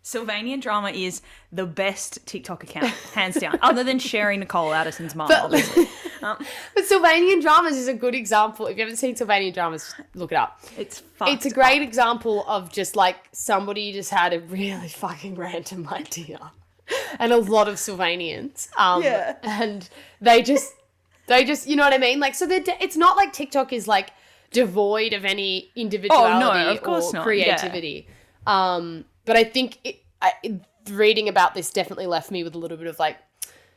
Sylvanian 0.03 0.62
drama 0.62 0.89
is 0.91 1.21
the 1.51 1.65
best 1.65 2.25
TikTok 2.25 2.63
account, 2.63 2.86
hands 3.13 3.36
down, 3.36 3.60
other 3.62 3.83
than 3.83 3.99
Sheri 3.99 4.39
Nicole 4.39 4.73
Addison's 4.73 5.13
mum. 5.15 5.29
obviously. 5.31 5.88
But 6.21 6.41
Sylvanian 6.83 7.41
dramas 7.41 7.77
is 7.77 7.88
a 7.88 7.93
good 7.93 8.15
example. 8.15 8.65
If 8.67 8.75
you 8.77 8.81
haven't 8.83 8.97
seen 8.97 9.15
Sylvanian 9.15 9.53
dramas, 9.53 9.93
look 10.15 10.31
it 10.31 10.36
up. 10.36 10.60
It's 10.77 11.03
It's 11.21 11.45
a 11.45 11.51
great 11.51 11.81
example 11.83 12.43
of 12.47 12.71
just 12.71 12.95
like 12.95 13.17
somebody 13.33 13.93
just 13.93 14.10
had 14.10 14.33
a 14.33 14.39
really 14.39 14.88
fucking 15.03 15.36
random 15.36 15.88
idea, 15.89 16.51
and 17.19 17.32
a 17.32 17.38
lot 17.38 17.67
of 17.67 17.76
Sylvanians. 17.76 18.69
Um, 18.78 19.04
Yeah. 19.04 19.36
and 19.43 19.88
they 20.21 20.41
just, 20.41 20.73
they 21.28 21.43
just, 21.43 21.67
you 21.67 21.76
know 21.76 21.84
what 21.84 21.93
I 21.93 21.97
mean? 21.97 22.19
Like, 22.19 22.36
so 22.36 22.45
they're 22.45 22.60
de- 22.62 22.84
it's 22.84 22.97
not 22.97 23.17
like 23.17 23.34
TikTok 23.34 23.73
is 23.73 23.88
like 23.88 24.12
devoid 24.52 25.13
of 25.13 25.26
any 25.26 25.71
individuality 25.76 26.78
of 26.78 26.84
course 26.84 27.10
or 27.10 27.13
not. 27.13 27.19
Yeah. 27.19 27.23
creativity. 27.23 28.08
Um, 28.45 29.06
but 29.26 29.36
I 29.36 29.43
think 29.43 29.80
it, 29.84 30.02
I, 30.21 30.34
reading 30.89 31.28
about 31.28 31.54
this 31.54 31.71
definitely 31.71 32.08
left 32.08 32.32
me 32.32 32.43
with 32.43 32.56
a 32.56 32.58
little 32.58 32.78
bit 32.78 32.88
of 32.88 32.97
like. 33.00 33.17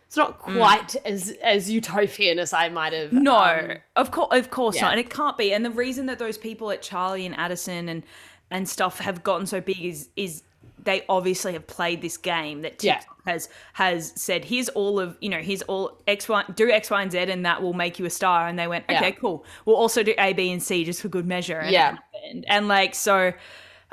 It's 0.06 0.16
not 0.16 0.40
quite 0.40 0.96
as 1.04 1.30
as 1.40 1.70
utopian 1.70 2.40
as 2.40 2.52
I 2.52 2.68
might 2.68 2.92
have. 2.92 3.10
Mm. 3.10 3.22
No, 3.22 3.36
um, 3.36 3.76
of 3.94 4.10
course, 4.10 4.28
of 4.32 4.50
course 4.50 4.74
yeah. 4.74 4.82
not, 4.82 4.90
and 4.92 5.00
it 5.00 5.08
can't 5.08 5.38
be. 5.38 5.52
And 5.52 5.64
the 5.64 5.70
reason 5.70 6.06
that 6.06 6.18
those 6.18 6.36
people 6.36 6.72
at 6.72 6.82
Charlie 6.82 7.26
and 7.26 7.36
Addison 7.36 7.88
and 7.88 8.02
and 8.50 8.68
stuff 8.68 8.98
have 8.98 9.22
gotten 9.22 9.46
so 9.46 9.60
big 9.60 9.80
is 9.80 10.08
is 10.16 10.42
they 10.84 11.04
obviously 11.08 11.52
have 11.52 11.66
played 11.66 12.00
this 12.02 12.16
game 12.16 12.62
that 12.62 12.82
Yeah. 12.82 13.00
Has 13.26 13.48
has 13.74 14.12
said 14.16 14.44
here's 14.46 14.68
all 14.70 14.98
of 14.98 15.16
you 15.20 15.28
know 15.28 15.40
here's 15.40 15.62
all 15.62 16.00
X 16.06 16.28
Y 16.28 16.42
do 16.54 16.70
X 16.70 16.90
Y 16.90 17.02
and 17.02 17.12
Z 17.12 17.18
and 17.18 17.44
that 17.44 17.60
will 17.62 17.74
make 17.74 17.98
you 17.98 18.06
a 18.06 18.10
star. 18.10 18.46
And 18.48 18.58
they 18.58 18.66
went 18.66 18.84
okay, 18.90 18.94
Yeah. 19.08 19.10
cool. 19.12 19.44
We'll 19.66 19.76
also 19.76 20.02
do 20.02 20.14
A, 20.18 20.32
B, 20.32 20.50
and 20.50 20.62
C 20.62 20.84
just 20.84 21.02
for 21.02 21.08
good 21.08 21.26
measure. 21.26 21.58
And 21.58 21.70
Yeah. 21.70 21.96
happened. 22.14 22.44
and 22.48 22.66
like 22.68 22.94
so, 22.94 23.32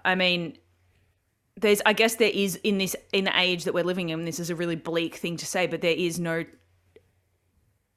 I 0.05 0.15
mean 0.15 0.57
there's 1.59 1.81
i 1.87 1.91
guess 1.93 2.13
there 2.15 2.29
is 2.31 2.55
in 2.57 2.77
this 2.77 2.95
in 3.11 3.23
the 3.23 3.39
age 3.39 3.63
that 3.63 3.73
we're 3.73 3.83
living 3.83 4.09
in 4.09 4.25
this 4.25 4.39
is 4.39 4.51
a 4.51 4.55
really 4.55 4.75
bleak 4.75 5.15
thing 5.15 5.35
to 5.35 5.43
say 5.47 5.65
but 5.65 5.81
there 5.81 5.95
is 5.95 6.19
no 6.19 6.45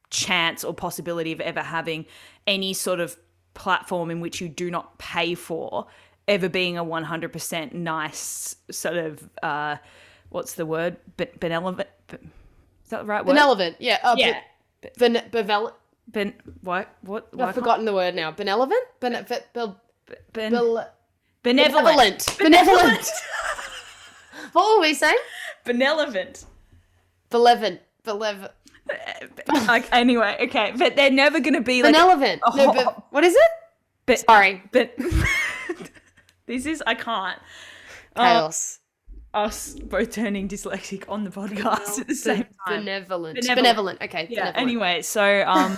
chance 0.09 0.64
or 0.64 0.74
possibility 0.74 1.31
of 1.33 1.40
ever 1.40 1.61
having 1.61 2.07
any 2.46 2.72
sort 2.72 3.00
of 3.00 3.16
platform 3.55 4.11
in 4.11 4.20
which 4.20 4.40
you 4.40 4.48
do 4.48 4.70
not 4.70 4.98
pay 4.98 5.35
for 5.35 5.87
ever 6.31 6.49
being 6.49 6.79
a 6.79 6.85
100% 6.85 7.73
nice 7.75 8.55
sort 8.71 8.97
of 8.97 9.29
uh 9.43 9.77
what's 10.31 10.55
the 10.55 10.64
word 10.64 10.97
Be- 11.16 11.27
benevolent 11.40 11.77
be- 11.79 11.85
is 12.85 12.90
that 12.90 13.01
the 13.01 13.05
right 13.05 13.25
word 13.27 13.35
benevolent, 13.35 13.77
yeah. 13.81 13.99
Uh, 14.03 14.14
yeah 14.16 14.40
Be- 14.81 14.88
bene- 14.99 15.29
bevel- 15.31 15.77
ben 16.09 16.33
what 16.62 16.88
what 17.03 17.29
I've 17.38 17.55
forgotten 17.55 17.85
the 17.85 17.93
word 17.93 18.14
now. 18.14 18.31
Benevolent? 18.31 18.73
Bene- 19.01 19.27
be- 19.29 19.37
be- 19.55 20.14
ben- 20.33 20.53
bel- 20.53 20.88
benevolent 21.43 22.27
benevolent. 22.38 22.38
Benevolent. 22.38 23.07
what 24.53 24.77
were 24.77 24.83
we 24.83 24.95
saying? 24.95 25.19
benevolent 25.64 26.45
Benevolent. 27.31 27.81
Benevolent. 28.05 28.53
like, 29.69 29.87
anyway 29.93 30.37
okay 30.47 30.73
but 30.77 30.97
they're 30.97 31.11
never 31.11 31.38
gonna 31.40 31.61
be 31.61 31.83
like 31.83 31.93
Benevolent. 31.93 32.40
No, 32.57 32.73
but 32.73 33.12
what 33.12 33.25
is 33.25 33.35
it? 33.35 33.51
but 34.07 34.19
Sorry. 34.21 34.62
but 34.73 34.95
this 36.51 36.67
is 36.67 36.83
I 36.87 36.95
can't. 36.95 37.39
Uh, 38.17 38.23
Chaos. 38.23 38.81
us 39.33 39.75
both 39.75 40.11
turning 40.11 40.49
dyslexic 40.49 41.05
on 41.09 41.23
the 41.25 41.31
podcast 41.31 42.01
at 42.01 42.09
the 42.09 42.15
same 42.15 42.47
time. 42.67 42.81
Benevolent. 42.81 43.37
Benevolent. 43.41 43.57
Benevolent. 43.57 44.03
Okay. 44.03 44.27
yeah. 44.29 44.51
benevolent. 44.51 44.57
Anyway, 44.57 45.03
so 45.03 45.45
um, 45.47 45.77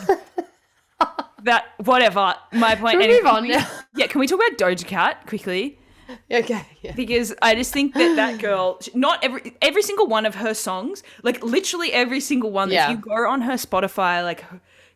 that 1.45 1.65
whatever. 1.85 2.35
My 2.53 2.75
point. 2.75 2.93
Can 2.93 2.99
we 2.99 3.05
anyway, 3.05 3.19
move 3.21 3.27
on 3.27 3.35
can 3.35 3.43
we- 3.43 3.57
now? 3.57 3.69
Yeah, 3.95 4.07
can 4.07 4.21
we 4.21 4.27
talk 4.27 4.41
about 4.41 4.59
Doja 4.59 4.87
Cat 4.87 5.27
quickly? 5.27 5.79
Okay. 6.31 6.67
Yeah. 6.83 6.93
Because 6.95 7.33
I 7.41 7.55
just 7.55 7.73
think 7.73 7.95
that 7.95 8.17
that 8.17 8.39
girl, 8.39 8.79
not 8.93 9.25
every 9.25 9.57
every 9.63 9.81
single 9.83 10.07
one 10.07 10.27
of 10.27 10.35
her 10.35 10.53
songs, 10.53 11.03
like 11.23 11.42
literally 11.42 11.90
every 11.92 12.21
single 12.21 12.51
one. 12.51 12.71
Yeah. 12.71 12.85
If 12.85 12.90
you 12.90 12.96
go 12.99 13.31
on 13.31 13.40
her 13.42 13.55
Spotify, 13.55 14.23
like 14.23 14.44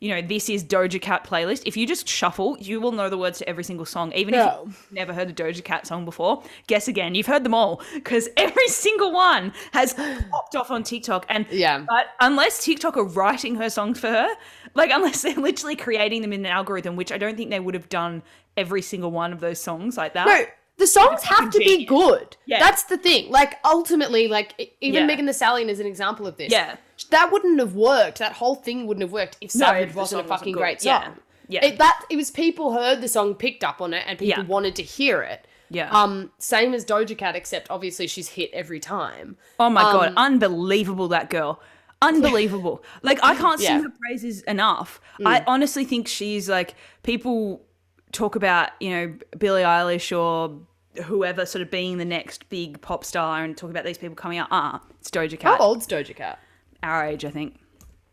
you 0.07 0.15
know, 0.15 0.23
this 0.23 0.49
is 0.49 0.63
Doja 0.63 1.01
Cat 1.01 1.25
playlist. 1.27 1.63
If 1.67 1.77
you 1.77 1.87
just 1.87 2.07
shuffle, 2.09 2.57
you 2.61 2.81
will 2.81 2.93
know 2.93 3.09
the 3.11 3.19
words 3.19 3.39
to 3.39 3.49
every 3.49 3.65
single 3.65 3.85
song, 3.85 4.13
even 4.13 4.35
Yeah. 4.35 4.61
if 4.61 4.67
you've 4.67 4.93
never 4.93 5.13
heard 5.13 5.29
a 5.29 5.33
Doja 5.33 5.65
Cat 5.65 5.87
song 5.87 6.05
before. 6.05 6.43
Guess 6.69 6.87
again, 6.89 7.15
you've 7.15 7.27
heard 7.27 7.43
them 7.45 7.55
all 7.55 7.83
because 7.95 8.29
every 8.37 8.69
single 8.69 9.13
one 9.13 9.53
has 9.73 9.95
popped 9.95 10.55
off 10.55 10.71
on 10.71 10.83
TikTok. 10.85 11.27
And 11.29 11.47
Yeah. 11.51 11.85
but 11.89 12.07
unless 12.21 12.65
TikTok 12.65 12.97
are 12.97 13.05
writing 13.05 13.57
her 13.57 13.69
songs 13.69 13.99
for 13.99 14.09
her, 14.09 14.29
like 14.75 14.91
unless 14.93 15.23
they're 15.23 15.35
literally 15.35 15.77
creating 15.77 16.23
them 16.23 16.33
in 16.33 16.41
an 16.47 16.53
algorithm, 16.53 16.95
which 16.97 17.11
I 17.11 17.19
don't 17.19 17.37
think 17.37 17.51
they 17.51 17.61
would 17.61 17.75
have 17.75 17.89
done 17.89 18.23
every 18.57 18.83
single 18.83 19.11
one 19.11 19.33
of 19.33 19.41
those 19.41 19.61
songs 19.61 19.97
like 19.97 20.15
that. 20.15 20.27
No, 20.27 20.45
the 20.79 20.87
songs 20.87 21.23
have 21.25 21.51
to 21.51 21.59
be 21.59 21.85
good. 21.85 22.37
Yeah. 22.47 22.61
That's 22.61 22.85
the 22.85 22.97
thing. 22.99 23.31
Like 23.31 23.57
ultimately, 23.65 24.29
like 24.29 24.77
even 24.81 25.01
Yeah. 25.01 25.07
Megan 25.07 25.27
Thee 25.27 25.33
Stallion 25.33 25.69
is 25.69 25.81
an 25.81 25.87
example 25.87 26.27
of 26.27 26.37
this. 26.37 26.53
Yeah. 26.53 26.77
That 27.11 27.31
wouldn't 27.33 27.59
have 27.59 27.75
worked. 27.75 28.19
That 28.19 28.33
whole 28.33 28.55
thing 28.55 28.87
wouldn't 28.87 29.03
have 29.03 29.13
worked 29.13 29.37
if 29.41 29.55
No, 29.55 29.67
Savage 29.67 29.93
the 29.93 29.99
wasn't 29.99 30.21
a 30.21 30.25
song 30.25 30.29
wasn't 30.31 30.39
fucking 30.41 30.53
great 30.55 30.81
song. 30.83 31.17
Yeah. 31.49 31.65
It, 31.65 31.79
that 31.79 32.03
it 32.11 32.17
was 32.17 32.31
people 32.31 32.73
heard 32.73 33.01
the 33.01 33.09
song, 33.09 33.35
picked 33.35 33.63
up 33.63 33.81
on 33.81 33.95
it, 33.95 34.05
and 34.07 34.19
people 34.19 34.43
Yeah. 34.43 34.49
wanted 34.49 34.75
to 34.77 34.83
hear 34.83 35.23
it. 35.23 35.47
Yeah. 35.71 35.91
Um, 35.91 36.31
same 36.39 36.75
as 36.75 36.85
Doja 36.85 37.17
Cat, 37.17 37.35
except 37.37 37.71
obviously 37.71 38.07
she's 38.07 38.29
hit 38.31 38.51
every 38.53 38.81
time. 38.81 39.37
Oh 39.59 39.71
my 39.71 39.83
god, 39.83 40.09
Um, 40.11 40.15
unbelievable 40.17 41.09
that 41.09 41.31
girl. 41.31 41.61
Unbelievable. 42.03 42.83
like 43.03 43.19
I 43.23 43.35
can't 43.35 43.59
sing 43.61 43.71
Yeah. 43.77 43.81
Mm. 43.81 43.85
her 43.85 43.93
praises 44.01 44.43
enough. 44.43 45.01
I 45.25 45.43
honestly 45.47 45.85
think 45.85 46.09
she's 46.09 46.49
like 46.49 46.75
people 47.03 47.63
talk 48.13 48.37
about, 48.37 48.71
you 48.81 48.91
know, 48.91 49.15
Billie 49.39 49.63
Eilish 49.63 50.17
or 50.17 50.59
whoever 51.05 51.45
sort 51.47 51.63
of 51.63 51.71
being 51.71 51.99
the 51.99 52.05
next 52.05 52.49
big 52.49 52.81
pop 52.81 53.05
star 53.05 53.43
and 53.45 53.57
talk 53.57 53.71
about 53.71 53.85
these 53.85 53.99
people 53.99 54.15
coming 54.17 54.39
out. 54.39 54.49
Ah, 54.51 54.81
it's 55.01 55.11
Doja 55.11 55.39
Cat. 55.39 55.59
How 55.59 55.65
old's 55.65 55.87
Doja 55.87 56.15
Cat? 56.15 56.39
Our 56.87 57.07
age, 57.07 57.25
I 57.25 57.31
think. 57.31 57.57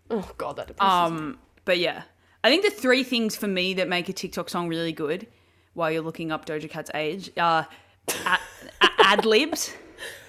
Oh 0.09 0.29
god, 0.37 0.57
that 0.57 0.67
depresses 0.67 1.11
me. 1.11 1.17
Um, 1.17 1.39
but 1.65 1.77
yeah. 1.79 2.03
I 2.43 2.49
think 2.49 2.65
the 2.65 2.71
three 2.71 3.03
things 3.03 3.35
for 3.37 3.47
me 3.47 3.73
that 3.75 3.87
make 3.87 4.09
a 4.09 4.13
TikTok 4.13 4.49
song 4.49 4.67
really 4.67 4.91
good 4.91 5.27
while 5.75 5.89
you're 5.89 6.01
looking 6.01 6.31
up 6.31 6.45
Doja 6.45 6.69
Cat's 6.69 6.91
age 6.93 7.31
are 7.37 7.67
ad 8.99 9.25
libs, 9.25 9.73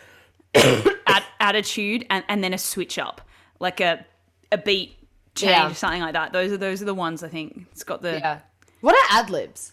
ad- 0.55 1.25
attitude, 1.41 2.07
and, 2.11 2.25
and 2.29 2.43
then 2.45 2.55
a 2.55 2.59
switch 2.59 2.99
up, 2.99 3.21
like 3.61 3.81
a 3.81 4.05
a 4.53 4.59
beat 4.59 4.97
change, 5.35 5.51
Yeah. 5.51 5.73
something 5.73 6.01
like 6.01 6.13
that. 6.13 6.33
Those 6.33 6.53
are 6.53 6.57
those 6.57 6.81
are 6.83 6.85
the 6.85 6.95
ones 6.95 7.23
I 7.25 7.29
think. 7.29 7.67
It's 7.73 7.83
got 7.85 8.03
the 8.03 8.13
Yeah. 8.19 8.39
What 8.81 8.95
are 8.95 9.19
ad 9.19 9.31
libs? 9.31 9.73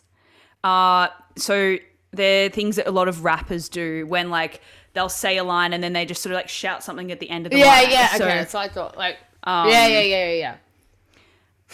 uh 0.63 1.07
so 1.37 1.77
they're 2.11 2.49
things 2.49 2.75
that 2.75 2.87
a 2.87 2.91
lot 2.91 3.07
of 3.07 3.23
rappers 3.23 3.67
do 3.69 4.05
when 4.07 4.29
like 4.29 4.61
they'll 4.93 5.09
say 5.09 5.37
a 5.37 5.43
line 5.43 5.73
and 5.73 5.83
then 5.83 5.93
they 5.93 6.05
just 6.05 6.21
sort 6.21 6.31
of 6.33 6.37
like 6.37 6.49
shout 6.49 6.83
something 6.83 7.11
at 7.11 7.19
the 7.19 7.29
end 7.29 7.45
of 7.45 7.51
the 7.51 7.59
Yeah, 7.59 7.65
line. 7.67 7.89
yeah. 7.91 8.07
So, 8.15 8.25
okay, 8.25 8.45
so 8.47 8.59
I 8.59 8.67
thought 8.67 8.97
like. 8.97 9.17
um, 9.43 9.69
yeah, 9.69 9.87
yeah, 9.87 9.99
yeah, 10.01 10.25
yeah, 10.29 10.33
yeah. 10.33 10.55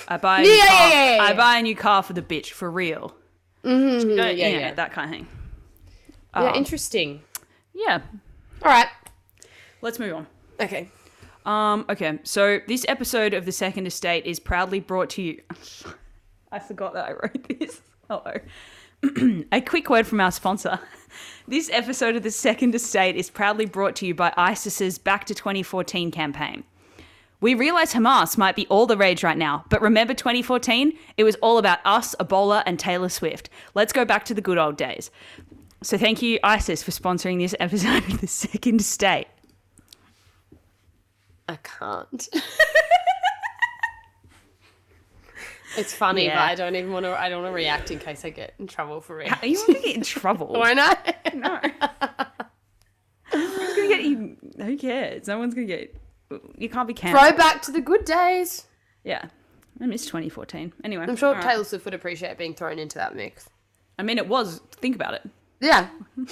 I 0.08 0.18
buy 0.18 0.42
a 0.42 0.44
Yeah, 0.44 0.50
new 0.52 0.56
yeah, 0.58 0.66
car. 0.68 0.90
yeah, 0.90 1.16
yeah, 1.16 1.24
I 1.24 1.34
buy 1.34 1.58
a 1.58 1.62
new 1.64 1.76
car 1.76 2.04
for 2.04 2.14
the 2.14 2.22
bitch 2.22 2.52
for 2.52 2.70
real. 2.70 3.16
Mm-hmm, 3.64 4.10
yeah, 4.12 4.30
yeah, 4.30 4.48
yeah. 4.48 4.74
that 4.76 4.92
kind 4.94 5.10
of 5.12 5.18
thing. 5.18 5.28
yeah, 6.36 6.50
Um, 6.50 6.56
interesting. 6.56 7.22
Yeah, 7.74 8.02
All 8.64 8.72
right. 8.72 8.88
let's 9.82 9.98
move 10.00 10.14
on. 10.16 10.28
Okay. 10.60 10.90
Um, 11.46 11.86
okay, 11.90 12.20
so 12.24 12.60
this 12.68 12.86
episode 12.88 13.34
of 13.34 13.46
the 13.46 13.52
Second 13.52 13.88
Estate 13.88 14.26
is 14.26 14.40
proudly 14.40 14.80
brought 14.80 15.10
to 15.12 15.22
you. 15.22 15.42
I 16.52 16.60
forgot 16.60 16.94
that 16.94 17.06
I 17.06 17.12
wrote 17.14 17.48
this. 17.60 17.82
Oh, 18.10 18.22
a 19.52 19.62
quick 19.62 19.90
word 19.90 20.08
from 20.08 20.22
our 20.22 20.32
sponsor. 20.32 20.80
This 21.50 21.70
episode 21.72 22.18
of 22.18 22.24
the 22.24 22.30
Second 22.32 22.76
Estate 22.76 23.16
is 23.16 23.30
proudly 23.30 23.66
brought 23.66 23.96
to 23.98 24.06
you 24.06 24.14
by 24.14 24.34
ISIS's 24.36 24.98
Back 24.98 25.24
to 25.28 25.34
2014 25.34 26.12
campaign. 26.12 26.66
We 27.40 27.56
realize 27.56 27.94
Hamas 27.94 28.38
might 28.38 28.58
be 28.58 28.68
all 28.68 28.86
the 28.86 28.98
rage 28.98 29.24
right 29.24 29.38
now, 29.38 29.64
but 29.70 29.82
remember 29.82 30.14
2014? 30.14 30.92
It 31.16 31.24
was 31.24 31.36
all 31.36 31.58
about 31.58 31.80
us, 31.86 32.16
Ebola, 32.20 32.64
and 32.66 32.78
Taylor 32.78 33.08
Swift. 33.08 33.50
Let's 33.76 33.94
go 33.94 34.04
back 34.04 34.26
to 34.26 34.34
the 34.34 34.42
good 34.42 34.58
old 34.58 34.76
days. 34.76 35.10
So 35.82 35.98
thank 35.98 36.22
you, 36.22 36.38
ISIS, 36.44 36.84
for 36.84 36.92
sponsoring 36.92 37.40
this 37.40 37.56
episode 37.62 38.04
of 38.10 38.20
the 38.20 38.28
Second 38.28 38.82
Estate. 38.82 39.28
I 41.48 41.56
can't. 41.56 42.28
it's 45.78 45.94
funny, 45.94 46.26
Yeah. 46.26 46.36
but 46.36 46.42
I 46.52 46.56
don't 46.56 46.76
even 46.76 46.92
want 46.92 47.06
to. 47.06 47.12
I 47.20 47.30
don't 47.30 47.42
want 47.44 47.52
to 47.52 47.56
react 47.56 47.92
in 47.92 48.00
case 48.00 48.24
I 48.26 48.30
get 48.32 48.54
in 48.60 48.68
trouble 48.68 49.02
for 49.02 49.22
it. 49.22 49.32
Are 49.32 49.46
you 49.48 49.58
going 49.68 49.80
to 49.82 49.88
get 49.88 49.96
in 49.96 50.04
trouble? 50.04 50.48
Why 50.54 50.74
not? 50.74 51.16
No. 51.34 51.60
Who's 53.32 53.76
gonna 53.76 53.88
get 53.90 54.04
you? 54.04 54.38
Who 54.58 54.78
cares? 54.78 55.28
No 55.28 55.38
one's 55.38 55.54
gonna 55.54 55.68
get. 55.68 55.96
You 56.58 56.70
can't 56.70 56.88
be 56.88 56.94
cancelled. 56.94 57.28
Throw 57.28 57.38
back 57.38 57.62
to 57.64 57.72
the 57.72 57.82
good 57.82 58.06
days. 58.06 58.66
Yeah, 59.04 59.26
I 59.82 59.86
miss 59.86 60.06
2014. 60.06 60.74
Anyway, 60.84 61.04
I'm 61.08 61.16
sure 61.16 61.30
all 61.30 61.36
right. 61.36 61.44
Taylor 61.44 61.64
Swift 61.64 61.86
would 61.86 61.94
appreciate 61.94 62.38
being 62.38 62.54
thrown 62.54 62.80
into 62.80 62.98
that 62.98 63.16
mix. 63.16 63.50
I 64.00 64.04
mean, 64.04 64.18
it 64.18 64.28
was. 64.28 64.60
Think 64.72 64.96
about 64.96 65.14
it. 65.16 65.30
Yeah, 65.60 65.88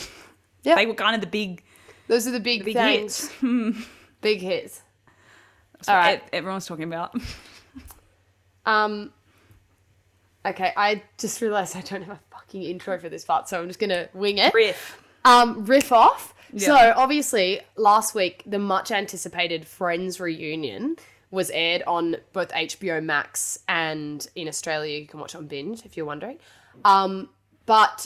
yeah. 0.64 0.76
They 0.76 0.86
were 0.86 0.94
kind 0.94 1.16
of 1.16 1.22
the 1.22 1.28
big, 1.28 1.64
those 2.08 2.28
are 2.28 2.32
the 2.32 2.40
big, 2.40 2.64
big 2.66 2.76
things. 2.76 3.30
hits. 3.30 3.88
Big 4.22 4.40
hits. 4.42 4.82
That's 5.74 5.90
All 5.90 5.96
right. 5.98 6.24
everyone's 6.34 6.66
talking 6.66 6.86
about. 6.86 7.14
Um. 8.66 9.12
Okay, 10.46 10.72
I 10.78 11.02
just 11.18 11.42
realised 11.42 11.76
I 11.76 11.82
don't 11.82 12.04
have 12.04 12.18
a 12.18 12.20
fucking 12.32 12.62
intro 12.64 13.00
for 13.00 13.10
this 13.10 13.26
part, 13.26 13.50
so 13.50 13.60
I'm 13.60 13.68
just 13.68 13.80
gonna 13.80 14.08
wing 14.14 14.38
it. 14.38 14.54
Riff. 14.54 15.02
um, 15.26 15.66
riff 15.66 15.92
off. 15.92 16.34
Yeah. 16.54 16.68
So 16.68 16.94
obviously, 16.96 17.62
last 17.76 18.14
week 18.16 18.44
the 18.46 18.60
much 18.60 18.92
anticipated 18.92 19.66
Friends 19.68 20.20
reunion 20.20 20.98
was 21.32 21.50
aired 21.50 21.84
on 21.88 22.16
both 22.32 22.50
HBO 22.52 23.04
Max 23.04 23.60
and 23.68 24.26
in 24.36 24.48
Australia 24.48 25.00
you 25.00 25.08
can 25.08 25.20
watch 25.20 25.36
on 25.36 25.48
Binge 25.48 25.84
if 25.84 25.98
you're 25.98 26.06
wondering. 26.06 26.38
Um, 26.86 27.30
but 27.66 28.06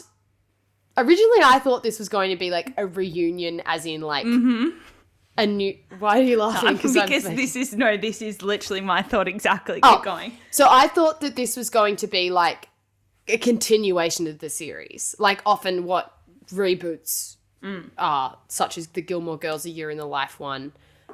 originally 0.97 1.41
I 1.43 1.59
thought 1.59 1.83
this 1.83 1.99
was 1.99 2.09
going 2.09 2.31
to 2.31 2.37
be 2.37 2.49
like 2.49 2.73
a 2.77 2.87
reunion, 2.87 3.61
as 3.65 3.85
in 3.85 4.01
like 4.01 4.25
a 5.41 5.45
new. 5.47 5.75
Why 5.99 6.19
are 6.19 6.23
you 6.23 6.37
laughing? 6.37 6.69
I'm 6.69 6.75
because 6.77 6.93
this 7.23 7.55
is 7.55 7.73
no, 7.75 7.97
this 7.97 8.21
is 8.21 8.41
literally 8.41 8.81
my 8.81 9.01
thought 9.01 9.27
exactly. 9.27 9.75
Keep 9.75 9.85
Oh. 9.85 10.01
going. 10.01 10.33
So 10.51 10.67
I 10.69 10.87
thought 10.87 11.21
that 11.21 11.35
this 11.35 11.55
was 11.57 11.69
going 11.69 11.95
to 11.97 12.07
be 12.07 12.29
like 12.29 12.67
a 13.27 13.37
continuation 13.37 14.27
of 14.27 14.39
the 14.39 14.49
series, 14.49 15.15
like 15.19 15.41
often 15.45 15.85
what 15.85 16.15
reboots 16.51 17.35
are, 17.97 18.37
such 18.47 18.77
as 18.77 18.87
the 18.87 19.01
Gilmore 19.01 19.37
Girls: 19.37 19.65
A 19.65 19.69
Year 19.69 19.89
in 19.89 19.97
the 19.97 20.05
Life 20.05 20.39
one. 20.39 20.71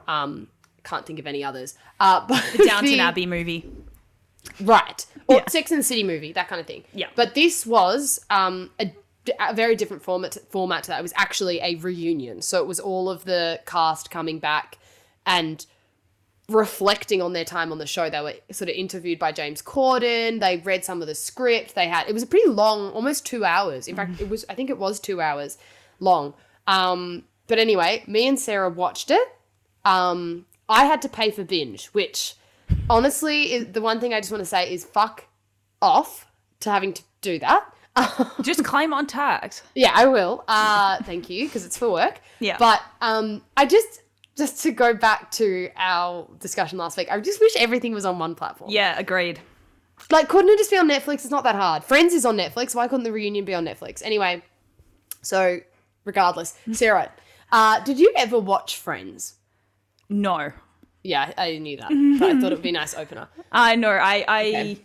Um, 0.07 0.47
can't 0.83 1.05
think 1.05 1.17
of 1.19 1.25
any 1.27 1.43
others. 1.43 1.75
Uh, 1.99 2.25
but 2.27 2.43
the 2.55 2.65
Downton 2.65 2.91
the- 2.91 2.99
Abbey 2.99 3.25
movie. 3.25 3.69
right? 4.61 5.05
Or 5.27 5.37
Yeah. 5.37 5.47
Sex 5.49 5.71
and 5.71 5.79
the 5.79 5.83
City 5.83 6.03
movie, 6.03 6.31
that 6.33 6.47
kind 6.47 6.61
of 6.61 6.67
thing. 6.67 6.83
Yeah. 6.93 7.07
But 7.15 7.33
this 7.33 7.65
was 7.65 8.23
um, 8.29 8.69
a, 8.79 8.93
a 9.39 9.53
very 9.53 9.75
different 9.75 10.03
format 10.03 10.37
format 10.49 10.83
to 10.83 10.89
that. 10.89 10.99
It 10.99 11.03
was 11.03 11.13
actually 11.15 11.59
a 11.61 11.75
reunion, 11.75 12.41
so 12.41 12.61
it 12.61 12.67
was 12.67 12.79
all 12.79 13.09
of 13.09 13.25
the 13.25 13.59
cast 13.65 14.11
coming 14.11 14.39
back 14.39 14.77
and 15.25 15.65
reflecting 16.47 17.21
on 17.21 17.33
their 17.33 17.45
time 17.45 17.71
on 17.71 17.79
the 17.79 17.87
show. 17.87 18.09
They 18.09 18.21
were 18.21 18.35
sort 18.51 18.69
of 18.69 18.75
interviewed 18.75 19.17
by 19.17 19.31
James 19.31 19.61
Corden. 19.61 20.39
They 20.39 20.57
read 20.57 20.85
some 20.85 21.01
of 21.01 21.07
the 21.07 21.15
script. 21.15 21.75
They 21.75 21.87
had 21.87 22.07
it 22.07 22.13
was 22.13 22.23
a 22.23 22.27
pretty 22.27 22.49
long, 22.49 22.91
almost 22.91 23.25
two 23.25 23.43
hours. 23.43 23.87
In 23.87 23.95
fact, 23.95 24.21
it 24.21 24.29
was 24.29 24.45
I 24.49 24.55
think 24.55 24.69
it 24.69 24.77
was 24.77 24.99
two 24.99 25.21
hours 25.21 25.57
long. 25.99 26.33
Um, 26.67 27.23
but 27.47 27.59
anyway, 27.59 28.03
me 28.07 28.27
and 28.27 28.39
Sarah 28.39 28.69
watched 28.69 29.11
it. 29.11 29.27
Um, 29.83 30.45
I 30.67 30.85
had 30.85 31.01
to 31.03 31.09
pay 31.09 31.31
for 31.31 31.43
binge, 31.43 31.87
which 31.87 32.35
honestly 32.89 33.53
is 33.53 33.67
the 33.67 33.81
one 33.81 33.99
thing 33.99 34.13
I 34.13 34.19
just 34.19 34.31
want 34.31 34.41
to 34.41 34.45
say 34.45 34.71
is 34.71 34.83
fuck 34.83 35.25
off 35.81 36.27
to 36.61 36.71
having 36.71 36.93
to 36.93 37.03
do 37.21 37.39
that. 37.39 37.71
Just 38.41 38.63
claim 38.63 38.93
on 38.93 39.07
tax. 39.07 39.61
Yeah, 39.73 39.91
I 39.93 40.05
will. 40.05 40.43
Uh, 40.47 40.97
thank 41.03 41.29
you, 41.29 41.45
because 41.47 41.65
it's 41.65 41.77
for 41.77 41.89
work. 41.89 42.19
Yeah. 42.39 42.57
But 42.59 42.81
um, 43.01 43.41
I 43.55 43.65
just 43.65 44.01
just 44.35 44.61
to 44.63 44.71
go 44.71 44.93
back 44.93 45.31
to 45.31 45.69
our 45.77 46.27
discussion 46.39 46.77
last 46.77 46.97
week, 46.97 47.07
I 47.09 47.19
just 47.21 47.39
wish 47.39 47.55
everything 47.55 47.93
was 47.93 48.05
on 48.05 48.19
one 48.19 48.35
platform. 48.35 48.69
Yeah, 48.69 48.97
agreed. 48.99 49.39
Like, 50.11 50.27
couldn't 50.27 50.49
it 50.49 50.57
just 50.57 50.69
be 50.69 50.77
on 50.77 50.89
Netflix? 50.89 51.13
It's 51.15 51.29
not 51.29 51.45
that 51.45 51.55
hard. 51.55 51.85
Friends 51.85 52.13
is 52.13 52.25
on 52.25 52.35
Netflix. 52.35 52.75
Why 52.75 52.87
couldn't 52.89 53.05
the 53.05 53.13
reunion 53.13 53.45
be 53.45 53.53
on 53.53 53.63
Netflix? 53.65 54.01
Anyway, 54.03 54.43
so 55.21 55.59
regardless, 56.03 56.57
Sarah, 56.73 57.11
uh, 57.53 57.79
did 57.85 57.97
you 57.97 58.13
ever 58.17 58.37
watch 58.37 58.75
Friends? 58.75 59.35
No. 60.09 60.51
Yeah, 61.01 61.31
I 61.37 61.57
knew 61.59 61.77
that. 61.77 61.91
I 61.91 62.39
thought 62.41 62.51
it 62.51 62.55
would 62.55 62.61
be 62.61 62.69
a 62.69 62.73
nice 62.73 62.93
opener. 62.93 63.29
I 63.53 63.75
know. 63.77 63.91
I 63.91 64.25
I 64.27 64.43
Okay. 64.47 64.81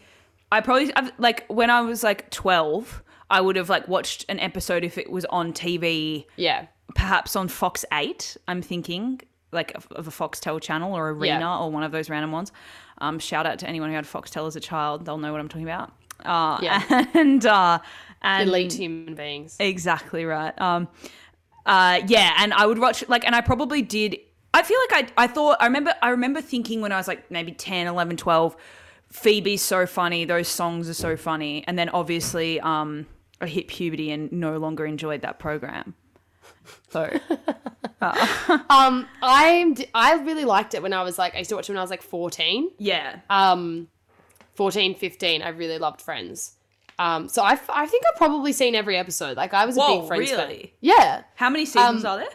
I 0.52 0.60
probably 0.60 0.94
I've, 0.94 1.12
like 1.18 1.44
when 1.48 1.70
I 1.70 1.80
was 1.82 2.02
like 2.02 2.30
twelve, 2.30 3.02
I 3.30 3.40
would 3.40 3.56
have 3.56 3.68
like 3.68 3.86
watched 3.88 4.24
an 4.28 4.40
episode 4.40 4.84
if 4.84 4.98
it 4.98 5.10
was 5.10 5.24
on 5.26 5.52
TV, 5.52 6.26
Yeah. 6.36 6.66
perhaps 6.94 7.36
on 7.36 7.48
Fox 7.48 7.84
Eight. 7.92 8.36
I'm 8.48 8.60
thinking 8.62 9.20
like 9.52 9.72
of, 9.74 9.86
of 9.92 10.06
a 10.08 10.10
Foxtel 10.10 10.60
channel 10.60 10.94
or 10.94 11.10
Arena 11.10 11.40
Yeah. 11.40 11.58
or 11.58 11.70
one 11.70 11.82
of 11.82 11.92
those 11.92 12.08
random 12.10 12.32
ones. 12.32 12.52
Um, 12.98 13.18
shout 13.18 13.46
out 13.46 13.58
to 13.60 13.68
anyone 13.68 13.88
who 13.90 13.96
had 13.96 14.04
Foxtel 14.04 14.46
as 14.46 14.56
a 14.56 14.60
child; 14.60 15.04
they'll 15.04 15.18
know 15.18 15.32
what 15.32 15.40
I'm 15.40 15.48
talking 15.48 15.64
about. 15.68 15.92
Uh, 16.24 16.58
Yeah. 16.62 17.06
and 17.14 17.44
uh, 17.46 17.78
and 18.22 18.48
Elite 18.50 18.72
human 18.72 19.14
beings. 19.14 19.56
Exactly 19.60 20.24
right. 20.24 20.58
Um, 20.60 20.88
uh, 21.66 22.00
yeah, 22.06 22.34
and 22.38 22.52
I 22.54 22.66
would 22.66 22.78
watch 22.78 23.06
like, 23.08 23.24
and 23.24 23.34
I 23.34 23.40
probably 23.40 23.82
did. 23.82 24.18
I 24.52 24.62
feel 24.62 24.78
like 24.90 25.12
I, 25.16 25.24
I 25.24 25.26
thought, 25.28 25.58
I 25.60 25.66
remember, 25.66 25.94
I 26.02 26.08
remember 26.10 26.40
thinking 26.40 26.80
when 26.80 26.90
I 26.90 26.96
was 26.96 27.06
like 27.06 27.30
maybe 27.30 27.52
10, 27.52 27.86
11, 27.86 28.16
12, 28.16 28.56
Phoebe's 29.12 29.62
so 29.62 29.86
funny. 29.86 30.24
Those 30.24 30.48
songs 30.48 30.88
are 30.88 30.94
so 30.94 31.16
funny. 31.16 31.64
And 31.66 31.78
then 31.78 31.88
obviously, 31.88 32.60
um, 32.60 33.06
I 33.40 33.46
hit 33.46 33.68
puberty 33.68 34.10
and 34.10 34.30
no 34.32 34.56
longer 34.58 34.86
enjoyed 34.86 35.22
that 35.22 35.38
program. 35.38 35.94
So 36.90 37.08
Um, 38.00 39.06
I 39.22 39.74
I 39.94 40.14
really 40.22 40.44
liked 40.44 40.74
it 40.74 40.82
when 40.82 40.92
I 40.92 41.02
was 41.02 41.18
like, 41.18 41.34
I 41.34 41.38
used 41.38 41.50
to 41.50 41.56
watch 41.56 41.68
it 41.68 41.72
when 41.72 41.78
I 41.78 41.82
was 41.82 41.90
like 41.90 42.02
14. 42.02 42.70
yeah, 42.78 43.20
um 43.28 43.88
14 44.54 44.94
15 44.94 45.42
i 45.42 45.48
really 45.48 45.78
loved 45.78 46.02
friends 46.02 46.54
Um, 46.98 47.28
so 47.28 47.42
I, 47.42 47.58
I 47.70 47.86
think 47.86 48.04
I've 48.08 48.16
probably 48.16 48.52
seen 48.52 48.74
every 48.74 48.96
episode. 48.96 49.36
Like 49.36 49.54
I 49.54 49.64
was 49.66 49.76
a 49.76 49.80
big 49.80 50.06
Friends 50.06 50.30
fan. 50.30 50.38
really? 50.48 50.74
Yeah. 50.80 51.22
How 51.34 51.48
many 51.50 51.64
seasons 51.66 52.04
Um, 52.04 52.10
are 52.12 52.18
there? 52.18 52.28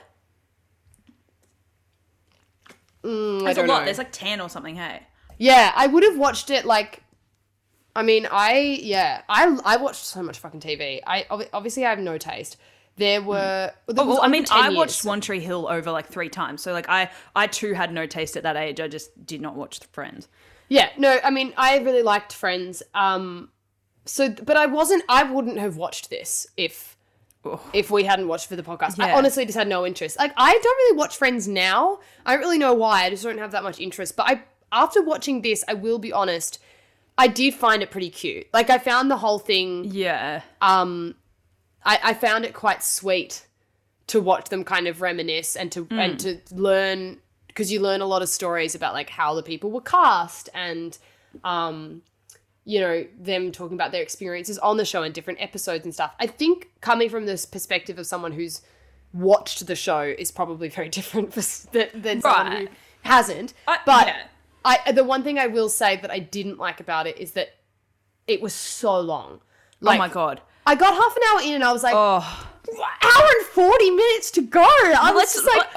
Mm, 3.04 3.44
There's 3.44 3.58
a 3.58 3.62
don't 3.62 3.68
lot. 3.68 3.80
know. 3.80 3.86
There's 3.86 3.98
like 4.00 4.12
ten 4.12 4.42
or 4.42 4.50
something. 4.50 4.76
Hey. 4.76 5.04
Yeah, 5.38 5.72
I 5.76 5.88
would 5.88 6.04
have 6.04 6.18
watched 6.18 6.50
it 6.50 6.66
like. 6.66 7.04
I 7.96 8.04
mean, 8.04 8.28
I 8.30 8.80
yeah, 8.82 9.22
I 9.30 9.58
I 9.64 9.78
watched 9.78 10.04
so 10.06 10.22
much 10.22 10.40
fucking 10.40 10.60
TV. 10.60 11.00
I 11.06 11.26
obviously 11.30 11.86
I 11.86 11.90
have 11.90 12.00
no 12.00 12.18
taste. 12.18 12.58
There 12.98 13.22
were. 13.22 13.72
there 13.88 14.06
Oh, 14.06 14.08
well, 14.08 14.22
I 14.22 14.28
mean, 14.28 14.46
I 14.52 14.68
years. 14.68 14.78
watched 14.78 15.06
One 15.06 15.20
Tree 15.22 15.40
Hill 15.42 15.68
over 15.70 15.92
like 15.92 16.08
three 16.08 16.30
times. 16.30 16.62
So 16.62 16.72
like, 16.72 16.88
I 16.90 17.10
I 17.36 17.48
too 17.48 17.74
had 17.74 17.92
no 17.94 18.06
taste 18.06 18.38
at 18.38 18.44
that 18.44 18.56
age. 18.56 18.80
I 18.80 18.88
just 18.88 19.26
did 19.26 19.42
not 19.42 19.56
watch 19.56 19.80
Friends. 19.92 20.28
Yeah, 20.70 20.90
no, 20.98 21.20
I 21.24 21.30
mean, 21.30 21.54
I 21.58 21.78
really 21.80 22.02
liked 22.02 22.34
Friends. 22.34 22.82
Um, 22.94 23.50
so, 24.06 24.30
but 24.30 24.56
I 24.58 24.66
wasn't. 24.66 25.04
I 25.10 25.24
wouldn't 25.24 25.58
have 25.58 25.78
watched 25.78 26.10
this 26.10 26.48
if 26.58 26.98
Ugh. 27.44 27.60
if 27.74 27.92
we 27.92 28.04
hadn't 28.04 28.28
watched 28.28 28.48
for 28.48 28.56
the 28.56 28.64
podcast. 28.64 29.00
I 29.00 29.14
honestly 29.14 29.46
just 29.46 29.58
had 29.58 29.68
no 29.68 29.86
interest. 29.86 30.18
Like, 30.18 30.34
I 30.38 30.52
don't 30.54 30.64
really 30.64 30.98
watch 30.98 31.18
Friends 31.18 31.48
now. 31.48 32.00
I 32.26 32.34
don't 32.34 32.42
really 32.42 32.58
know 32.58 32.74
why. 32.74 33.04
I 33.04 33.10
just 33.10 33.24
don't 33.24 33.38
have 33.38 33.52
that 33.52 33.64
much 33.64 33.80
interest. 33.80 34.16
But 34.16 34.28
I, 34.30 34.44
after 34.76 35.02
watching 35.02 35.42
this, 35.42 35.64
I 35.68 35.74
will 35.74 35.98
be 36.00 36.14
honest. 36.14 36.60
I 37.18 37.28
did 37.28 37.54
find 37.54 37.82
it 37.82 37.90
pretty 37.92 38.10
cute. 38.10 38.48
Like, 38.54 38.70
I 38.70 38.78
found 38.78 39.10
the 39.10 39.18
whole 39.18 39.40
thing. 39.40 39.86
Yeah. 39.86 40.42
Um, 40.62 41.16
I, 41.86 42.00
I 42.04 42.14
found 42.14 42.46
it 42.46 42.54
quite 42.54 42.84
sweet 42.84 43.46
to 44.08 44.20
watch 44.22 44.50
them 44.50 44.64
kind 44.64 44.88
of 44.88 45.02
reminisce 45.02 45.56
and 45.56 45.72
to 45.72 45.88
and 45.90 46.20
to 46.20 46.40
learn 46.52 47.18
because 47.48 47.72
you 47.72 47.80
learn 47.80 48.02
a 48.02 48.06
lot 48.06 48.22
of 48.22 48.30
stories 48.30 48.76
about 48.76 48.94
like 48.94 49.10
how 49.10 49.34
the 49.34 49.42
people 49.42 49.72
were 49.72 49.82
cast 49.82 50.48
and 50.54 51.00
um 51.44 52.04
you 52.66 52.80
know 52.80 53.04
them 53.20 53.52
talking 53.52 53.74
about 53.76 53.92
their 53.92 54.04
experiences 54.04 54.60
on 54.60 54.78
the 54.78 54.86
show 54.86 55.02
and 55.02 55.14
different 55.16 55.42
episodes 55.42 55.86
and 55.86 55.94
stuff 55.94 56.14
i 56.20 56.28
think 56.28 56.70
coming 56.82 57.10
from 57.10 57.26
this 57.26 57.46
perspective 57.48 57.98
of 57.98 58.06
someone 58.06 58.32
who's 58.32 58.62
watched 59.12 59.66
the 59.66 59.76
show 59.76 60.02
is 60.02 60.30
probably 60.32 60.70
very 60.70 60.90
different 61.00 61.34
for, 61.34 61.42
than, 61.72 61.88
than 61.96 62.22
someone 62.22 62.52
who 62.58 62.68
hasn't 63.02 63.54
I- 63.68 63.80
but 63.88 64.06
yeah. 64.08 64.22
I 64.66 64.92
the 64.92 65.04
one 65.04 65.24
thing 65.24 65.38
I 65.40 65.48
will 65.48 65.70
say 65.70 65.96
that 65.98 66.12
I 66.12 66.20
didn't 66.20 66.58
like 66.58 66.80
about 66.80 67.08
it 67.08 67.18
is 67.18 67.32
that 67.34 67.50
it 68.28 68.42
was 68.42 68.54
so 68.54 69.00
long. 69.00 69.40
oh 69.84 69.98
my 69.98 70.10
god. 70.10 70.42
I 70.66 70.74
got 70.76 70.94
half 70.96 71.16
an 71.16 71.22
hour 71.30 71.42
in 71.48 71.54
and 71.56 71.64
I 71.64 71.72
was 71.72 71.84
like, 71.84 71.94
Oh. 71.96 72.48
hour 73.04 73.30
and 73.38 73.46
40 73.48 73.92
minutes 73.92 74.32
to 74.32 74.42
go. 74.42 74.62
I 74.64 75.12
was 75.14 75.18
Let's 75.20 75.34
just 75.36 75.46
like, 75.46 75.68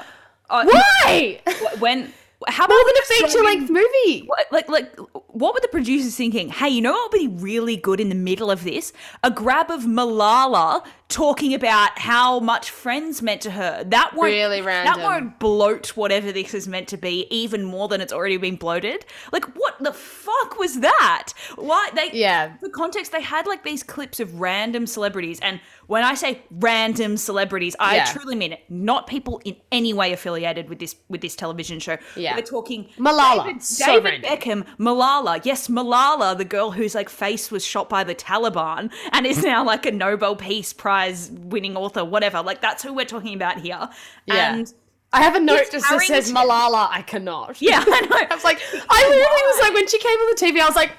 uh, 0.49 0.65
why? 0.65 1.39
when. 1.79 2.11
How 2.47 2.63
about 2.65 2.73
More 2.73 2.83
than 2.85 2.95
a 3.03 3.27
feature 3.27 3.43
length 3.43 3.69
movie. 3.69 4.23
What, 4.25 4.47
like, 4.49 4.69
like, 4.69 4.95
what 5.27 5.53
were 5.53 5.59
the 5.59 5.67
producers 5.67 6.15
thinking? 6.15 6.47
Hey, 6.47 6.69
you 6.69 6.81
know 6.81 6.93
what 6.93 7.11
would 7.11 7.19
be 7.19 7.27
really 7.27 7.75
good 7.75 7.99
in 7.99 8.07
the 8.07 8.15
middle 8.15 8.49
of 8.49 8.63
this? 8.63 8.93
A 9.23 9.29
grab 9.29 9.69
of 9.69 9.81
Malala 9.81 10.85
talking 11.09 11.55
about 11.55 11.97
how 11.97 12.39
much 12.39 12.69
Friends 12.69 13.21
meant 13.23 13.41
to 13.41 13.51
her. 13.51 13.83
That 13.83 14.11
won't 14.15 14.31
Really 14.31 14.61
random. 14.61 14.93
That 14.95 15.03
won't 15.03 15.39
bloat 15.39 15.87
whatever 15.97 16.31
this 16.31 16.53
is 16.53 16.67
meant 16.67 16.87
to 16.89 16.97
be 16.97 17.25
even 17.31 17.63
more 17.63 17.87
than 17.87 17.99
it's 17.99 18.13
already 18.13 18.37
been 18.37 18.55
bloated. 18.57 19.05
Like, 19.31 19.45
what 19.55 19.75
the 19.81 19.91
fuck 19.91 20.57
was 20.59 20.79
that? 20.81 21.33
Why 21.55 21.89
they? 21.95 22.11
Yeah. 22.13 22.55
For 22.57 22.69
context, 22.69 23.11
they 23.11 23.21
had 23.23 23.47
like 23.47 23.63
these 23.63 23.81
clips 23.81 24.19
of 24.19 24.39
random 24.39 24.85
celebrities, 24.85 25.39
and 25.41 25.59
when 25.87 26.03
I 26.03 26.13
say 26.13 26.43
random 26.51 27.17
celebrities, 27.17 27.75
I 27.79 27.95
Yeah. 27.95 28.05
truly 28.05 28.35
mean 28.35 28.53
it. 28.53 28.63
Not 28.69 29.07
people 29.07 29.41
in 29.43 29.55
any 29.71 29.93
way 29.93 30.13
affiliated 30.13 30.69
with 30.69 30.77
this 30.77 30.95
with 31.09 31.21
this 31.21 31.35
television 31.35 31.79
show. 31.79 31.97
Yeah. 32.15 32.35
We're 32.35 32.43
talking 32.43 32.87
Malala. 32.99 33.45
David, 33.47 33.63
So 33.63 33.99
David. 33.99 34.23
Beckham, 34.23 34.63
Malala. 34.77 35.43
Yes, 35.43 35.69
Malala, 35.69 36.37
the 36.37 36.45
girl 36.45 36.69
whose 36.71 36.93
like 36.93 37.09
face 37.09 37.49
was 37.49 37.65
shot 37.65 37.89
by 37.89 38.03
the 38.03 38.13
Taliban 38.13 38.91
and 39.11 39.25
is 39.25 39.43
now 39.43 39.65
like 39.65 39.87
a 39.87 39.91
Nobel 39.91 40.35
Peace 40.35 40.71
Prize 40.71 40.98
winning 41.31 41.75
author, 41.75 42.03
whatever. 42.05 42.41
Like 42.41 42.61
that's 42.61 42.83
who 42.83 42.93
we're 42.93 43.05
talking 43.05 43.33
about 43.35 43.59
here. 43.59 43.89
Yeah. 44.25 44.55
And 44.55 44.73
I 45.11 45.21
have 45.23 45.35
a 45.35 45.39
note 45.39 45.71
just 45.71 45.89
that 45.89 46.01
says 46.01 46.31
Malala, 46.31 46.87
I 46.91 47.01
cannot. 47.01 47.61
yeah, 47.61 47.83
I 47.85 48.01
know. 48.09 48.27
I 48.29 48.35
was 48.35 48.43
like, 48.43 48.59
I 48.73 49.01
literally 49.09 49.43
was 49.47 49.59
like, 49.61 49.73
when 49.73 49.87
she 49.87 49.97
came 49.99 50.17
on 50.17 50.35
the 50.35 50.41
TV, 50.41 50.61
I 50.61 50.67
was 50.67 50.75
like, 50.75 50.91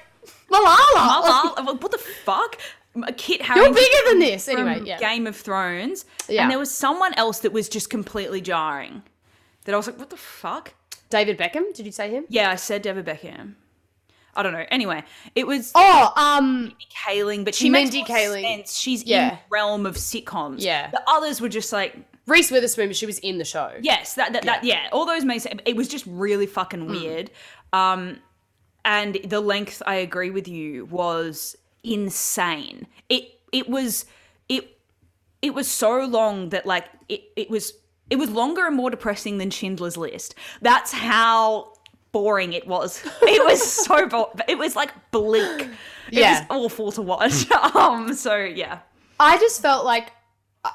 Malala. 0.51 1.55
Malala, 1.55 1.81
what 1.81 1.91
the 1.91 1.97
fuck? 1.97 2.59
Kit 3.15 3.41
Harington. 3.41 3.73
You're 3.73 3.73
bigger 3.73 4.09
than 4.09 4.19
this. 4.19 4.47
Anyway, 4.49 4.81
yeah. 4.83 4.99
Game 4.99 5.25
of 5.25 5.35
Thrones. 5.37 6.05
Yeah. 6.27 6.41
And 6.41 6.51
there 6.51 6.59
was 6.59 6.71
someone 6.71 7.13
else 7.15 7.39
that 7.39 7.53
was 7.53 7.69
just 7.69 7.89
completely 7.89 8.41
jarring. 8.41 9.03
That 9.63 9.73
I 9.73 9.77
was 9.77 9.87
like, 9.87 9.97
what 9.97 10.09
the 10.09 10.17
fuck? 10.17 10.73
David 11.09 11.37
Beckham, 11.37 11.73
did 11.73 11.85
you 11.85 11.91
say 11.91 12.09
him? 12.09 12.25
Yeah, 12.27 12.49
I 12.49 12.55
said 12.55 12.81
David 12.81 13.05
Beckham. 13.05 13.55
I 14.35 14.43
don't 14.43 14.53
know. 14.53 14.65
Anyway, 14.69 15.03
it 15.35 15.45
was 15.45 15.71
Oh, 15.75 16.13
um, 16.15 16.73
Kaling, 17.05 17.43
but 17.45 17.53
she 17.55 17.69
Mindy 17.69 17.99
makes 17.99 18.09
Kaling. 18.09 18.41
sense. 18.43 18.77
She's 18.77 19.01
in 19.03 19.07
Yeah. 19.09 19.29
the 19.31 19.37
realm 19.49 19.85
of 19.85 19.95
sitcoms. 19.95 20.55
Yeah. 20.59 20.89
The 20.91 21.01
others 21.07 21.41
were 21.41 21.49
just 21.49 21.73
like, 21.73 21.95
Reese 22.27 22.49
Witherspoon, 22.51 22.87
but 22.87 22.95
she 22.95 23.05
was 23.05 23.19
in 23.19 23.39
the 23.39 23.45
show. 23.45 23.71
yes, 23.81 24.13
that 24.13 24.31
that 24.33 24.43
that 24.43 24.63
yeah. 24.63 24.87
All 24.91 25.05
those 25.05 25.25
made 25.25 25.39
sense. 25.39 25.59
It 25.65 25.75
was 25.75 25.87
just 25.87 26.05
really 26.07 26.45
fucking 26.45 26.81
Hmm. 26.81 26.91
weird. 26.91 27.31
Um, 27.73 28.19
and 28.85 29.15
the 29.25 29.41
length, 29.41 29.81
I 29.85 29.95
agree 29.95 30.29
with 30.29 30.47
you, 30.47 30.85
was 30.85 31.55
insane. 31.83 32.87
It 33.09 33.39
it 33.51 33.67
was 33.69 34.05
it 34.49 34.77
it 35.41 35.53
was 35.53 35.67
so 35.69 36.05
long 36.05 36.49
that 36.49 36.65
like 36.65 36.85
it 37.09 37.23
it 37.35 37.49
was 37.49 37.73
it 38.09 38.17
was 38.17 38.29
longer 38.29 38.65
and 38.67 38.75
more 38.75 38.89
depressing 38.89 39.37
than 39.37 39.49
Schindler's 39.49 39.97
List. 39.97 40.35
That's 40.61 40.91
how 40.91 41.73
boring 42.11 42.53
it 42.53 42.67
was. 42.67 43.01
It 43.21 43.43
was 43.45 43.61
so 43.85 44.07
bo- 44.07 44.31
it 44.47 44.57
was 44.57 44.75
like 44.75 44.91
bleak. 45.11 45.61
It 45.61 45.69
Yeah. 46.19 46.45
was 46.49 46.65
awful 46.65 46.91
to 46.93 47.01
watch. 47.01 47.49
um 47.75 48.13
so 48.13 48.35
yeah. 48.37 48.79
I 49.19 49.37
just 49.37 49.61
felt 49.61 49.85
like 49.85 50.11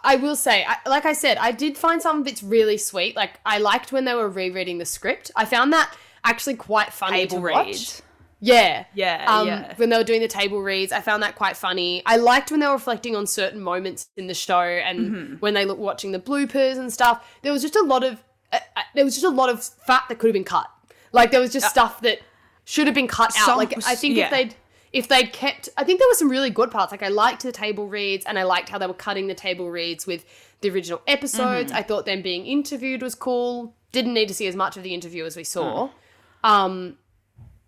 I- 0.03 0.17
will 0.17 0.37
say, 0.37 0.65
I, 0.67 0.77
like 0.89 1.05
I 1.07 1.13
said, 1.13 1.37
I 1.39 1.53
did 1.53 1.77
find 1.79 2.03
some 2.03 2.23
bits 2.25 2.43
really 2.43 2.77
sweet. 2.79 3.15
Like 3.17 3.39
I 3.47 3.59
liked 3.59 3.93
when 3.93 4.05
they 4.05 4.15
were 4.15 4.29
rereading 4.29 4.79
the 4.79 4.85
script. 4.85 5.31
I 5.37 5.45
found 5.45 5.73
that 5.73 5.95
actually 6.25 6.55
quite 6.57 6.93
funny 6.93 7.27
Table 7.27 7.37
to 7.47 7.53
watch. 7.53 8.01
Yeah, 8.41 8.85
Yeah, 8.95 9.25
Um, 9.29 9.47
yeah. 9.49 9.73
When 9.77 9.89
they 9.89 9.97
were 9.97 10.05
doing 10.05 10.21
the 10.21 10.29
table 10.29 10.61
reads, 10.61 10.93
I 10.93 11.01
found 11.01 11.23
that 11.23 11.37
quite 11.37 11.57
funny. 11.57 12.03
I 12.05 12.17
liked 12.17 12.51
when 12.51 12.61
they 12.61 12.67
were 12.67 12.75
reflecting 12.75 13.17
on 13.17 13.27
certain 13.27 13.61
moments 13.61 14.09
in 14.17 14.27
the 14.27 14.35
show 14.35 14.61
and 14.61 14.99
Mm-hmm. 14.99 15.35
when 15.37 15.55
they 15.55 15.65
were 15.65 15.75
watching 15.75 16.13
the 16.13 16.19
bloopers 16.21 16.77
and 16.79 16.93
stuff. 16.93 17.27
There 17.43 17.53
was 17.53 17.63
just 17.63 17.77
a 17.77 17.83
lot 17.83 18.05
of 18.05 18.23
uh, 18.53 18.59
uh, 18.77 18.83
there 18.95 19.05
was 19.05 19.15
just 19.15 19.25
a 19.25 19.31
lot 19.31 19.49
of 19.51 19.65
fat 19.65 20.03
that 20.09 20.19
could 20.19 20.27
have 20.29 20.35
been 20.35 20.45
cut. 20.45 20.67
Like 21.17 21.31
there 21.33 21.41
was 21.41 21.53
just 21.53 21.69
stuff 21.69 22.01
that 22.03 22.21
should 22.65 22.87
have 22.87 22.95
been 22.95 23.09
cut 23.09 23.31
out. 23.39 23.47
Some- 23.47 23.59
Like 23.59 23.75
I 23.87 23.95
think 23.97 24.17
yeah. 24.17 24.27
if 24.27 24.31
they'd 24.31 24.55
if 24.93 25.09
they'd 25.09 25.33
kept, 25.33 25.69
I 25.77 25.85
think 25.85 25.99
there 25.99 26.09
were 26.09 26.15
some 26.15 26.29
really 26.31 26.49
good 26.51 26.71
parts. 26.71 26.91
Like 26.93 27.03
I 27.03 27.09
liked 27.09 27.43
the 27.43 27.53
table 27.53 27.87
reads, 27.89 28.25
and 28.25 28.39
I 28.39 28.45
liked 28.45 28.69
how 28.69 28.79
they 28.79 28.87
were 28.87 28.95
cutting 28.95 29.27
the 29.27 29.35
table 29.35 29.69
reads 29.71 30.07
with 30.07 30.25
the 30.63 30.71
original 30.71 31.03
episodes. 31.07 31.71
Mm-hmm. 31.71 31.79
I 31.79 31.83
thought 31.83 32.07
them 32.07 32.23
being 32.23 32.47
interviewed 32.47 33.03
was 33.03 33.15
cool. 33.15 33.75
Didn't 33.93 34.15
need 34.15 34.29
to 34.29 34.35
see 34.35 34.47
as 34.47 34.57
much 34.57 34.77
of 34.77 34.83
the 34.85 34.95
interview 34.95 35.25
as 35.25 35.37
we 35.37 35.43
Mm. 35.43 35.47
saw. 35.47 35.89
Um, 36.45 36.97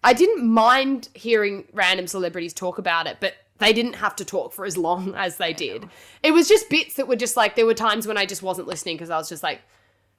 I 0.05 0.13
didn't 0.13 0.47
mind 0.47 1.09
hearing 1.15 1.65
random 1.73 2.07
celebrities 2.07 2.55
talk 2.55 2.79
about 2.79 3.07
it, 3.07 3.17
but 3.21 3.35
they 3.59 3.73
didn't 3.73 3.95
have 3.95 4.15
to 4.17 4.25
talk 4.25 4.53
for 4.53 4.65
as 4.65 4.77
long 4.79 5.15
as 5.27 5.37
they 5.37 5.53
did. 5.53 5.89
It 6.23 6.31
was 6.33 6.49
just 6.49 6.71
bits 6.71 6.95
that 6.95 7.09
were 7.09 7.17
just 7.17 7.37
like 7.37 7.57
there 7.57 7.67
were 7.67 7.75
times 7.75 8.07
when 8.07 8.17
I 8.17 8.25
just 8.25 8.43
wasn't 8.43 8.69
listening 8.69 8.97
because 8.97 9.11
I 9.11 9.19
was 9.19 9.29
just 9.29 9.43
like 9.43 9.61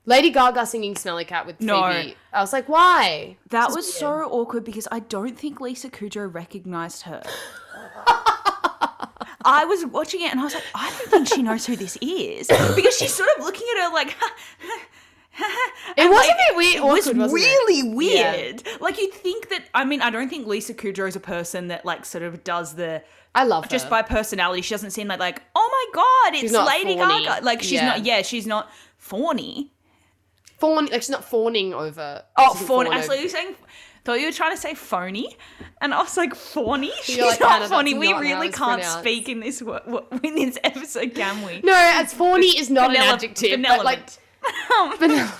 Lady 0.09 0.31
Gaga 0.31 0.65
singing 0.65 0.95
"Smelly 0.95 1.23
Cat" 1.23 1.45
with 1.45 1.61
No. 1.61 1.91
Phoebe. 1.91 2.15
I 2.33 2.41
was 2.41 2.51
like, 2.51 2.67
why? 2.67 3.37
That 3.51 3.69
was 3.69 3.87
is 3.87 3.93
so 3.93 4.09
awkward 4.23 4.63
because 4.65 4.87
I 4.91 4.99
don't 4.99 5.37
think 5.37 5.61
Lisa 5.61 5.89
Kudrow 5.89 6.33
recognized 6.33 7.03
her. 7.03 7.21
I 9.45 9.65
was 9.65 9.85
watching 9.85 10.21
it 10.21 10.31
and 10.31 10.39
I 10.39 10.43
was 10.43 10.53
like, 10.53 10.63
I 10.75 10.89
don't 10.89 11.09
think 11.09 11.27
she 11.27 11.43
knows 11.43 11.65
who 11.65 11.75
this 11.75 11.97
is 12.01 12.47
because 12.75 12.97
she's 12.97 13.13
sort 13.13 13.29
of 13.37 13.43
looking 13.45 13.67
at 13.77 13.83
her 13.87 13.93
like. 13.93 14.15
It 15.95 16.09
was 16.09 16.25
a 16.25 16.33
bit 16.49 16.57
weird. 16.57 16.75
It 16.75 16.83
was 16.83 17.07
awkward, 17.07 17.17
wasn't 17.17 17.39
it? 17.41 17.45
really 17.45 18.07
Yeah. 18.13 18.35
weird. 18.35 18.63
Like 18.81 18.97
you'd 18.99 19.13
think 19.13 19.47
that. 19.49 19.63
I 19.73 19.85
mean, 19.85 20.01
I 20.01 20.09
don't 20.09 20.27
think 20.27 20.47
Lisa 20.47 20.73
Kudrow 20.73 21.07
is 21.07 21.15
a 21.15 21.19
person 21.21 21.69
that 21.69 21.85
like 21.85 22.03
sort 22.03 22.23
of 22.25 22.43
does 22.43 22.75
the 22.75 23.01
I 23.33 23.45
love 23.45 23.63
her. 23.63 23.69
just 23.69 23.89
by 23.89 24.01
personality. 24.01 24.61
She 24.63 24.73
doesn't 24.73 24.91
seem 24.91 25.07
like 25.07 25.19
like 25.21 25.41
oh 25.55 25.69
my 25.93 26.01
god, 26.33 26.43
it's 26.43 26.51
Lady 26.53 26.97
fawny. 26.99 27.23
Gaga. 27.23 27.45
Like 27.45 27.61
she's 27.61 27.73
Yeah. 27.73 27.85
not. 27.85 28.03
Yeah, 28.05 28.21
she's 28.21 28.45
not 28.47 28.69
fawny. 28.97 29.71
Fawn. 30.59 30.85
Like 30.87 31.01
she's 31.01 31.09
not 31.09 31.25
fawning 31.25 31.73
over. 31.73 32.23
Oh, 32.37 32.53
phony. 32.53 32.67
fawn 32.67 32.97
Actually, 32.97 33.17
over- 33.17 33.23
you 33.23 33.29
saying. 33.29 33.55
Thought 34.05 34.21
you 34.21 34.27
were 34.27 34.31
trying 34.31 34.55
to 34.55 34.57
say 34.61 34.75
phony, 34.75 35.35
and 35.81 35.93
I 35.93 36.01
was 36.01 36.15
like, 36.15 36.33
"Phony? 36.33 36.89
She's 37.03 37.19
like, 37.19 37.39
not 37.41 37.51
Hannah, 37.51 37.67
phony. 37.67 37.93
We 37.95 38.13
not 38.13 38.21
really 38.21 38.47
can't 38.49 38.81
pronounced." 38.81 38.99
speak 38.99 39.27
in 39.27 39.41
this 39.41 39.61
wo- 39.61 40.05
in 40.23 40.35
this 40.35 40.57
episode, 40.63 41.13
can 41.13 41.45
we?" 41.45 41.59
no, 41.61 41.73
as 41.75 42.13
fawny 42.13 42.57
is 42.57 42.69
not 42.69 42.91
an 42.91 42.95
adjective. 42.95 43.61
But 43.61 43.83
like 43.83 43.99
benevolent. 44.41 44.99
benevolent. 44.99 45.31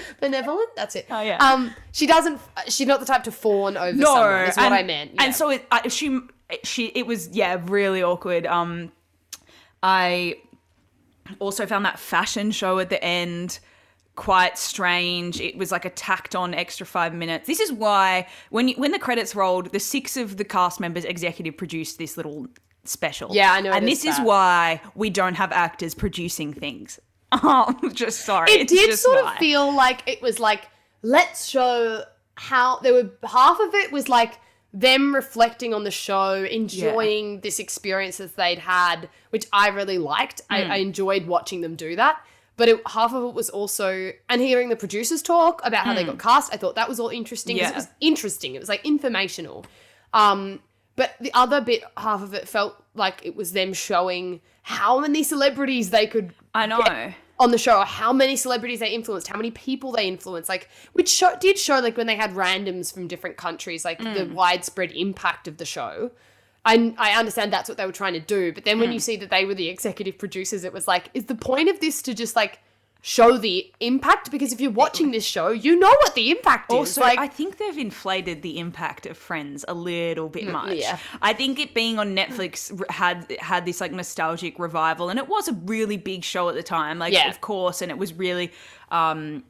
benevolent. 0.20 0.68
That's 0.76 0.94
it. 0.96 1.06
Oh, 1.10 1.20
yeah. 1.22 1.38
Um, 1.38 1.74
she 1.92 2.06
doesn't. 2.06 2.40
She's 2.68 2.86
not 2.86 3.00
the 3.00 3.06
type 3.06 3.24
to 3.24 3.32
fawn 3.32 3.76
over 3.76 3.96
no, 3.96 4.04
someone. 4.06 4.40
Is 4.42 4.56
what 4.56 4.66
and, 4.66 4.74
I 4.74 4.82
meant. 4.82 5.10
Yeah. 5.14 5.24
And 5.24 5.34
so 5.34 5.50
it, 5.50 5.66
I, 5.70 5.88
she, 5.88 6.20
she, 6.62 6.86
it 6.86 7.06
was 7.06 7.28
yeah, 7.28 7.60
really 7.64 8.02
awkward. 8.02 8.46
Um, 8.46 8.92
I 9.82 10.36
also 11.38 11.66
found 11.66 11.84
that 11.84 11.98
fashion 11.98 12.50
show 12.50 12.78
at 12.78 12.90
the 12.90 13.02
end 13.02 13.58
quite 14.14 14.58
strange. 14.58 15.40
It 15.40 15.56
was 15.56 15.72
like 15.72 15.84
a 15.84 15.90
tacked 15.90 16.34
on 16.34 16.54
extra 16.54 16.84
five 16.86 17.14
minutes. 17.14 17.46
This 17.46 17.60
is 17.60 17.72
why 17.72 18.26
when 18.50 18.68
you, 18.68 18.74
when 18.76 18.92
the 18.92 18.98
credits 18.98 19.34
rolled, 19.34 19.72
the 19.72 19.80
six 19.80 20.16
of 20.16 20.36
the 20.36 20.44
cast 20.44 20.80
members 20.80 21.04
executive 21.04 21.56
produced 21.56 21.98
this 21.98 22.16
little 22.16 22.46
special. 22.84 23.30
Yeah, 23.32 23.52
I 23.52 23.60
know. 23.60 23.72
And 23.72 23.86
this 23.88 24.04
is 24.04 24.18
why 24.20 24.80
we 24.94 25.08
don't 25.10 25.34
have 25.34 25.52
actors 25.52 25.94
producing 25.94 26.52
things. 26.52 26.98
Oh, 27.34 27.74
just 27.94 28.26
sorry. 28.26 28.50
it 28.52 28.60
it's 28.62 28.72
did 28.74 28.94
sort 28.98 29.24
why. 29.24 29.32
of 29.32 29.38
feel 29.38 29.74
like 29.74 30.02
it 30.06 30.20
was 30.20 30.38
like 30.38 30.68
let's 31.00 31.46
show 31.48 32.04
how 32.34 32.78
there 32.80 32.92
were 32.92 33.08
half 33.26 33.58
of 33.58 33.74
it 33.74 33.90
was 33.90 34.10
like 34.10 34.38
them 34.74 35.14
reflecting 35.14 35.72
on 35.72 35.84
the 35.84 35.90
show 35.90 36.44
enjoying 36.44 37.40
this 37.40 37.58
experience 37.58 38.18
that 38.18 38.36
they'd 38.36 38.58
had 38.58 39.08
which 39.30 39.46
i 39.50 39.68
really 39.68 39.96
liked 39.96 40.42
I, 40.50 40.62
Hmm. 40.64 40.70
I 40.72 40.76
enjoyed 40.76 41.26
watching 41.26 41.62
them 41.62 41.74
do 41.74 41.96
that 41.96 42.20
but 42.62 42.68
it, 42.68 42.80
half 42.96 43.12
of 43.12 43.22
it 43.28 43.34
was 43.34 43.50
also 43.50 43.88
and 44.28 44.40
hearing 44.40 44.68
the 44.68 44.76
producers 44.84 45.20
talk 45.20 45.60
about 45.64 45.84
how 45.86 45.94
they 45.94 46.04
got 46.04 46.18
cast 46.28 46.54
i 46.54 46.56
thought 46.56 46.76
that 46.80 46.88
was 46.88 46.98
all 47.02 47.08
interesting 47.08 47.56
Hmm. 47.56 47.62
Yeah. 47.62 47.70
it 47.70 47.74
was 47.82 47.88
interesting 48.00 48.54
it 48.54 48.60
was 48.64 48.68
like 48.74 48.84
informational 48.94 49.58
um 50.22 50.60
but 50.94 51.10
the 51.20 51.32
other 51.42 51.60
bit 51.60 51.82
half 51.96 52.22
of 52.22 52.34
it 52.34 52.46
felt 52.48 52.72
like 52.94 53.16
it 53.24 53.34
was 53.34 53.52
them 53.52 53.72
showing 53.72 54.40
how 54.62 55.00
many 55.00 55.22
celebrities 55.22 55.90
they 55.90 56.06
could 56.06 56.28
I 56.54 56.66
know. 56.66 57.12
on 57.40 57.50
the 57.50 57.58
show 57.66 57.80
how 57.80 58.12
many 58.12 58.36
celebrities 58.36 58.78
they 58.80 58.90
influenced, 58.90 59.26
how 59.28 59.36
many 59.42 59.50
people 59.50 59.90
they 59.92 60.06
influenced, 60.06 60.48
like 60.48 60.68
which 60.92 61.08
show, 61.08 61.32
did 61.40 61.58
show 61.58 61.78
like 61.80 61.96
when 61.96 62.06
they 62.06 62.14
had 62.24 62.30
randoms 62.32 62.92
from 62.94 63.08
different 63.08 63.36
countries, 63.38 63.84
like 63.84 63.98
the 63.98 64.24
widespread 64.40 64.92
impact 64.92 65.48
of 65.48 65.56
the 65.56 65.64
show. 65.64 66.10
I 66.64 66.94
I 66.98 67.12
understand 67.18 67.52
that's 67.52 67.68
what 67.68 67.76
they 67.78 67.86
were 67.86 67.92
trying 67.92 68.14
to 68.14 68.20
do, 68.20 68.52
but 68.52 68.64
then 68.64 68.78
when 68.78 68.92
you 68.92 69.00
see 69.00 69.16
that 69.16 69.30
they 69.30 69.44
were 69.44 69.54
the 69.54 69.68
executive 69.68 70.16
producers, 70.18 70.62
it 70.64 70.72
was 70.72 70.86
like, 70.86 71.10
is 71.14 71.24
the 71.26 71.34
point 71.34 71.68
of 71.68 71.80
this 71.80 72.02
to 72.02 72.14
just 72.14 72.36
like 72.36 72.60
show 73.04 73.36
the 73.36 73.68
impact? 73.80 74.30
Because 74.30 74.52
if 74.52 74.60
you're 74.60 74.70
watching 74.70 75.10
this 75.10 75.24
show, 75.24 75.48
you 75.50 75.76
know 75.76 75.88
what 75.88 76.14
the 76.14 76.30
impact 76.30 76.70
is. 76.70 76.76
Also, 76.78 77.00
Like, 77.00 77.18
I 77.18 77.26
think 77.26 77.56
they've 77.58 77.76
inflated 77.76 78.42
the 78.42 78.60
impact 78.60 79.06
of 79.06 79.18
Friends 79.18 79.64
a 79.66 79.74
little 79.74 80.28
bit 80.28 80.46
much. 80.46 80.76
yeah. 80.76 80.98
I 81.20 81.32
think 81.32 81.58
it 81.58 81.74
being 81.74 81.98
on 81.98 82.14
Netflix 82.14 82.70
had 82.90 83.28
had 83.40 83.64
this 83.64 83.80
like 83.80 83.90
nostalgic 83.90 84.56
revival, 84.60 85.08
and 85.10 85.18
it 85.18 85.26
was 85.26 85.48
a 85.48 85.52
really 85.52 85.96
big 85.96 86.22
show 86.22 86.48
at 86.48 86.54
the 86.54 86.62
time. 86.62 87.00
Like, 87.00 87.12
Yeah. 87.12 87.28
of 87.28 87.40
course, 87.40 87.82
and 87.82 87.90
it 87.90 87.98
was 87.98 88.12
really 88.14 88.52
um, 88.92 89.42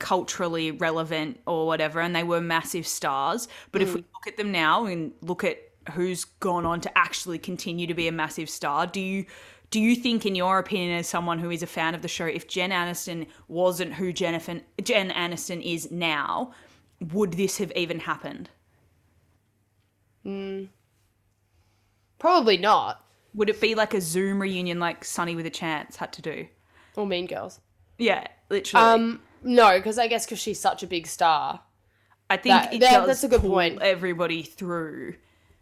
culturally 0.00 0.72
relevant 0.72 1.38
or 1.46 1.66
whatever, 1.66 2.00
and 2.00 2.16
they 2.16 2.24
were 2.24 2.40
massive 2.40 2.86
stars. 2.86 3.46
But 3.70 3.82
Mm. 3.82 3.84
if 3.84 3.94
we 3.94 4.00
look 4.00 4.26
at 4.26 4.36
them 4.36 4.50
now 4.50 4.86
and 4.86 5.12
look 5.20 5.44
at 5.44 5.58
who's 5.92 6.24
gone 6.24 6.66
on 6.66 6.80
to 6.82 6.98
actually 6.98 7.38
continue 7.38 7.86
to 7.86 7.94
be 7.94 8.08
a 8.08 8.12
massive 8.12 8.48
star, 8.50 8.86
do 8.86 9.00
you? 9.00 9.26
Do 9.70 9.80
you 9.80 9.94
think, 9.94 10.26
in 10.26 10.34
your 10.34 10.58
opinion, 10.58 10.98
as 10.98 11.06
someone 11.06 11.38
who 11.38 11.48
is 11.50 11.62
a 11.62 11.66
fan 11.66 11.94
of 11.94 12.02
the 12.02 12.08
show, 12.08 12.26
if 12.26 12.48
Jen 12.48 12.70
Aniston 12.70 13.28
wasn't 13.46 13.94
who 13.94 14.12
Jennifer, 14.12 14.60
Jen 14.82 15.10
Aniston 15.10 15.62
is 15.64 15.92
now, 15.92 16.52
would 17.12 17.34
this 17.34 17.58
have 17.58 17.70
even 17.76 18.00
happened? 18.00 18.50
probably 22.18 22.56
not. 22.58 23.04
Would 23.34 23.48
it 23.48 23.60
be 23.60 23.74
like 23.74 23.94
a 23.94 24.00
Zoom 24.00 24.42
reunion 24.42 24.80
like 24.80 25.04
Sunny 25.04 25.36
with 25.36 25.46
a 25.46 25.50
Chance 25.50 25.96
had 25.96 26.12
to 26.14 26.22
do? 26.22 26.46
Or 26.96 27.06
Mean 27.06 27.26
Girls. 27.26 27.60
Yeah, 27.98 28.26
literally. 28.48 28.84
Um, 28.86 29.20
no, 29.42 29.78
because 29.78 29.98
I 29.98 30.08
guess 30.08 30.26
because 30.26 30.40
she's 30.40 30.58
such 30.60 30.82
a 30.82 30.86
big 30.86 31.06
star. 31.06 31.60
I 32.28 32.36
think 32.36 32.54
that- 32.54 32.80
that- 32.80 33.06
that's 33.06 33.24
a 33.24 33.28
good 33.28 33.40
pull 33.40 33.50
point. 33.50 33.80
everybody 33.80 34.42
through. 34.42 35.14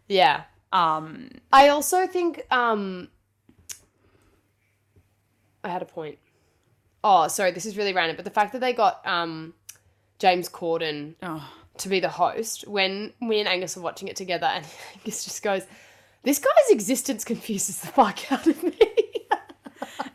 Yeah. 0.09 0.43
Um, 0.73 1.29
I 1.53 1.69
also 1.69 2.05
think 2.05 2.45
um 2.51 3.07
I 5.63 5.69
had 5.69 5.81
a 5.81 5.85
point. 5.85 6.17
Oh, 7.03 7.27
sorry, 7.29 7.51
this 7.51 7.65
is 7.65 7.77
really 7.77 7.93
random, 7.93 8.17
but 8.17 8.25
the 8.25 8.31
fact 8.31 8.51
that 8.51 8.59
they 8.59 8.73
got 8.73 9.05
um 9.07 9.53
James 10.19 10.49
Corden 10.49 11.15
oh, 11.23 11.49
to 11.77 11.89
be 11.89 11.99
the 11.99 12.09
host 12.09 12.67
when 12.67 13.13
me 13.21 13.39
and 13.39 13.47
Angus 13.47 13.75
were 13.77 13.81
watching 13.81 14.09
it 14.09 14.15
together 14.15 14.47
and 14.47 14.65
Angus 14.95 15.23
just 15.23 15.41
goes, 15.41 15.63
This 16.23 16.39
guy's 16.39 16.71
existence 16.71 17.23
confuses 17.23 17.79
the 17.79 17.87
fuck 17.87 18.31
out 18.31 18.45
of 18.45 18.61
me. 18.61 18.77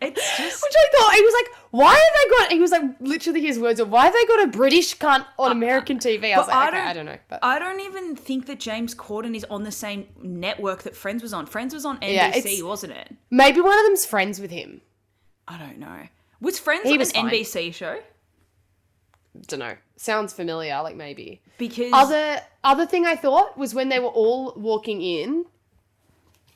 It's 0.01 0.37
just 0.39 0.63
Which 0.63 0.73
I 0.77 0.87
thought 0.99 1.15
he 1.15 1.21
was 1.23 1.35
like, 1.35 1.57
why 1.71 1.93
have 1.95 2.01
they 2.23 2.31
got? 2.31 2.53
He 2.53 2.61
was 2.61 2.71
like, 2.71 2.83
literally 3.01 3.41
his 3.43 3.59
words 3.59 3.81
are, 3.81 3.85
why 3.85 4.05
have 4.05 4.13
they 4.15 4.25
got 4.27 4.45
a 4.45 4.47
British 4.49 4.97
cunt 4.99 5.27
on 5.39 5.49
uh, 5.49 5.53
American 5.53 5.99
TV? 5.99 6.35
I 6.35 6.39
was 6.39 6.49
like, 6.49 6.57
I 6.57 6.69
okay, 6.69 6.77
don't- 6.79 6.87
I 6.87 6.93
don't 6.93 7.07
know, 7.07 7.19
but 7.29 7.39
I 7.43 7.59
don't 7.59 7.81
even 7.81 8.17
think 8.17 8.47
that 8.47 8.61
James 8.61 8.95
Corden 8.95 9.35
is 9.35 9.45
on 9.51 9.65
the 9.65 9.73
same 9.73 10.07
network 10.23 10.83
that 10.85 10.95
Friends 10.97 11.23
was 11.23 11.33
on. 11.33 11.47
Friends 11.47 11.75
was 11.75 11.85
on 11.85 11.99
NBC, 12.01 12.59
Yeah, 12.59 12.65
wasn't 12.65 12.93
it? 12.93 13.15
maybe 13.31 13.61
one 13.61 13.79
of 13.79 13.85
them's 13.85 14.07
friends 14.07 14.41
with 14.41 14.51
him. 14.51 14.81
I 15.49 15.59
don't 15.59 15.79
know. 15.79 16.09
Was 16.41 16.59
Friends 16.59 16.89
He 16.89 16.99
was 16.99 17.11
an 17.11 17.23
fine. 17.29 17.31
NBC 17.31 17.75
show? 17.75 18.01
Don't 19.49 19.61
know. 19.61 19.77
Sounds 19.97 20.33
familiar, 20.33 20.81
like 20.83 20.97
maybe. 20.97 21.43
Because 21.59 21.91
Other 21.93 22.41
other 22.63 22.87
thing 22.87 23.05
I 23.07 23.17
thought 23.17 23.57
was 23.59 23.75
when 23.75 23.89
they 23.89 23.99
were 23.99 24.07
all 24.09 24.53
walking 24.57 25.03
in. 25.03 25.45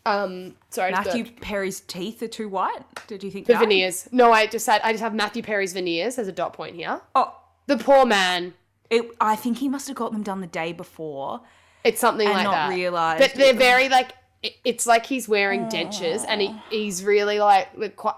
Um, 0.06 0.54
sorry, 0.70 0.92
Matthew. 0.92 1.24
Perry's 1.40 1.80
teeth 1.80 2.22
are 2.22 2.28
too 2.28 2.48
white. 2.48 2.82
Did 3.08 3.22
you 3.22 3.30
think 3.30 3.46
the 3.46 3.52
that? 3.54 3.60
veneers. 3.60 4.08
No, 4.10 4.32
I 4.32 4.46
just 4.46 4.66
had 4.66 4.80
I 4.82 4.92
just 4.92 5.02
have 5.02 5.14
Matthew 5.14 5.42
Perry's 5.42 5.72
veneers 5.74 6.18
as 6.18 6.28
a 6.28 6.32
dot 6.32 6.52
point 6.54 6.76
here. 6.76 7.00
Oh, 7.14 7.36
The 7.66 7.76
poor 7.76 8.06
man. 8.06 8.54
it, 8.90 9.10
I 9.20 9.36
think 9.36 9.58
he 9.58 9.68
must 9.68 9.86
have 9.88 9.96
got 9.96 10.12
them 10.12 10.22
done 10.22 10.40
the 10.40 10.46
day 10.46 10.72
before. 10.72 11.40
It's 11.84 12.00
something 12.00 12.26
And 12.26 12.34
like 12.36 12.44
not 12.44 12.52
that. 12.52 12.70
realised 12.70 13.20
But 13.20 13.34
they're 13.34 13.52
very 13.54 13.88
like 13.88 14.12
it- 14.42 14.56
it's 14.64 14.86
like 14.86 15.04
he's 15.06 15.28
wearing 15.28 15.66
dentures 15.66 16.24
and 16.26 16.40
he, 16.40 16.56
he's 16.70 17.04
really 17.04 17.38
like, 17.38 17.68
like 17.76 17.96
quite. 17.96 18.14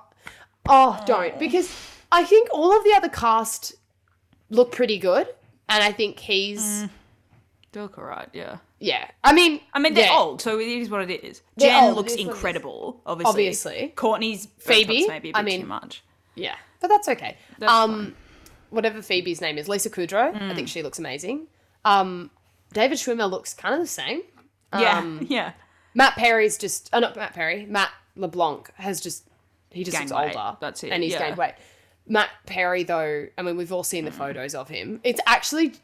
Oh, 0.68 1.02
don't 1.06 1.38
because 1.38 1.74
I 2.12 2.22
think 2.24 2.48
all 2.52 2.76
of 2.76 2.84
the 2.84 2.92
other 2.94 3.08
cast 3.08 3.74
look 4.50 4.70
pretty 4.72 4.98
good, 4.98 5.26
and 5.68 5.82
I 5.82 5.90
think 5.92 6.18
he's 6.20 6.82
They 6.82 6.88
look 7.74 7.98
alright, 7.98 8.28
yeah. 8.32 8.58
yeah. 8.78 9.08
I 9.22 9.32
mean, 9.32 9.60
I 9.72 9.78
mean, 9.78 9.94
they're 9.94 10.06
yeah. 10.06 10.16
old, 10.18 10.40
so 10.42 10.58
it 10.58 10.66
is 10.68 10.88
what 10.90 11.08
it 11.08 11.24
is. 11.24 11.42
They're 11.56 11.70
Jen 11.70 11.84
old, 11.84 11.96
looks 11.96 12.12
it 12.14 12.20
is 12.20 12.26
what 12.26 12.30
it 12.30 12.30
is. 12.32 12.36
incredible, 12.36 13.00
obviously. 13.06 13.30
Obviously. 13.30 13.92
Courteney's 13.96 14.48
Phoebe, 14.58 15.06
maybe 15.08 15.30
a 15.30 15.32
bit 15.32 15.38
I 15.38 15.42
mean- 15.42 15.60
too 15.62 15.66
much. 15.66 16.02
Yeah, 16.34 16.56
but 16.80 16.88
that's 16.88 17.08
okay. 17.08 17.36
That's 17.58 17.70
um, 17.72 18.14
whatever 18.70 19.02
Phoebe's 19.02 19.40
name 19.40 19.58
is, 19.58 19.68
Lisa 19.68 19.90
Kudrow. 19.90 20.34
I 20.34 20.38
Mm. 20.38 20.54
think 20.54 20.68
she 20.68 20.82
looks 20.82 20.98
amazing. 20.98 21.46
Um, 21.84 22.30
David 22.72 22.98
Schwimmer 22.98 23.28
looks 23.30 23.52
kind 23.52 23.74
of 23.74 23.80
the 23.80 23.86
same. 23.86 24.22
Yeah, 24.72 24.98
Um, 24.98 25.26
yeah. 25.28 25.52
Matt 25.94 26.14
Perry's 26.14 26.56
just, 26.56 26.88
oh, 26.92 27.00
not 27.00 27.16
Matt 27.16 27.34
Perry. 27.34 27.66
Matt 27.66 27.90
LeBlanc 28.16 28.72
has 28.76 29.00
just, 29.00 29.28
he 29.70 29.82
just 29.82 29.96
Gained 29.98 30.10
looks 30.10 30.20
weight, 30.22 30.36
older. 30.36 30.56
that's 30.60 30.84
it, 30.84 30.90
And 30.92 31.02
he's 31.02 31.12
yeah. 31.12 31.26
gained 31.26 31.36
weight. 31.36 31.54
Matt 32.06 32.30
Perry, 32.46 32.84
though, 32.84 33.26
I 33.36 33.42
mean, 33.42 33.56
we've 33.56 33.72
all 33.72 33.82
seen 33.84 34.04
the 34.04 34.12
photos 34.12 34.54
of 34.54 34.68
him. 34.68 35.00
It's 35.04 35.20
actually, 35.26 35.74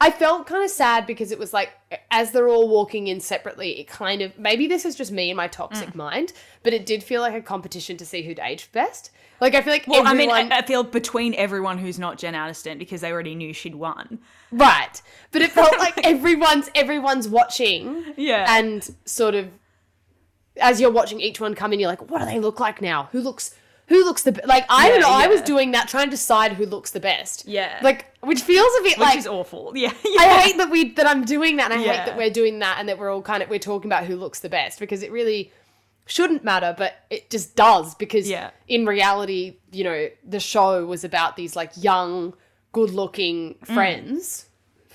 I 0.00 0.10
felt 0.10 0.46
kind 0.46 0.62
of 0.64 0.70
sad 0.70 1.06
because 1.06 1.32
it 1.32 1.38
was 1.38 1.52
like, 1.52 1.70
as 2.10 2.32
they're 2.32 2.48
all 2.48 2.68
walking 2.68 3.06
in 3.06 3.20
separately, 3.20 3.80
it 3.80 3.88
kind 3.88 4.20
of, 4.22 4.38
maybe 4.38 4.66
this 4.66 4.84
is 4.84 4.94
just 4.94 5.10
me 5.10 5.30
and 5.30 5.36
my 5.36 5.48
toxic 5.48 5.90
Mm. 5.90 5.94
mind, 5.96 6.32
but 6.62 6.72
it 6.74 6.84
did 6.84 7.02
feel 7.02 7.20
like 7.22 7.34
a 7.34 7.40
competition 7.40 7.96
to 7.96 8.04
see 8.06 8.22
who'd 8.22 8.38
aged 8.38 8.72
best. 8.72 9.10
Like, 9.40 9.54
I 9.54 9.62
feel 9.62 9.72
like 9.72 9.86
Well, 9.86 10.06
everyone, 10.06 10.34
I 10.36 10.42
mean, 10.42 10.52
I, 10.52 10.58
I 10.58 10.62
feel 10.62 10.82
between 10.84 11.34
everyone 11.34 11.78
who's 11.78 11.98
not 11.98 12.18
Jen 12.18 12.34
Aniston 12.34 12.78
because 12.78 13.00
they 13.00 13.10
already 13.10 13.34
knew 13.34 13.52
she'd 13.54 13.74
won. 13.74 14.18
right. 14.52 15.00
But 15.32 15.40
it 15.42 15.50
felt 15.52 15.78
like 15.78 15.98
everyone's, 16.06 16.68
everyone's 16.74 17.26
watching. 17.28 18.04
Yeah. 18.18 18.46
and 18.58 18.86
sort 19.06 19.34
of 19.34 19.48
as 20.60 20.80
you're 20.80 20.90
watching 20.90 21.20
each 21.20 21.40
one 21.40 21.54
come 21.54 21.72
in, 21.72 21.80
you're 21.80 21.88
like, 21.88 22.10
what 22.10 22.18
do 22.18 22.26
they 22.26 22.38
look 22.38 22.60
like 22.60 22.82
now? 22.82 23.08
Who 23.12 23.20
looks 23.20 23.54
who 23.90 24.02
looks 24.04 24.22
the 24.22 24.32
be-? 24.32 24.40
like? 24.46 24.64
I 24.70 24.88
don't 24.88 25.00
Yeah, 25.00 25.06
know. 25.08 25.12
I 25.12 25.26
was 25.26 25.42
doing 25.42 25.72
that, 25.72 25.86
trying 25.88 26.06
to 26.06 26.10
decide 26.12 26.52
who 26.54 26.64
looks 26.64 26.92
the 26.92 27.00
best. 27.00 27.46
Yeah. 27.46 27.78
like 27.82 28.06
which 28.22 28.40
feels 28.40 28.70
a 28.80 28.82
bit 28.82 28.96
Which 28.98 29.06
like. 29.06 29.18
is 29.18 29.26
awful. 29.26 29.72
Yeah. 29.76 29.92
I 30.18 30.40
hate 30.40 30.56
that 30.56 30.70
we 30.70 30.92
that 30.94 31.06
I'm 31.06 31.24
doing 31.26 31.56
that, 31.56 31.70
and 31.70 31.80
I 31.80 31.84
Yeah. 31.84 31.92
hate 31.92 32.06
that 32.06 32.16
we're 32.16 32.30
doing 32.30 32.60
that, 32.60 32.76
and 32.78 32.88
that 32.88 32.98
we're 32.98 33.10
all 33.12 33.20
kind 33.20 33.42
of 33.42 33.50
we're 33.50 33.58
talking 33.58 33.88
about 33.90 34.04
who 34.04 34.16
looks 34.16 34.40
the 34.40 34.48
best 34.48 34.78
because 34.80 35.02
it 35.02 35.12
really 35.12 35.52
shouldn't 36.06 36.42
matter, 36.42 36.74
but 36.76 36.94
it 37.10 37.30
just 37.30 37.54
does 37.54 37.94
because 37.94 38.28
Yeah. 38.28 38.50
in 38.66 38.86
reality, 38.86 39.58
you 39.70 39.84
know, 39.84 40.08
the 40.24 40.40
show 40.40 40.84
was 40.86 41.04
about 41.04 41.36
these 41.36 41.54
like 41.54 41.70
young, 41.76 42.32
good-looking 42.72 43.56
Mm. 43.66 43.74
friends 43.74 44.46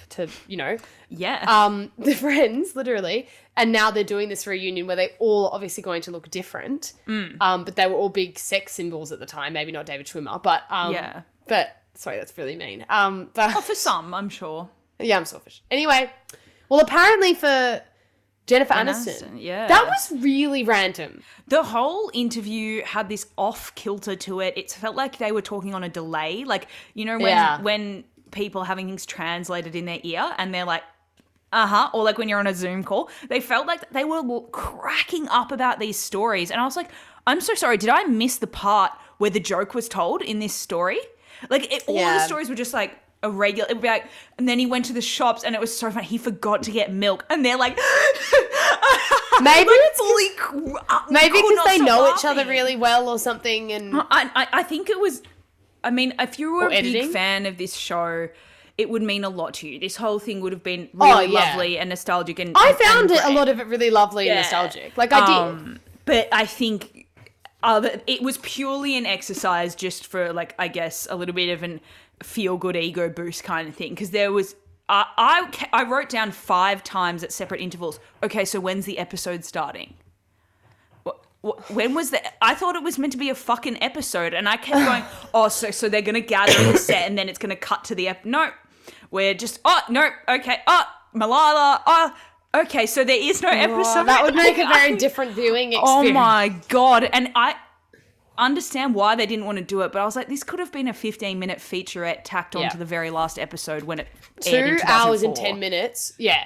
to 0.10 0.28
you 0.48 0.58
know 0.58 0.78
Yeah. 1.10 1.44
um, 1.48 1.92
the 1.98 2.14
friends, 2.16 2.76
literally. 2.76 3.28
And 3.58 3.72
now 3.72 3.90
they're 3.92 4.04
doing 4.04 4.28
this 4.30 4.46
reunion 4.46 4.86
where 4.86 4.96
they 4.98 5.12
all 5.20 5.48
obviously 5.50 5.82
going 5.82 6.02
to 6.04 6.12
look 6.12 6.30
different. 6.30 6.94
Mm. 7.08 7.38
Um, 7.40 7.64
but 7.64 7.76
they 7.76 7.88
were 7.88 7.96
all 7.96 8.10
big 8.10 8.38
sex 8.38 8.74
symbols 8.74 9.12
at 9.12 9.20
the 9.20 9.26
time. 9.26 9.54
Maybe 9.54 9.72
not 9.72 9.86
David 9.86 10.08
Schwimmer, 10.08 10.42
but 10.42 10.64
um, 10.70 10.94
Yeah. 10.94 11.22
But 11.48 11.78
sorry, 11.94 12.18
that's 12.18 12.38
really 12.38 12.56
mean. 12.56 12.86
Um, 12.90 13.30
but 13.34 13.52
For 13.64 13.76
some, 13.76 14.14
I'm 14.14 14.30
sure. 14.30 14.70
yeah, 15.00 15.18
I'm 15.18 15.26
selfish. 15.26 15.64
Anyway, 15.72 16.12
well, 16.70 16.82
apparently 16.82 17.34
for 17.34 17.82
Jennifer 18.48 18.74
Jen 18.74 18.88
Aniston, 18.88 19.24
Aniston, 19.24 19.42
yeah. 19.42 19.68
that 19.68 19.86
was 19.86 20.22
really 20.22 20.64
random. 20.64 21.22
The 21.48 21.64
whole 21.64 22.12
interview 22.14 22.84
had 22.84 23.10
this 23.10 23.28
off 23.38 23.74
kilter 23.76 24.16
to 24.18 24.42
it. 24.42 24.54
It 24.58 24.72
felt 24.72 24.96
like 24.96 25.18
they 25.18 25.32
were 25.32 25.42
talking 25.42 25.74
on 25.74 25.84
a 25.84 25.90
delay. 25.90 26.44
Like, 26.44 26.68
you 26.94 27.06
know, 27.06 27.18
when 27.18 27.28
Yeah. 27.30 27.62
when 27.62 28.04
people 28.32 28.64
having 28.66 28.88
things 28.88 29.06
translated 29.06 29.76
in 29.76 29.86
their 29.86 30.00
ear 30.04 30.34
and 30.38 30.54
they're 30.54 30.66
like, 30.66 30.84
uh-huh, 31.54 31.90
or 31.94 32.04
like 32.04 32.18
when 32.18 32.28
you're 32.30 32.40
on 32.40 32.48
a 32.48 32.54
Zoom 32.54 32.84
call, 32.84 33.10
they 33.30 33.40
felt 33.40 33.66
like 33.68 33.90
they 33.92 34.04
were 34.04 34.22
cracking 34.52 35.28
up 35.30 35.52
about 35.52 35.80
these 35.80 35.98
stories. 35.98 36.52
And 36.52 36.60
I 36.60 36.66
was 36.66 36.76
like, 36.76 36.90
I'm 37.28 37.42
so 37.42 37.54
sorry, 37.54 37.78
did 37.78 37.90
I 37.90 38.04
miss 38.04 38.38
the 38.38 38.48
part 38.48 38.92
where 39.18 39.30
the 39.30 39.40
joke 39.40 39.74
was 39.74 39.88
told 39.88 40.22
in 40.22 40.40
this 40.40 40.54
story? 40.54 41.00
Like 41.50 41.72
it, 41.74 41.84
all 41.88 41.96
Yeah. 41.96 42.14
the 42.18 42.26
stories 42.26 42.50
were 42.50 42.56
just 42.56 42.74
like 42.74 42.98
a 43.24 43.30
regular. 43.32 43.70
It 43.70 43.74
would 43.76 43.82
be 43.82 43.88
like, 43.88 44.06
and 44.38 44.48
then 44.48 44.60
he 44.60 44.66
went 44.66 44.86
to 44.86 44.94
the 44.94 45.02
shops, 45.02 45.44
and 45.44 45.56
it 45.56 45.62
was 45.62 45.76
so 45.76 45.90
funny. 45.90 46.06
He 46.06 46.18
forgot 46.18 46.64
to 46.64 46.72
get 46.72 46.94
milk, 46.94 47.26
and 47.30 47.44
they're 47.44 47.58
like, 47.58 47.78
Maybe 49.42 49.70
it's 49.70 50.00
fully 50.00 50.30
cr- 50.38 50.78
uh, 50.88 51.02
maybe 51.10 51.42
because 51.42 51.66
they 51.66 51.78
know 51.80 52.14
each 52.16 52.24
other 52.24 52.46
really 52.46 52.78
well 52.78 53.10
or 53.10 53.20
something, 53.20 53.72
and 53.74 53.94
I, 53.94 54.30
I 54.34 54.48
I 54.54 54.64
think 54.64 54.90
it 54.90 54.98
was. 55.00 55.22
I 55.84 55.90
mean, 55.92 56.14
if 56.20 56.40
you 56.40 56.54
were 56.54 56.66
Or 56.68 56.72
a 56.72 56.82
big 56.82 57.12
fan 57.12 57.46
of 57.46 57.58
this 57.58 57.76
show, 57.76 58.30
it 58.78 58.90
would 58.90 59.02
mean 59.02 59.24
a 59.24 59.30
lot 59.30 59.54
to 59.56 59.68
you. 59.68 59.80
This 59.80 59.96
whole 59.96 60.20
thing 60.20 60.42
would 60.42 60.52
have 60.52 60.64
been 60.64 60.90
Oh, 61.00 61.08
really 61.20 61.34
yeah. 61.34 61.40
lovely 61.52 61.78
and 61.80 61.90
nostalgic. 61.90 62.40
And 62.40 62.52
I 62.56 62.74
found 62.74 63.10
and 63.12 63.20
it 63.20 63.26
a 63.26 63.32
lot 63.32 63.48
of 63.50 63.60
it 63.60 63.68
really 63.68 63.90
lovely 63.90 64.30
and 64.30 64.40
nostalgic. 64.40 64.98
Like 64.98 65.14
I 65.14 65.26
did. 65.26 65.36
Um, 65.36 65.80
but 66.06 66.28
I 66.32 66.46
think 66.46 67.08
uh, 67.64 67.90
it 68.06 68.22
was 68.22 68.38
purely 68.40 68.96
an 68.98 69.06
exercise 69.06 69.74
just 69.76 70.06
for, 70.06 70.32
like, 70.34 70.54
I 70.60 70.68
guess, 70.68 71.08
a 71.10 71.16
little 71.16 71.34
bit 71.34 71.50
of 71.50 71.64
an 71.64 71.80
feel 72.22 72.58
good 72.58 72.76
ego 72.76 73.10
boost 73.10 73.44
kind 73.44 73.68
of 73.68 73.76
thing. 73.76 73.92
Because 73.92 74.12
there 74.12 74.32
was. 74.32 74.56
I, 74.88 75.06
I, 75.18 75.68
I 75.74 75.84
wrote 75.84 76.10
down 76.10 76.32
five 76.32 76.84
times 76.84 77.24
at 77.24 77.32
separate 77.34 77.60
intervals. 77.62 78.00
Okay, 78.22 78.46
so 78.46 78.60
when's 78.60 78.86
the 78.86 79.00
episode 79.00 79.44
starting? 79.44 79.96
Wh- 81.08 81.10
wh- 81.44 81.72
When 81.72 81.96
was 81.96 82.12
the? 82.12 82.22
I 82.44 82.54
thought 82.54 82.76
it 82.76 82.84
was 82.84 83.00
meant 83.00 83.14
to 83.14 83.18
be 83.18 83.30
a 83.32 83.36
fucking 83.36 83.82
episode, 83.82 84.36
and 84.36 84.48
I 84.48 84.58
kept 84.58 84.86
going. 84.86 85.04
oh, 85.34 85.48
so 85.48 85.72
so 85.72 85.90
they're 85.90 86.04
gonna 86.04 86.20
gather 86.22 86.54
in 86.62 86.74
the 86.74 86.78
set, 86.78 87.08
and 87.08 87.18
then 87.18 87.30
it's 87.30 87.40
gonna 87.40 87.56
cut 87.56 87.84
to 87.86 87.96
the 87.96 88.10
ep. 88.10 88.26
No, 88.26 88.52
we're 89.12 89.34
just. 89.34 89.60
Oh 89.66 89.82
no. 89.90 90.10
Okay. 90.28 90.58
Oh, 90.68 90.84
Malala. 91.16 91.82
Oh, 91.86 92.16
okay. 92.56 92.86
So 92.86 93.04
there 93.04 93.20
is 93.22 93.42
no 93.42 93.50
episode. 93.50 94.06
that 94.06 94.24
would 94.24 94.36
make 94.36 94.58
a 94.58 94.66
very 94.68 94.96
different 95.06 95.32
viewing 95.32 95.74
experience. 95.74 96.10
Oh 96.10 96.14
my 96.14 96.50
god! 96.70 97.10
And 97.12 97.30
I 97.36 97.56
understand 98.38 98.94
why 98.96 99.16
they 99.16 99.26
didn't 99.26 99.46
want 99.46 99.58
to 99.58 99.64
do 99.64 99.82
it, 99.82 99.92
but 99.94 100.02
I 100.02 100.06
was 100.06 100.16
like, 100.16 100.28
this 100.28 100.44
could 100.44 100.60
have 100.60 100.72
been 100.72 100.88
a 100.90 100.94
15 100.94 101.40
minute 101.40 101.60
featurette 101.60 102.22
tacked 102.26 102.54
Yeah. 102.56 102.64
onto 102.66 102.78
the 102.78 102.86
very 102.86 103.10
last 103.10 103.40
episode 103.40 103.84
when 103.84 104.00
it 104.00 104.08
aired 104.46 104.70
in 104.74 104.78
Two 104.80 104.84
hours 104.88 105.24
and 105.24 105.36
ten 105.36 105.60
minutes. 105.60 106.14
Yeah, 106.18 106.44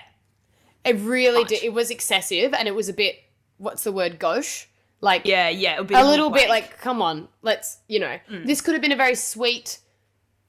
it 0.86 0.98
really 0.98 1.44
did. 1.46 1.64
It 1.64 1.74
was 1.74 1.90
excessive, 1.90 2.54
and 2.54 2.68
it 2.68 2.76
was 2.76 2.90
a 2.90 2.94
bit. 2.94 3.16
What's 3.58 3.84
the 3.84 3.92
word? 3.92 4.20
Gauche. 4.20 4.66
Like 5.02 5.26
Yeah, 5.26 5.48
yeah, 5.50 5.76
it 5.76 5.80
would 5.80 5.88
be 5.88 5.96
a 5.96 6.04
little 6.04 6.30
bit 6.30 6.50
like, 6.50 6.78
come 6.82 7.02
on, 7.02 7.30
let's, 7.42 7.78
you 7.88 8.00
know, 8.02 8.18
Mm. 8.30 8.46
this 8.46 8.60
could 8.60 8.74
have 8.74 8.82
been 8.82 8.92
a 8.92 8.98
very 8.98 9.16
sweet, 9.16 9.80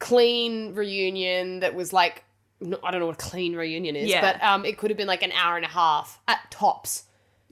clean 0.01 0.75
reunion 0.75 1.61
that 1.61 1.75
was 1.75 1.93
like, 1.93 2.25
I 2.61 2.91
don't 2.91 3.01
know 3.01 3.07
what 3.07 3.15
a 3.23 3.25
clean 3.31 3.55
reunion 3.55 3.95
is, 3.95 4.11
Yeah. 4.11 4.21
but 4.21 4.43
um, 4.43 4.65
it 4.65 4.77
could 4.77 4.91
have 4.91 4.97
been 4.99 5.07
like 5.07 5.23
an 5.23 5.33
hour 5.33 5.57
and 5.57 5.65
a 5.65 5.69
half 5.69 6.19
at 6.27 6.51
tops. 6.51 7.05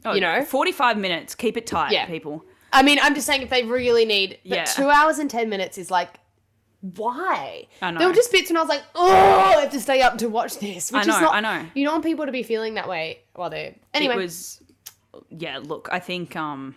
Oh, 0.05 0.15
you 0.15 0.21
know? 0.21 0.45
45 0.45 0.99
minutes. 0.99 1.35
Keep 1.35 1.57
it 1.57 1.67
tight, 1.67 1.93
Yeah. 1.93 2.07
people. 2.07 2.45
I 2.73 2.83
mean, 2.83 2.99
I'm 3.01 3.15
just 3.15 3.27
saying 3.27 3.43
if 3.43 3.51
they 3.51 3.63
really 3.63 4.05
need, 4.05 4.39
but 4.45 4.57
Yeah. 4.57 4.65
two 4.65 4.91
hours 4.91 5.19
and 5.19 5.31
10 5.31 5.49
minutes 5.49 5.79
is 5.79 5.91
like, 5.91 6.11
why? 6.81 7.67
I 7.83 7.91
know. 7.91 7.99
There 7.99 8.09
were 8.09 8.15
just 8.15 8.31
bits 8.31 8.51
when 8.51 8.57
I 8.57 8.61
was 8.61 8.69
like, 8.69 8.83
oh, 8.95 9.11
I 9.11 9.61
have 9.61 9.71
to 9.73 9.81
stay 9.81 10.01
up 10.03 10.19
to 10.19 10.29
watch 10.29 10.59
this. 10.59 10.93
Which 10.93 11.03
I 11.03 11.05
know, 11.05 11.17
is 11.17 11.21
not, 11.23 11.35
I 11.35 11.41
know. 11.41 11.67
You 11.75 11.85
don't 11.85 11.95
want 11.95 12.05
people 12.05 12.27
to 12.27 12.33
be 12.33 12.43
feeling 12.43 12.75
that 12.75 12.89
way 12.89 13.21
while 13.35 13.51
they're. 13.51 13.75
Anyway. 13.95 14.15
It 14.15 14.19
was 14.19 14.63
yeah, 15.31 15.59
look, 15.59 15.89
I 15.91 15.99
think 15.99 16.37
um 16.37 16.77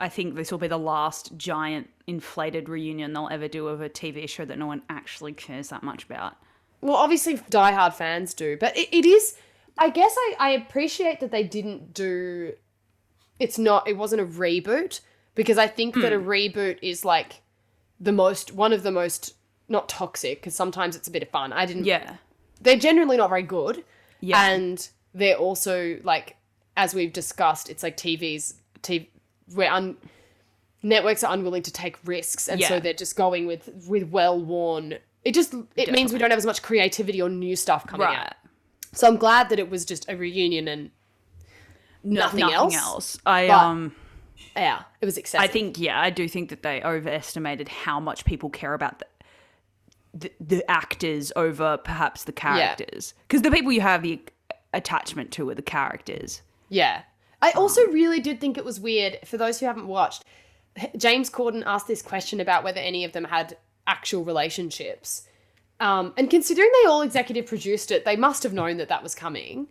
I 0.00 0.08
think 0.08 0.34
this 0.34 0.50
will 0.50 0.58
be 0.58 0.68
the 0.68 0.78
last 0.78 1.36
giant 1.36 1.88
inflated 2.06 2.68
reunion 2.68 3.12
they'll 3.12 3.28
ever 3.30 3.48
do 3.48 3.68
of 3.68 3.80
a 3.80 3.88
TV 3.88 4.28
show 4.28 4.44
that 4.44 4.58
no 4.58 4.66
one 4.66 4.82
actually 4.88 5.32
cares 5.32 5.68
that 5.68 5.82
much 5.82 6.04
about. 6.04 6.36
Well, 6.80 6.96
obviously, 6.96 7.38
diehard 7.38 7.94
fans 7.94 8.34
do, 8.34 8.56
but 8.58 8.76
it, 8.76 8.88
it 8.92 9.06
is. 9.06 9.36
I 9.78 9.90
guess 9.90 10.14
I, 10.16 10.36
I 10.38 10.50
appreciate 10.50 11.20
that 11.20 11.30
they 11.30 11.42
didn't 11.44 11.94
do. 11.94 12.52
It's 13.40 13.58
not. 13.58 13.88
It 13.88 13.96
wasn't 13.96 14.20
a 14.22 14.26
reboot 14.26 15.00
because 15.34 15.58
I 15.58 15.66
think 15.66 15.94
that 15.96 16.12
a 16.12 16.18
Hmm. 16.18 16.28
reboot 16.28 16.78
is 16.82 17.04
like 17.04 17.40
the 17.98 18.12
most 18.12 18.52
one 18.52 18.72
of 18.72 18.82
the 18.82 18.92
most 18.92 19.34
not 19.68 19.88
toxic 19.88 20.40
because 20.40 20.54
sometimes 20.54 20.94
it's 20.94 21.08
a 21.08 21.10
bit 21.10 21.22
of 21.22 21.30
fun. 21.30 21.52
I 21.52 21.66
didn't. 21.66 21.84
Yeah. 21.86 22.16
They're 22.60 22.76
generally 22.78 23.16
not 23.16 23.30
very 23.30 23.42
good. 23.42 23.84
Yeah. 24.20 24.44
And 24.44 24.86
they're 25.14 25.36
also 25.36 25.98
like, 26.02 26.36
as 26.76 26.94
we've 26.94 27.12
discussed, 27.12 27.70
it's 27.70 27.82
like 27.82 27.96
TV's 27.96 28.54
TV 28.82 29.08
where 29.52 29.70
un, 29.72 29.96
networks 30.82 31.24
are 31.24 31.32
unwilling 31.32 31.62
to 31.62 31.72
take 31.72 31.96
risks, 32.04 32.48
and 32.48 32.62
so 32.62 32.80
they're 32.80 32.92
just 32.92 33.16
going 33.16 33.46
with 33.46 33.68
with 33.86 34.08
well 34.10 34.40
worn. 34.40 34.94
It 35.24 35.34
just 35.34 35.54
it 35.76 35.90
means 35.90 36.12
we 36.12 36.18
don't 36.18 36.30
have 36.30 36.38
as 36.38 36.46
much 36.46 36.62
creativity 36.62 37.20
or 37.20 37.28
new 37.28 37.56
stuff 37.56 37.86
coming 37.86 38.06
right. 38.06 38.18
out. 38.18 38.34
So 38.92 39.08
I'm 39.08 39.16
glad 39.16 39.48
that 39.48 39.58
it 39.58 39.70
was 39.70 39.84
just 39.84 40.08
a 40.08 40.16
reunion 40.16 40.68
and 40.68 40.90
nothing, 42.02 42.42
else. 42.42 43.18
I 43.26 43.48
but- 43.48 43.54
um 43.54 43.94
Yeah, 44.54 44.82
it 45.00 45.06
was 45.06 45.16
excessive. 45.16 45.48
I 45.48 45.50
think 45.50 45.78
yeah, 45.78 46.00
I 46.00 46.10
do 46.10 46.28
think 46.28 46.50
that 46.50 46.62
they 46.62 46.82
overestimated 46.82 47.68
how 47.68 47.98
much 47.98 48.24
people 48.24 48.50
care 48.50 48.74
about 48.74 49.00
the 49.00 49.06
the, 50.16 50.32
the 50.40 50.70
actors 50.70 51.32
over 51.34 51.76
perhaps 51.76 52.24
the 52.24 52.32
characters. 52.32 53.14
Because 53.26 53.42
the 53.42 53.50
people 53.50 53.72
you 53.72 53.80
have 53.80 54.02
the 54.02 54.20
attachment 54.72 55.32
to 55.32 55.48
are 55.48 55.54
the 55.54 55.62
characters. 55.62 56.42
Yeah. 56.68 57.02
I 57.44 57.50
also 57.50 57.82
really 57.88 58.20
did 58.20 58.40
think 58.40 58.56
it 58.56 58.64
was 58.64 58.80
weird 58.80 59.18
for 59.26 59.36
those 59.36 59.60
who 59.60 59.66
haven't 59.66 59.86
watched. 59.86 60.24
James 60.96 61.28
Corden 61.28 61.62
asked 61.66 61.86
this 61.86 62.00
question 62.00 62.40
about 62.40 62.64
whether 62.64 62.80
any 62.80 63.04
of 63.04 63.12
them 63.12 63.24
had 63.24 63.58
actual 63.86 64.24
relationships. 64.24 65.28
Um, 65.78 66.14
and 66.16 66.30
considering 66.30 66.70
they 66.82 66.88
all 66.88 67.02
executive 67.02 67.44
produced 67.46 67.90
it, 67.90 68.06
they 68.06 68.16
must 68.16 68.44
have 68.44 68.54
known 68.54 68.78
that 68.78 68.88
that 68.88 69.02
was 69.02 69.14
coming. 69.14 69.68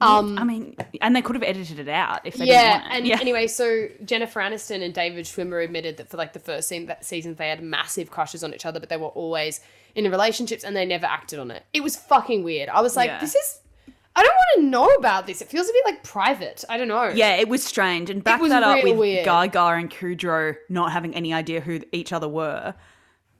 Um, 0.00 0.36
I 0.36 0.42
mean, 0.42 0.76
and 1.00 1.14
they 1.14 1.22
could 1.22 1.36
have 1.36 1.44
edited 1.44 1.78
it 1.78 1.88
out 1.88 2.26
if 2.26 2.34
they 2.34 2.44
yeah, 2.46 2.72
didn't 2.72 2.82
want 2.82 2.84
it. 2.92 2.96
and 2.96 3.06
yeah. 3.06 3.18
anyway, 3.20 3.46
so 3.46 3.88
Jennifer 4.04 4.40
Aniston 4.40 4.82
and 4.82 4.92
David 4.92 5.26
Schwimmer 5.26 5.64
admitted 5.64 5.96
that 5.98 6.08
for 6.08 6.16
like 6.16 6.32
the 6.32 6.40
first 6.40 6.68
scene 6.68 6.86
that 6.86 7.04
season 7.04 7.34
they 7.36 7.48
had 7.48 7.62
massive 7.62 8.10
crushes 8.10 8.42
on 8.42 8.52
each 8.52 8.66
other, 8.66 8.80
but 8.80 8.88
they 8.88 8.96
were 8.98 9.06
always 9.06 9.60
in 9.94 10.10
relationships 10.10 10.64
and 10.64 10.76
they 10.76 10.84
never 10.84 11.06
acted 11.06 11.38
on 11.38 11.50
it. 11.50 11.64
It 11.72 11.82
was 11.82 11.96
fucking 11.96 12.42
weird. 12.42 12.68
I 12.68 12.82
was 12.82 12.96
like, 12.96 13.08
Yeah. 13.08 13.20
this 13.20 13.34
is 13.36 13.60
I 14.16 14.22
don't 14.22 14.34
want 14.34 14.48
to 14.56 14.62
know 14.70 14.86
about 14.94 15.26
this. 15.26 15.40
It 15.42 15.48
feels 15.48 15.68
a 15.68 15.72
bit 15.72 15.84
like 15.84 16.02
private. 16.02 16.64
I 16.68 16.78
don't 16.78 16.88
know. 16.88 17.08
Yeah, 17.08 17.36
it 17.36 17.48
was 17.48 17.62
strange. 17.62 18.08
And 18.10 18.24
back 18.24 18.40
was 18.40 18.50
that 18.50 18.62
up 18.62 18.76
real 18.82 18.94
with 18.94 18.98
weird. 18.98 19.24
Gaga 19.26 19.60
and 19.76 19.90
Kudrow 19.90 20.56
not 20.68 20.90
having 20.90 21.14
any 21.14 21.32
idea 21.34 21.60
who 21.60 21.80
each 21.92 22.12
other 22.12 22.26
were. 22.28 22.74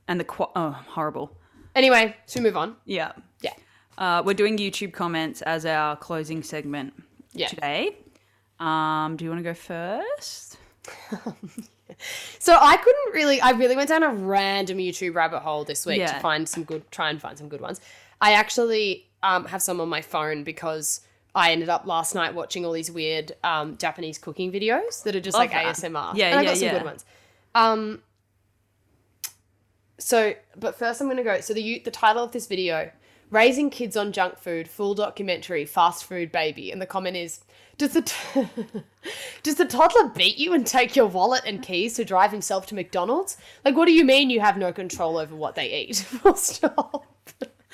And 0.06 0.20
the 0.20 0.24
qu- 0.24 0.46
oh, 0.54 0.70
horrible. 0.70 1.36
Anyway, 1.74 2.14
we 2.34 2.40
move 2.42 2.56
on? 2.56 2.76
Yeah. 2.84 3.12
Yeah. 3.40 3.54
Uh, 3.98 4.22
we're 4.24 4.34
doing 4.34 4.58
YouTube 4.58 4.92
comments 4.92 5.40
as 5.42 5.64
our 5.66 5.96
closing 5.96 6.42
segment 6.42 6.92
Yeah. 7.32 7.48
today. 7.48 7.96
Um, 8.60 9.16
do 9.16 9.24
you 9.24 9.30
want 9.30 9.40
to 9.40 9.44
go 9.44 9.54
first? 9.54 10.58
So 12.38 12.56
I 12.60 12.76
couldn't 12.76 13.14
really. 13.14 13.40
I 13.40 13.50
really 13.50 13.76
went 13.76 13.88
down 13.88 14.02
a 14.02 14.12
random 14.12 14.78
YouTube 14.78 15.14
rabbit 15.14 15.40
hole 15.40 15.64
this 15.64 15.86
week 15.86 16.04
to 16.04 16.14
find 16.20 16.48
some 16.48 16.64
good. 16.64 16.88
Try 16.90 17.10
and 17.10 17.20
find 17.20 17.38
some 17.38 17.48
good 17.48 17.60
ones. 17.60 17.80
I 18.20 18.32
actually 18.32 19.06
um, 19.26 19.44
have 19.46 19.60
some 19.60 19.80
on 19.80 19.88
my 19.88 20.00
phone 20.00 20.44
because 20.44 21.00
I 21.34 21.50
ended 21.52 21.68
up 21.68 21.86
last 21.86 22.14
night 22.14 22.34
watching 22.34 22.64
all 22.64 22.72
these 22.72 22.90
weird 22.90 23.32
um, 23.42 23.76
Japanese 23.76 24.18
cooking 24.18 24.52
videos 24.52 25.02
that 25.02 25.16
are 25.16 25.20
just 25.20 25.36
like 25.36 25.50
that. 25.50 25.76
ASMR. 25.76 26.14
Yeah, 26.14 26.28
and 26.28 26.38
I 26.38 26.42
yeah, 26.42 26.48
got 26.48 26.56
some 26.56 26.66
yeah. 26.66 26.72
good 26.72 26.84
ones. 26.84 27.04
Um. 27.54 28.02
So, 29.98 30.34
but 30.56 30.78
first 30.78 31.00
I'm 31.00 31.08
gonna 31.08 31.24
go. 31.24 31.40
So 31.40 31.54
the 31.54 31.80
the 31.80 31.90
title 31.90 32.22
of 32.22 32.32
this 32.32 32.46
video: 32.46 32.90
"Raising 33.30 33.70
Kids 33.70 33.96
on 33.96 34.12
Junk 34.12 34.38
Food," 34.38 34.68
full 34.68 34.94
documentary, 34.94 35.64
fast 35.64 36.04
food 36.04 36.30
baby, 36.30 36.70
and 36.70 36.80
the 36.80 36.86
comment 36.86 37.16
is. 37.16 37.40
Does 37.78 37.92
the 37.92 38.00
t- 38.00 38.48
does 39.42 39.56
the 39.56 39.66
toddler 39.66 40.08
beat 40.08 40.38
you 40.38 40.54
and 40.54 40.66
take 40.66 40.96
your 40.96 41.08
wallet 41.08 41.42
and 41.44 41.60
keys 41.60 41.92
to 41.96 42.06
drive 42.06 42.30
himself 42.30 42.64
to 42.68 42.74
McDonald's? 42.74 43.36
Like, 43.66 43.76
what 43.76 43.84
do 43.84 43.92
you 43.92 44.02
mean 44.02 44.30
you 44.30 44.40
have 44.40 44.56
no 44.56 44.72
control 44.72 45.18
over 45.18 45.36
what 45.36 45.56
they 45.56 45.82
eat? 45.82 45.96
Full 45.96 46.36
stop. 46.36 47.04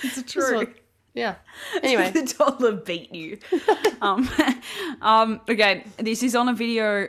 It's 0.03 0.35
what- 0.35 0.82
Yeah. 1.15 1.35
Anyway, 1.83 2.11
the 2.11 2.27
toddler 2.27 2.73
beat 2.73 3.15
you. 3.15 3.39
um, 4.03 4.29
um, 5.03 5.41
okay, 5.49 5.85
this 5.97 6.23
is 6.23 6.37
on 6.37 6.49
a 6.49 6.55
video 6.55 7.09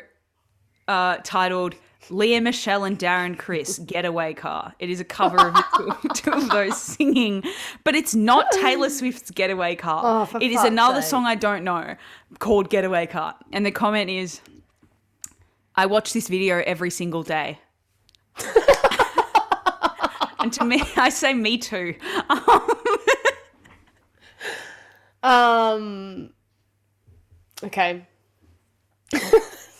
uh, 0.88 1.18
titled 1.24 1.76
Lea 2.10 2.40
Michele 2.40 2.86
and 2.86 2.98
Darren 2.98 3.38
Criss 3.38 3.80
Getaway 3.80 4.34
Car. 4.34 4.74
It 4.80 4.90
is 4.90 5.00
a 5.00 5.04
cover 5.04 5.38
of 5.38 5.64
two, 6.16 6.32
of 6.32 6.50
those 6.50 6.82
singing, 6.82 7.44
but 7.84 7.96
it's 7.96 8.16
not 8.16 8.52
Taylor 8.52 8.90
Swift's 8.90 9.32
Getaway 9.32 9.76
Car. 9.76 10.30
Oh, 10.34 10.40
it 10.40 10.52
is 10.52 10.64
another 10.64 11.02
sake. 11.02 11.10
song 11.10 11.26
I 11.26 11.36
don't 11.36 11.64
know 11.64 11.96
called 12.40 12.70
Getaway 12.70 13.08
Car. 13.08 13.36
And 13.52 13.66
the 13.66 13.72
comment 13.72 14.10
is 14.10 14.42
I 15.76 15.86
watch 15.86 16.14
this 16.14 16.28
video 16.28 16.64
every 16.66 16.90
single 16.90 17.24
day. 17.24 17.60
and 20.40 20.52
to 20.54 20.66
me, 20.66 20.82
I 20.96 21.10
say 21.10 21.34
me 21.34 21.58
too. 21.58 21.96
um. 22.30 22.83
Okay. 27.64 28.06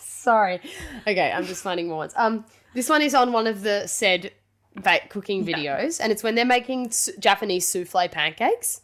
Sorry. 0.00 0.60
Okay, 1.06 1.30
I'm 1.32 1.44
just 1.44 1.62
finding 1.62 1.88
more 1.88 1.98
ones. 1.98 2.14
Um, 2.16 2.44
this 2.72 2.88
one 2.88 3.02
is 3.02 3.14
on 3.14 3.32
one 3.32 3.46
of 3.46 3.62
the 3.62 3.86
said 3.86 4.32
ba- 4.74 5.00
cooking 5.10 5.44
videos, 5.44 6.00
and 6.02 6.10
it's 6.10 6.22
when 6.22 6.34
they're 6.34 6.44
making 6.46 6.86
s- 6.86 7.10
Japanese 7.18 7.68
souffle 7.68 8.08
pancakes. 8.08 8.80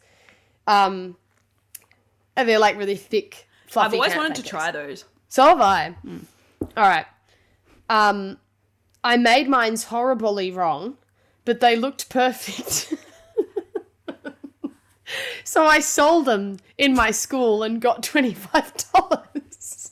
Um, 0.67 1.17
and 2.35 2.47
they're 2.47 2.59
like 2.59 2.77
really 2.77 2.95
thick, 2.95 3.47
fluffy. 3.67 3.87
I've 3.87 3.93
always 3.95 4.15
wanted 4.15 4.35
to 4.35 4.43
try 4.43 4.71
those. 4.71 5.05
So 5.29 5.43
have 5.43 5.61
I. 5.61 5.95
All 6.77 6.87
right. 6.87 7.05
Um, 7.89 8.37
I 9.03 9.17
made 9.17 9.49
mine's 9.49 9.85
horribly 9.85 10.51
wrong, 10.51 10.97
but 11.43 11.59
they 11.59 11.75
looked 11.75 12.07
perfect. 12.09 12.93
so 15.43 15.65
I 15.65 15.79
sold 15.79 16.25
them 16.25 16.57
in 16.77 16.93
my 16.93 17.11
school 17.11 17.63
and 17.63 17.81
got 17.81 18.03
twenty 18.03 18.33
five 18.33 18.73
dollars. 18.93 19.91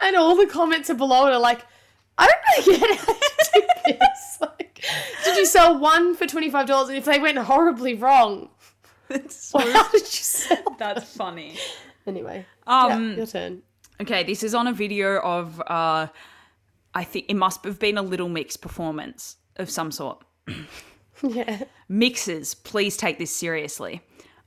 and 0.00 0.16
all 0.16 0.36
the 0.36 0.46
comments 0.46 0.88
are 0.90 0.94
below 0.94 1.26
it 1.26 1.32
are 1.32 1.38
like, 1.40 1.64
I 2.16 2.26
don't 2.26 2.66
really 2.66 2.78
get 2.80 2.98
how 2.98 3.12
you 3.54 3.60
do 3.92 3.98
this. 3.98 4.38
Like, 4.40 4.84
did 5.24 5.36
you 5.36 5.46
sell 5.46 5.76
one 5.78 6.14
for 6.14 6.26
twenty 6.26 6.50
five 6.50 6.66
dollars? 6.68 6.88
And 6.88 6.98
if 6.98 7.04
they 7.04 7.18
went 7.18 7.38
horribly 7.38 7.94
wrong, 7.94 8.50
That's 9.08 9.36
so 9.50 9.58
how 9.58 9.88
did 9.90 10.00
you 10.02 10.06
sell? 10.06 10.76
that's 10.78 11.16
funny. 11.16 11.58
Anyway, 12.06 12.46
Um 12.66 13.10
yeah, 13.10 13.16
your 13.16 13.26
turn. 13.26 13.62
Okay, 14.00 14.22
this 14.22 14.42
is 14.44 14.54
on 14.54 14.66
a 14.68 14.72
video 14.72 15.18
of 15.20 15.60
uh 15.66 16.06
I 16.94 17.04
think 17.04 17.26
it 17.28 17.34
must 17.34 17.64
have 17.64 17.78
been 17.78 17.98
a 17.98 18.02
little 18.02 18.28
mix 18.28 18.56
performance 18.56 19.36
of 19.56 19.68
some 19.70 19.90
sort. 19.90 20.22
Yeah. 21.22 21.64
Mixers, 21.88 22.54
please 22.54 22.96
take 22.96 23.18
this 23.18 23.34
seriously. 23.34 24.02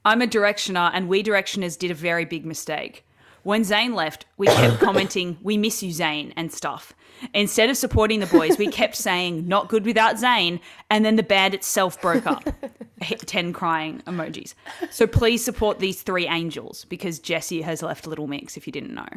I'm 0.05 0.21
a 0.21 0.27
directioner 0.27 0.89
and 0.93 1.07
we 1.09 1.23
directioners 1.23 1.77
did 1.77 1.91
a 1.91 1.95
very 1.95 2.25
big 2.25 2.45
mistake. 2.45 3.05
When 3.43 3.63
Zayn 3.63 3.93
left, 3.95 4.25
we 4.37 4.47
kept 4.47 4.79
commenting, 4.85 5.37
we 5.41 5.57
miss 5.57 5.81
you, 5.83 5.91
Zayn, 5.91 6.31
and 6.35 6.51
stuff. 6.51 6.93
Instead 7.33 7.69
of 7.69 7.77
supporting 7.77 8.19
the 8.19 8.25
boys, 8.27 8.57
we 8.57 8.67
kept 8.67 8.95
saying, 8.95 9.47
not 9.47 9.67
good 9.67 9.85
without 9.85 10.15
Zayn, 10.15 10.59
and 10.89 11.03
then 11.03 11.15
the 11.15 11.23
band 11.23 11.53
itself 11.53 11.99
broke 12.01 12.25
up. 12.27 12.47
Hit 13.01 13.19
10 13.27 13.51
crying 13.53 14.01
emojis. 14.07 14.53
So 14.91 15.05
please 15.07 15.43
support 15.43 15.79
these 15.79 16.01
three 16.03 16.27
angels 16.27 16.85
because 16.85 17.19
Jesy 17.19 17.61
has 17.63 17.81
left 17.83 18.05
Little 18.07 18.27
Mix, 18.27 18.57
if 18.57 18.65
you 18.67 18.71
didn't 18.73 18.93
know. 18.93 19.07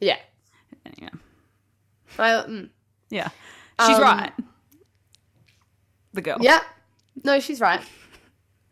Yeah. 0.00 0.18
Yeah. 0.98 1.08
I, 2.18 2.28
mm, 2.48 2.70
Yeah. 3.10 3.28
She's 3.86 3.96
Um, 3.96 4.02
right. 4.02 4.32
The 6.14 6.22
girl. 6.22 6.38
yeah. 6.40 6.60
No, 7.24 7.40
she's 7.40 7.60
right. 7.60 7.80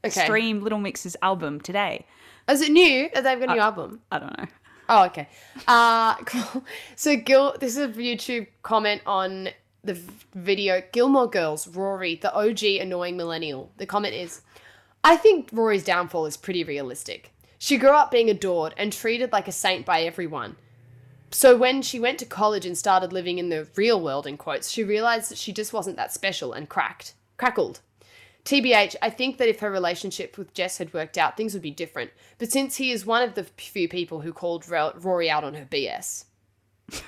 Okay. 0.04 0.24
Stream 0.24 0.62
Little 0.62 0.78
Mix's 0.78 1.16
album 1.22 1.60
today. 1.60 2.06
Is 2.48 2.62
it 2.62 2.70
new? 2.70 3.08
Have 3.14 3.24
they 3.24 3.34
got 3.34 3.50
a 3.50 3.54
new 3.54 3.60
album? 3.60 4.00
I 4.10 4.18
don't 4.18 4.38
know. 4.38 4.46
Oh, 4.88 5.04
okay. 5.06 5.28
Uh, 5.66 6.14
cool. 6.26 6.64
So 6.94 7.16
Gil, 7.16 7.56
this 7.58 7.76
is 7.76 7.84
a 7.84 7.88
YouTube 7.88 8.46
comment 8.62 9.02
on 9.04 9.48
the 9.82 9.98
video. 10.34 10.82
Gilmore 10.92 11.28
Girls, 11.28 11.66
Rory, 11.66 12.16
the 12.16 12.32
OG 12.34 12.62
annoying 12.80 13.16
millennial. 13.16 13.72
The 13.78 13.86
comment 13.86 14.14
is, 14.14 14.42
I 15.02 15.16
think 15.16 15.48
Rory's 15.52 15.84
downfall 15.84 16.26
is 16.26 16.36
pretty 16.36 16.64
realistic. 16.64 17.32
She 17.58 17.78
grew 17.78 17.90
up 17.90 18.10
being 18.10 18.30
adored 18.30 18.74
and 18.76 18.92
treated 18.92 19.32
like 19.32 19.48
a 19.48 19.52
saint 19.52 19.86
by 19.86 20.02
everyone. 20.02 20.56
So 21.30 21.56
when 21.56 21.82
she 21.82 21.98
went 21.98 22.18
to 22.20 22.26
college 22.26 22.66
and 22.66 22.78
started 22.78 23.12
living 23.12 23.38
in 23.38 23.48
the 23.48 23.66
real 23.74 24.00
world, 24.00 24.26
in 24.26 24.36
quotes, 24.36 24.70
she 24.70 24.84
realized 24.84 25.30
that 25.30 25.38
she 25.38 25.52
just 25.52 25.72
wasn't 25.72 25.96
that 25.96 26.12
special 26.12 26.52
and 26.52 26.68
cracked, 26.68 27.14
crackled. 27.36 27.80
TBH, 28.46 28.94
I 29.02 29.10
think 29.10 29.38
that 29.38 29.48
if 29.48 29.60
her 29.60 29.70
relationship 29.70 30.38
with 30.38 30.54
Jess 30.54 30.78
had 30.78 30.94
worked 30.94 31.18
out, 31.18 31.36
things 31.36 31.52
would 31.52 31.62
be 31.62 31.72
different. 31.72 32.12
But 32.38 32.50
since 32.50 32.76
he 32.76 32.92
is 32.92 33.04
one 33.04 33.22
of 33.22 33.34
the 33.34 33.44
few 33.44 33.88
people 33.88 34.20
who 34.20 34.32
called 34.32 34.68
Ro- 34.68 34.94
Rory 34.98 35.28
out 35.28 35.44
on 35.44 35.54
her 35.54 35.66
BS. 35.66 36.24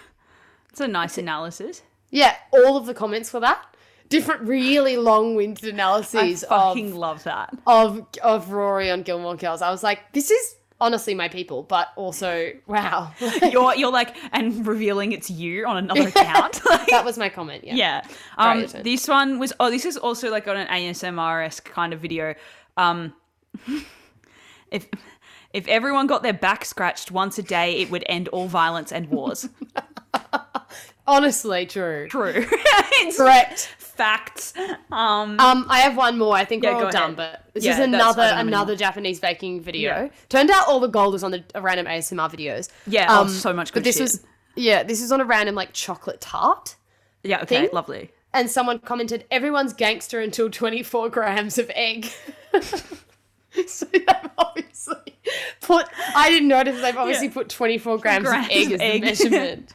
It's 0.71 0.81
a 0.85 0.87
nice 0.87 1.19
analysis. 1.19 1.83
Yeah, 2.11 2.37
all 2.53 2.77
of 2.77 2.87
the 2.87 2.95
comments 2.95 3.29
for 3.31 3.41
that. 3.41 3.75
Different, 4.09 4.43
really 4.43 4.97
long-winded 4.97 5.65
analyses. 5.65 6.45
I 6.45 6.49
fucking 6.49 6.93
of, 6.93 6.97
love 6.97 7.25
that. 7.25 7.57
of 7.67 8.07
of 8.23 8.53
Rory 8.53 8.89
on 8.89 9.03
Gilmore 9.03 9.35
Girls. 9.35 9.61
I 9.61 9.71
was 9.71 9.83
like, 9.83 10.13
this 10.13 10.31
is 10.31 10.55
honestly 10.81 11.15
my 11.15 11.29
people, 11.29 11.63
but 11.63 11.89
also, 11.97 12.53
wow. 12.67 13.13
You're 13.43 13.75
you're 13.75 13.93
like 13.93 14.17
and 14.33 14.67
revealing 14.67 15.13
it's 15.13 15.31
you 15.31 15.67
on 15.67 15.77
another 15.77 16.09
account. 16.15 16.61
That 16.89 17.05
was 17.05 17.19
my 17.19 17.29
comment, 17.29 17.65
yeah. 17.65 17.75
yeah. 17.75 18.05
Um 18.39 18.67
turn. 18.67 18.83
this 18.83 19.07
one 19.09 19.39
was 19.39 19.53
oh 19.61 19.71
this 19.71 19.85
is 19.85 19.97
also 19.97 20.31
like 20.31 20.49
on 20.49 20.57
an 20.57 20.67
ASMR 20.69 21.45
esque 21.45 21.71
kind 21.71 21.93
of 21.93 22.01
video. 22.01 22.35
Um 22.77 23.13
if 24.71 24.89
if 25.53 25.69
everyone 25.69 26.07
got 26.07 26.23
their 26.23 26.33
back 26.33 26.65
scratched 26.65 27.11
once 27.11 27.39
a 27.39 27.43
day, 27.43 27.81
it 27.81 27.91
would 27.91 28.05
end 28.07 28.29
all 28.29 28.49
violence 28.49 28.91
and 28.91 29.11
wars. 29.11 29.49
Honestly, 31.09 31.67
true. 31.67 32.07
True. 32.09 32.33
it's 32.53 33.17
Correct. 33.17 33.75
facts. 33.79 34.53
Um 34.93 35.41
Um, 35.41 35.67
I 35.69 35.81
have 35.81 35.97
one 35.97 36.19
more. 36.19 36.37
I 36.37 36.45
think 36.45 36.63
Yeah, 36.63 36.77
we're 36.77 36.85
all 36.85 36.91
done, 36.91 37.03
ahead. 37.15 37.17
but 37.17 37.55
this 37.55 37.65
Yeah, 37.65 37.73
is 37.73 37.79
another 37.81 38.23
don't 38.23 38.31
have 38.31 38.39
any 38.41 38.49
another. 38.49 38.77
Japanese 38.77 39.19
baking 39.19 39.61
video. 39.63 39.91
Yeah. 39.91 40.09
Turned 40.29 40.51
out 40.51 40.69
all 40.69 40.79
the 40.81 40.87
gold 40.89 41.15
was 41.15 41.25
on 41.25 41.31
the 41.33 41.43
random 41.61 41.87
ASMR 41.87 42.31
videos. 42.31 42.69
Yeah, 42.87 43.07
oh, 43.09 43.27
so 43.27 43.53
much 43.53 43.71
Um, 43.71 43.75
But 43.75 43.85
this 43.85 43.97
shit. 43.97 44.03
was 44.03 44.21
yeah, 44.55 44.83
this 44.83 45.01
is 45.01 45.11
on 45.11 45.21
a 45.21 45.25
random 45.25 45.55
like 45.55 45.73
chocolate 45.73 46.21
tart. 46.21 46.77
yeah, 47.25 47.41
okay, 47.43 47.61
thing. 47.63 47.69
lovely. 47.73 48.11
And 48.35 48.51
someone 48.51 48.79
commented, 48.81 49.25
"Everyone's 49.31 49.73
gangster 49.73 50.21
until 50.21 50.51
24 50.51 51.09
grams 51.09 51.57
of 51.59 51.71
egg." 51.75 52.07
so 53.67 53.87
they've 53.87 54.05
obviously 54.37 55.17
put. 55.63 55.87
I 56.15 56.29
didn't 56.29 56.49
notice 56.49 56.81
they've 56.83 56.97
obviously 56.97 57.29
Yeah. 57.29 57.33
put 57.35 57.49
24 57.49 57.99
grams, 57.99 58.29
Grams 58.29 58.47
of 58.47 58.53
egg 58.53 58.73
as 58.73 58.79
the 58.81 59.01
measurement. 59.31 59.75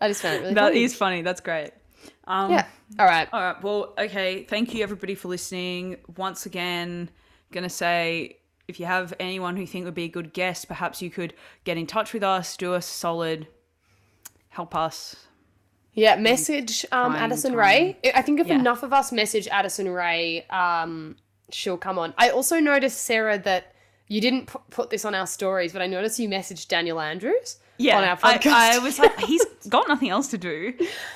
I 0.00 0.08
just 0.08 0.22
found 0.22 0.36
it 0.36 0.40
really 0.42 0.54
That 0.54 0.68
funny. 0.68 0.84
is 0.84 0.94
funny. 0.94 1.22
That's 1.22 1.40
great. 1.40 1.70
Um 2.26 2.50
yeah. 2.50 2.66
All 2.98 3.06
right. 3.06 3.28
All 3.32 3.40
right. 3.40 3.62
Well, 3.62 3.94
okay. 3.98 4.44
Thank 4.44 4.74
you 4.74 4.82
everybody 4.82 5.14
for 5.14 5.28
listening. 5.28 5.96
Once 6.16 6.46
again, 6.46 7.10
gonna 7.52 7.68
say 7.68 8.36
if 8.68 8.78
you 8.80 8.86
have 8.86 9.12
anyone 9.18 9.56
who 9.56 9.62
you 9.62 9.66
think 9.66 9.84
would 9.84 9.94
be 9.94 10.04
a 10.04 10.08
good 10.08 10.32
guest, 10.32 10.68
perhaps 10.68 11.02
you 11.02 11.10
could 11.10 11.34
get 11.64 11.76
in 11.76 11.86
touch 11.86 12.12
with 12.12 12.22
us, 12.22 12.56
do 12.56 12.72
us 12.74 12.88
a 12.88 12.92
solid, 12.92 13.48
help 14.48 14.74
us. 14.74 15.16
Yeah, 15.92 16.14
message 16.16 16.86
um, 16.92 17.12
Trying 17.12 17.24
Addison 17.24 17.50
time. 17.50 17.58
Rae. 17.58 17.96
I- 18.14 18.22
think 18.22 18.38
if 18.40 18.46
Yeah. 18.46 18.54
enough 18.54 18.82
of 18.84 18.92
us 18.92 19.10
message 19.10 19.48
Addison 19.48 19.88
Rae, 19.88 20.46
um, 20.50 21.16
she'll 21.50 21.76
come 21.76 21.98
on. 21.98 22.14
I 22.16 22.30
also 22.30 22.60
noticed, 22.60 23.00
Sarah, 23.02 23.38
that 23.38 23.74
you 24.06 24.20
didn't 24.20 24.46
pu- 24.46 24.60
put 24.70 24.90
this 24.90 25.04
on 25.04 25.14
our 25.16 25.26
stories, 25.26 25.72
but 25.72 25.82
I 25.82 25.86
noticed 25.88 26.18
you 26.20 26.28
messaged 26.28 26.68
Daniel 26.68 27.00
Andrews 27.00 27.58
Yeah, 27.80 27.98
on 27.98 28.04
our 28.04 28.18
I, 28.22 28.38
podcast. 28.38 28.52
I 28.52 28.78
was 28.78 28.98
like, 28.98 29.18
he's 29.26 29.44
got 29.68 29.88
nothing 29.88 30.10
else 30.10 30.28
to 30.28 30.38
do. 30.38 30.74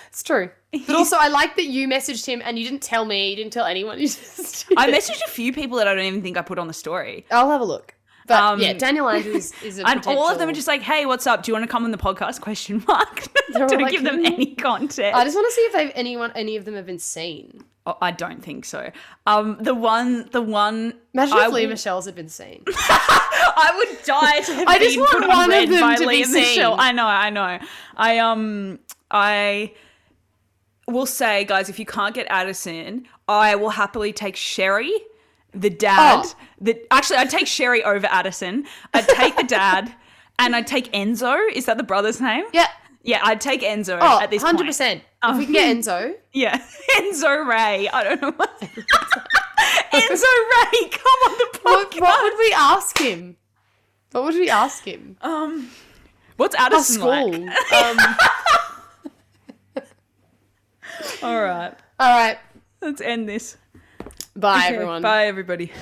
it's 0.09 0.23
true. 0.23 0.51
But 0.73 0.91
also, 0.97 1.17
I 1.19 1.29
like 1.29 1.57
that 1.57 1.67
you 1.67 1.87
messaged 1.89 2.27
him 2.27 2.43
and 2.45 2.59
you 2.59 2.65
didn't 2.65 2.83
tell 2.83 3.05
me, 3.05 3.31
you 3.31 3.37
didn't 3.37 3.53
tell 3.53 3.67
anyone. 3.67 3.99
You 4.05 4.09
just. 4.09 4.67
I 4.77 4.91
messaged 4.91 5.21
a 5.27 5.31
few 5.31 5.53
people 5.53 5.79
that 5.79 5.89
I 5.89 5.95
don't 5.95 6.05
even 6.05 6.23
think 6.23 6.37
I 6.37 6.43
put 6.43 6.59
on 6.59 6.67
the 6.67 6.73
story. 6.75 7.27
I'll 7.31 7.51
have 7.51 7.61
a 7.61 7.65
look. 7.65 7.95
But 8.27 8.43
Um, 8.43 8.61
yeah, 8.61 8.73
Daniel 8.73 9.09
Andrews 9.09 9.53
is 9.63 9.79
a 9.79 9.87
And 9.87 10.07
all 10.07 10.31
of 10.31 10.39
them 10.39 10.49
are 10.49 10.53
just 10.53 10.67
like, 10.67 10.81
"Hey, 10.81 11.05
what's 11.05 11.27
up? 11.27 11.43
Do 11.43 11.51
you 11.51 11.55
want 11.55 11.65
to 11.65 11.71
come 11.71 11.85
on 11.85 11.91
the 11.91 11.99
podcast?" 11.99 12.41
Question 12.41 12.83
mark. 12.89 13.29
Don't 13.53 13.83
like, 13.83 13.93
give 13.93 14.03
them 14.03 14.21
"Hmm." 14.21 14.27
any 14.27 14.55
context. 14.55 15.15
I 15.15 15.25
just 15.25 15.37
want 15.37 15.47
to 15.47 15.53
see 15.53 15.61
if 15.63 15.73
they've 15.75 15.93
anyone, 15.95 16.33
any 16.35 16.57
of 16.57 16.65
them 16.65 16.75
have 16.75 16.87
been 16.87 16.99
seen. 16.99 17.65
Oh, 17.87 17.99
I 18.01 18.13
don't 18.13 18.43
think 18.43 18.65
so. 18.65 18.91
Um, 19.27 19.59
the 19.61 19.75
one, 19.75 20.29
the 20.33 20.41
one. 20.41 20.95
Imagine 21.13 21.37
I 21.37 21.47
if 21.47 21.53
Lee 21.53 21.63
will- 21.65 21.71
Michelle's 21.71 22.07
had 22.07 22.15
been 22.15 22.31
seen. 22.31 22.65
I 23.57 23.73
would 23.77 24.03
die 24.05 24.41
to 24.41 24.55
have 24.55 24.69
I 24.69 24.79
just 24.79 24.99
want 24.99 25.11
put 25.11 25.23
on 25.25 25.29
one 25.29 25.53
of 25.53 25.69
them 25.69 25.95
to 25.97 26.01
be 26.01 26.07
Lea 26.07 26.25
Michele. 26.25 26.77
I 26.79 26.93
know, 26.93 27.07
I 27.07 27.31
know. 27.31 27.59
I 27.97 28.19
um, 28.19 28.79
I 29.11 29.73
will 30.89 31.07
say, 31.07 31.45
guys, 31.45 31.69
if 31.69 31.79
you 31.79 31.87
can't 31.87 32.15
get 32.15 32.27
Addison, 32.31 33.07
I 33.29 33.55
will 33.57 33.71
happily 33.71 34.13
take 34.13 34.37
Sherry, 34.37 34.93
the 35.53 35.71
dad. 35.71 36.23
Oh. 36.25 36.35
The 36.61 36.81
actually, 36.91 37.19
I'd 37.19 37.31
take 37.31 37.47
Sherry 37.47 37.85
over 37.85 38.07
Addison. 38.07 38.65
I'd 38.93 39.09
take 39.09 39.37
the 39.37 39.45
dad, 39.45 39.95
and 40.39 40.57
I'd 40.57 40.67
take 40.67 40.91
Enzo. 40.93 41.39
Is 41.53 41.67
that 41.67 41.77
the 41.77 41.83
brother's 41.85 42.21
name? 42.21 42.45
Yeah. 42.53 42.69
Yeah, 43.07 43.21
I'd 43.23 43.41
take 43.41 43.61
Enzo 43.61 43.99
Oh, 44.01 44.21
at 44.21 44.31
this 44.31 44.43
100%. 44.43 44.57
point. 44.57 45.03
if 45.23 45.37
we 45.37 45.45
can 45.45 45.53
get 45.53 45.77
Enzo. 45.77 46.15
Yeah, 46.33 46.57
Enzo 46.97 47.47
Ray. 47.47 47.87
I 47.89 48.03
don't 48.03 48.21
know 48.23 48.33
what. 48.33 48.61
Enzo 48.61 48.73
Ray, 49.93 50.89
come 50.89 51.21
on 51.27 51.39
the 51.39 51.59
What, 51.63 51.91
podcast. 51.91 52.01
what 52.01 52.23
would 52.25 52.39
we 52.39 52.53
ask 52.57 52.99
him? 52.99 53.37
What 54.13 54.25
would 54.25 54.35
we 54.35 54.49
ask 54.51 54.85
him? 54.85 55.17
Um, 55.21 55.71
what's 56.39 56.55
Our 56.55 56.67
Addison 56.67 56.95
school. 56.95 57.31
like? 57.33 57.73
Um, 57.73 57.99
All 61.23 61.43
right, 61.43 61.75
all 61.99 62.11
right. 62.19 62.39
let's 62.81 63.01
end 63.01 63.29
this. 63.29 63.57
Bye, 64.37 64.59
Okay, 64.67 64.75
everyone. 64.75 65.03
Bye, 65.03 65.27
everybody. 65.27 65.73